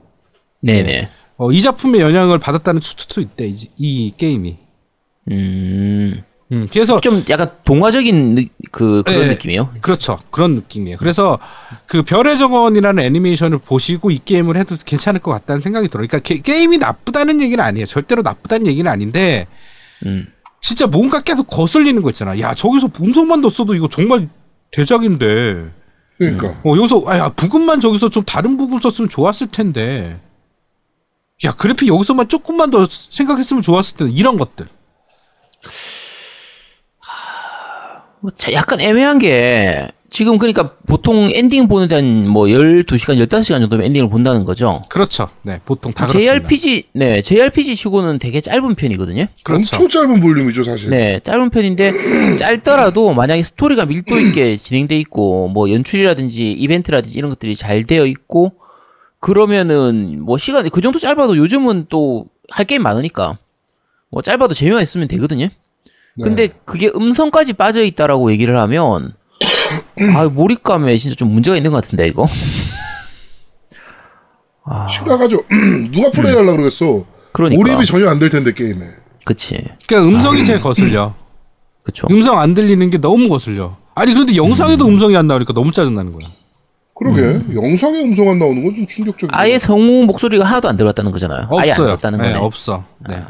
네네. 0.62 1.10
어, 1.38 1.52
이 1.52 1.62
작품의 1.62 2.02
영향을 2.02 2.40
받았다는 2.40 2.80
추측도 2.82 3.22
있대. 3.22 3.48
이, 3.48 3.70
이 3.78 4.14
게임이. 4.18 4.58
음. 5.32 6.24
음, 6.54 6.68
그래서 6.72 7.02
좀 7.02 7.24
약간 7.30 7.52
동화적인 7.66 8.36
느- 8.36 8.46
그 8.72 9.02
그런 9.06 9.22
네. 9.22 9.28
느낌이에요. 9.30 9.72
그렇죠. 9.82 10.20
그런 10.30 10.56
느낌이에요. 10.56 10.98
그래서 10.98 11.40
그 11.88 12.04
별의 12.04 12.38
정원이라는 12.38 13.04
애니메이션을 13.04 13.58
보시고 13.58 14.12
이 14.12 14.20
게임을 14.24 14.56
해도 14.56 14.76
괜찮을 14.86 15.20
것 15.20 15.32
같다는 15.32 15.62
생각이 15.62 15.88
들어요. 15.88 16.08
그러니까 16.08 16.20
게, 16.20 16.40
게임이 16.42 16.78
나쁘다는 16.78 17.42
얘기는 17.42 17.62
아니에요. 17.64 17.86
절대로 17.88 18.22
나쁘다는 18.22 18.68
얘기는 18.68 18.90
아닌데 18.90 19.48
음. 20.06 20.28
진짜 20.62 20.86
뭔가 20.86 21.22
계속 21.22 21.48
거슬리는 21.48 22.02
거 22.04 22.10
있잖아. 22.12 22.40
야 22.40 22.54
저기서 22.54 22.90
음성만 23.02 23.42
넣었어도 23.42 23.74
이거 23.74 23.90
정말 23.90 24.30
대작인데. 24.72 25.72
그러니까 26.18 26.50
어 26.64 26.78
여기서 26.78 27.04
아야 27.08 27.30
브금만 27.30 27.80
저기서 27.80 28.10
좀 28.10 28.24
다른 28.24 28.58
부분 28.58 28.80
썼으면 28.80 29.10
좋았을 29.10 29.48
텐데. 29.48 30.20
야 31.46 31.52
그래픽 31.52 31.88
여기서만 31.88 32.28
조금만 32.30 32.70
더 32.70 32.86
생각했으면 32.90 33.64
좋았을 33.64 33.98
텐데 33.98 34.14
이런 34.14 34.38
것들. 34.38 34.68
뭐 38.24 38.32
자, 38.36 38.52
약간 38.54 38.80
애매한 38.80 39.20
게 39.20 39.90
지금 40.10 40.38
그러니까 40.38 40.74
보통 40.88 41.30
엔딩 41.34 41.68
보는 41.68 41.88
데 41.88 42.04
한 42.04 42.28
뭐 42.28 42.46
12시간, 42.46 43.18
15시간 43.28 43.60
정도면 43.60 43.86
엔딩을 43.88 44.10
본다는 44.10 44.44
거죠. 44.44 44.82
그렇죠. 44.90 45.28
네 45.42 45.60
보통 45.66 45.92
다 45.92 46.08
그렇습니다. 46.08 46.34
JRPG 46.34 46.84
네, 46.94 47.22
JRPG 47.22 47.76
치고는 47.76 48.20
되게 48.20 48.40
짧은 48.40 48.76
편이거든요. 48.76 49.26
그렇죠. 49.44 49.76
엄청 49.76 49.90
짧은 49.90 50.22
볼륨이죠 50.22 50.64
사실. 50.64 50.90
네, 50.90 51.20
짧은 51.24 51.50
편인데 51.50 51.92
짧더라도 52.38 53.14
만약에 53.14 53.44
스토리가 53.44 53.86
밀도 53.86 54.20
있게 54.20 54.56
진행돼 54.58 54.98
있고 55.00 55.50
뭐 55.50 55.70
연출이라든지 55.70 56.52
이벤트라든지 56.54 57.18
이런 57.18 57.30
것들이 57.30 57.56
잘 57.56 57.84
되어 57.84 58.06
있고 58.06 58.54
그러면은 59.20 60.22
뭐 60.22 60.38
시간이 60.38 60.70
그 60.70 60.82
정도 60.82 60.98
짧아도 60.98 61.38
요즘은 61.38 61.86
또 61.90 62.26
할 62.50 62.66
게임 62.66 62.84
많으니까 62.84 63.38
뭐 64.10 64.22
짧아도 64.22 64.54
재미만 64.54 64.84
있으면 64.84 65.08
되거든요. 65.08 65.48
네. 66.16 66.24
근데 66.26 66.50
그게 66.66 66.92
음성까지 66.96 67.54
빠져 67.54 67.84
있다라고 67.84 68.32
얘기를 68.32 68.58
하면 68.58 69.14
아 70.16 70.26
몰입감에 70.26 70.96
진짜 70.98 71.16
좀 71.16 71.30
문제가 71.30 71.58
있는 71.58 71.72
것 71.72 71.82
같은데 71.84 72.08
이거. 72.08 72.28
심각하죠. 74.90 75.44
누가 75.92 76.12
플레이 76.12 76.36
하려 76.36 76.52
그러겠어. 76.52 77.06
그러니까. 77.34 77.60
몰입이 77.62 77.86
전혀 77.86 78.10
안 78.10 78.20
될 78.20 78.30
텐데 78.30 78.54
게임에. 78.54 78.86
그치. 79.26 79.58
그러니까 79.88 80.08
음성이 80.10 80.44
제일 80.44 80.60
거슬려. 80.62 81.14
그쵸. 81.84 82.08
음성 82.12 82.40
안 82.40 82.54
들리는 82.54 82.90
게 82.90 82.98
너무 83.00 83.28
거슬려. 83.28 83.76
아니 83.96 84.14
그런데 84.14 84.36
영상에도 84.36 84.88
음. 84.88 85.00
성이안 85.00 85.28
나오니까 85.28 85.54
너무 85.54 85.72
짜증 85.72 85.96
나는 85.96 86.14
거야. 86.14 86.28
그러게 86.96 87.42
영상에 87.56 88.02
음성 88.04 88.30
안 88.30 88.40
나오는 88.40 88.64
건 88.64 88.76
좀 88.76 88.86
충격적이죠. 88.88 89.36
아예 89.38 89.58
성우 89.60 90.06
목소리가 90.06 90.46
하나도 90.46 90.70
안 90.70 90.78
들어갔다는 90.78 91.12
거잖아요. 91.12 91.48
아예 91.60 91.72
안 91.72 91.80
없어요. 91.80 91.88
썼다는 91.96 92.20
네, 92.20 92.32
거네. 92.34 92.40
없어. 92.40 92.84
네. 93.10 93.22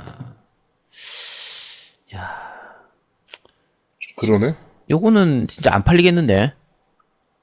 그러네. 4.28 4.56
요거는 4.90 5.48
진짜 5.48 5.74
안 5.74 5.84
팔리겠는데. 5.84 6.54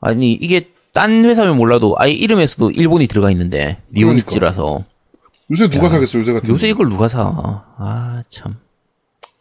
아니 0.01 0.33
이게 0.33 0.71
딴 0.93 1.25
회사면 1.25 1.57
몰라도 1.57 1.95
아예 1.99 2.13
이름에서도 2.13 2.71
일본이 2.73 3.07
들어가 3.07 3.31
있는데 3.31 3.83
니오니치라서 3.95 4.85
요새 5.51 5.69
누가 5.69 5.89
사겠어 5.89 6.19
요새 6.19 6.33
같은. 6.33 6.49
요새 6.49 6.69
이걸 6.69 6.89
누가 6.89 7.09
사? 7.09 7.21
아 7.77 8.23
참. 8.29 8.57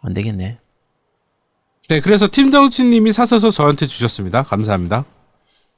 안 0.01 0.13
되겠네. 0.13 0.59
네, 1.89 1.99
그래서 1.99 2.27
팀정치님이 2.31 3.11
사셔서 3.11 3.49
저한테 3.49 3.85
주셨습니다. 3.87 4.43
감사합니다. 4.43 5.05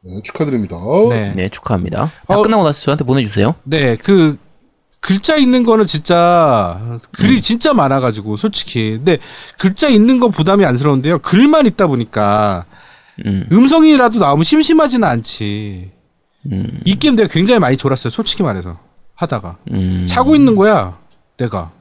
네, 0.01 0.21
축하드립니다. 0.23 0.77
네. 1.09 1.33
네 1.35 1.49
축하합니다. 1.49 2.11
다 2.27 2.37
어. 2.37 2.41
끝나고 2.41 2.63
나서 2.63 2.81
저한테 2.81 3.03
보내주세요. 3.03 3.55
네, 3.63 3.95
그 3.95 4.37
글자 5.01 5.35
있는 5.35 5.63
거는 5.63 5.87
진짜 5.87 6.99
글이 7.11 7.41
진짜 7.41 7.73
많아가지고 7.73 8.37
솔직히 8.37 8.91
근데 8.91 9.17
글자 9.57 9.89
있는 9.89 10.19
거 10.19 10.29
부담이 10.29 10.63
안스러운데요. 10.63 11.19
글만 11.19 11.65
있다 11.65 11.87
보니까 11.87 12.65
음. 13.25 13.47
음성이라도 13.51 14.19
나오면 14.19 14.43
심심하지는 14.43 15.07
않지. 15.07 15.91
음. 16.51 16.79
이 16.85 16.95
게임 16.97 17.15
내가 17.15 17.27
굉장히 17.27 17.59
많이 17.59 17.77
졸았어요. 17.77 18.11
솔직히 18.11 18.43
말해서 18.43 18.77
하다가 19.15 19.57
음. 19.71 20.05
자고 20.07 20.35
있는 20.35 20.55
거야. 20.55 20.97
내가 21.37 21.71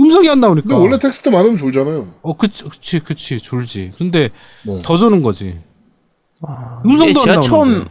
음성이 0.00 0.28
안 0.28 0.40
나오니까. 0.40 0.68
근데 0.68 0.80
원래 0.80 0.98
텍스트 0.98 1.28
많으면 1.28 1.56
졸잖아요. 1.56 2.14
어, 2.22 2.36
그치, 2.36 2.64
그치, 2.64 3.00
그치, 3.00 3.38
졸지. 3.38 3.92
근데 3.98 4.30
네. 4.64 4.82
더 4.82 4.96
조는 4.96 5.22
거지. 5.22 5.58
이게 6.38 6.48
음성도 6.86 7.20
안 7.22 7.26
나오는데. 7.26 7.48
처음 7.48 7.84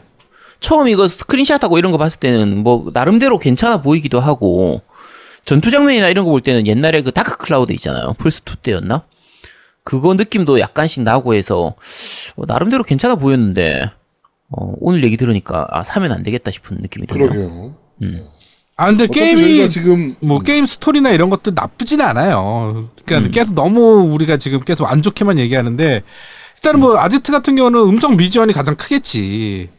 처음 0.65 0.87
이거 0.87 1.07
스크린샷하고 1.07 1.77
이런 1.77 1.91
거 1.91 1.99
봤을 1.99 2.19
때는 2.19 2.63
뭐 2.63 2.89
나름대로 2.91 3.37
괜찮아 3.37 3.83
보이기도 3.83 4.19
하고 4.19 4.81
전투 5.45 5.69
장면이나 5.69 6.09
이런 6.09 6.25
거 6.25 6.31
볼 6.31 6.41
때는 6.41 6.65
옛날에 6.65 7.03
그 7.03 7.11
다크 7.11 7.37
클라우드 7.37 7.71
있잖아요. 7.73 8.15
플스 8.17 8.41
2 8.41 8.55
때였나? 8.63 9.03
그거 9.83 10.15
느낌도 10.15 10.59
약간씩 10.59 11.03
나고 11.03 11.35
해서 11.35 11.75
어, 12.35 12.43
나름대로 12.47 12.83
괜찮아 12.83 13.13
보였는데 13.13 13.83
어, 14.49 14.73
오늘 14.79 15.03
얘기 15.03 15.17
들으니까 15.17 15.67
아 15.69 15.83
사면 15.83 16.11
안 16.11 16.23
되겠다 16.23 16.49
싶은 16.49 16.77
느낌이 16.81 17.05
드네요. 17.05 17.29
그러게요. 17.29 17.75
아, 18.77 18.87
근데 18.87 19.05
게임이 19.05 19.69
지금 19.69 20.15
뭐 20.19 20.39
게임 20.39 20.65
스토리나 20.65 21.11
이런 21.11 21.29
것들 21.29 21.53
나쁘진 21.53 22.01
않아요. 22.01 22.73
음. 22.75 22.89
그러니까 23.05 23.29
계속 23.31 23.53
너무 23.53 24.11
우리가 24.11 24.37
지금 24.37 24.61
계속 24.61 24.85
안 24.87 25.03
좋게만 25.03 25.37
얘기하는데 25.37 26.01
일단은 26.55 26.79
뭐 26.79 26.97
아지트 26.97 27.31
같은 27.31 27.55
경우는 27.55 27.79
음성 27.81 28.17
미지원이 28.17 28.51
가장 28.51 28.75
크겠지. 28.75 29.69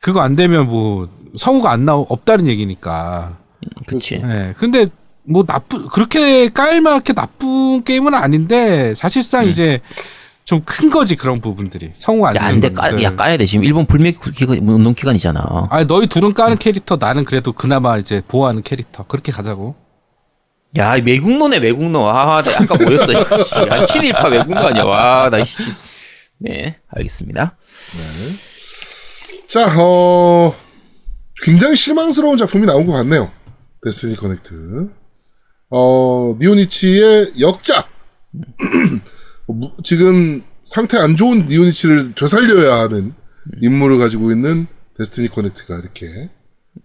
그거 0.00 0.20
안 0.20 0.36
되면 0.36 0.66
뭐 0.66 1.08
성우가 1.36 1.70
안 1.70 1.84
나오 1.84 2.06
없다는 2.08 2.48
얘기니까. 2.48 3.38
그치. 3.86 4.16
예. 4.24 4.54
근데 4.56 4.86
뭐 5.24 5.44
나쁘 5.46 5.88
그렇게 5.88 6.48
깔맞게 6.48 7.12
나쁜 7.14 7.82
게임은 7.84 8.14
아닌데 8.14 8.94
사실상 8.94 9.46
이제 9.48 9.80
좀 10.44 10.62
큰 10.64 10.90
거지 10.90 11.16
그런 11.16 11.40
부분들이 11.40 11.90
성우 11.92 12.24
안 12.24 12.36
야, 12.36 12.38
쓰는 12.38 12.54
안 12.54 12.60
돼. 12.60 12.68
까, 12.72 12.82
부분들. 12.82 13.02
야, 13.02 13.16
까야 13.16 13.36
돼. 13.36 13.44
지금 13.44 13.64
일본 13.64 13.84
불매 13.86 14.12
기간, 14.12 14.58
운동 14.58 14.94
기간이잖아. 14.94 15.66
아니 15.70 15.86
너희 15.86 16.06
둘은 16.06 16.34
까는 16.34 16.58
캐릭터 16.58 16.96
나는 16.96 17.24
그래도 17.24 17.52
그나마 17.52 17.98
이제 17.98 18.22
보호하는 18.28 18.62
캐릭터 18.62 19.02
그렇게 19.08 19.32
가자고. 19.32 19.74
야, 20.78 20.92
외국노네, 20.92 21.56
외국노. 21.58 22.06
아, 22.08 22.42
나 22.42 22.50
아까 22.60 22.76
뭐였어. 22.76 23.06
씨. 23.42 23.54
야, 23.56 23.86
친일파 23.86 24.28
외국노 24.28 24.60
아니야. 24.60 24.84
와, 24.84 25.30
나, 25.30 25.42
씨. 25.42 25.56
네, 26.38 26.76
알겠습니다. 26.94 27.56
자, 29.46 29.72
어, 29.80 30.54
굉장히 31.42 31.76
실망스러운 31.76 32.36
작품이 32.36 32.66
나온 32.66 32.84
것 32.84 32.92
같네요. 32.92 33.30
데스티니 33.84 34.16
커넥트. 34.16 34.90
어, 35.70 36.36
니혼이치의 36.40 37.34
역작. 37.40 37.88
지금 39.84 40.42
상태 40.64 40.98
안 40.98 41.16
좋은 41.16 41.46
니혼이치를 41.46 42.14
되살려야 42.14 42.80
하는 42.80 43.14
임무를 43.62 43.98
가지고 43.98 44.32
있는 44.32 44.66
데스티니 44.98 45.28
커넥트가 45.28 45.78
이렇게, 45.78 46.30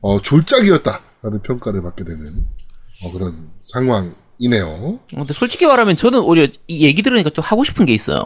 어, 0.02 0.22
졸작이었다라는 0.22 1.42
평가를 1.44 1.82
받게 1.82 2.04
되는, 2.04 2.46
어, 3.04 3.12
그런 3.12 3.50
상황이네요. 3.62 4.68
어, 4.68 5.00
근데 5.10 5.34
솔직히 5.34 5.66
말하면 5.66 5.96
저는 5.96 6.20
오히려 6.20 6.48
이 6.68 6.86
얘기 6.86 7.02
들으니까 7.02 7.32
좀 7.32 7.44
하고 7.44 7.64
싶은 7.64 7.88
게 7.88 7.94
있어요. 7.94 8.24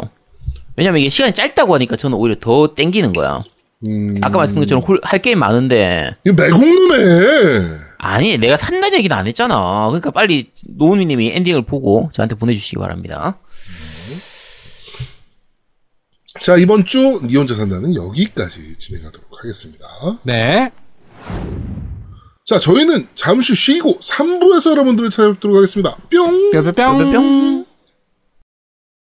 왜냐면 0.75 0.99
이게 0.99 1.09
시간이 1.09 1.33
짧다고 1.33 1.73
하니까 1.75 1.95
저는 1.95 2.17
오히려 2.17 2.35
더 2.39 2.75
땡기는 2.75 3.13
거야. 3.13 3.41
음, 3.85 4.15
아까 4.21 4.37
말씀드린 4.37 4.65
것처럼 4.65 4.83
홀- 4.83 4.99
할 5.03 5.19
게임 5.21 5.39
많은데 5.39 6.11
이거 6.25 6.35
매국노네! 6.41 7.85
아니 7.97 8.37
내가 8.37 8.57
산다는 8.57 8.97
얘기는 8.97 9.15
안 9.15 9.25
했잖아. 9.27 9.85
그러니까 9.87 10.11
빨리 10.11 10.51
노은미님이 10.67 11.31
엔딩을 11.35 11.63
보고 11.63 12.09
저한테 12.13 12.35
보내주시기 12.35 12.77
바랍니다. 12.77 13.39
자, 16.41 16.57
이번 16.57 16.83
주 16.83 17.21
니 17.23 17.35
혼자 17.37 17.55
산다는 17.55 17.95
여기까지 17.95 18.77
진행하도록 18.77 19.29
하겠습니다. 19.41 19.85
네. 20.23 20.71
자, 22.45 22.59
저희는 22.59 23.07
잠시 23.15 23.55
쉬고 23.55 23.97
3부에서 23.99 24.71
여러분들을 24.71 25.09
찾아뵙도록 25.09 25.55
하겠습니다. 25.57 25.95
뿅! 26.11 26.51
뿅뿅뿅. 26.51 26.73
뿅뿅. 27.11 27.65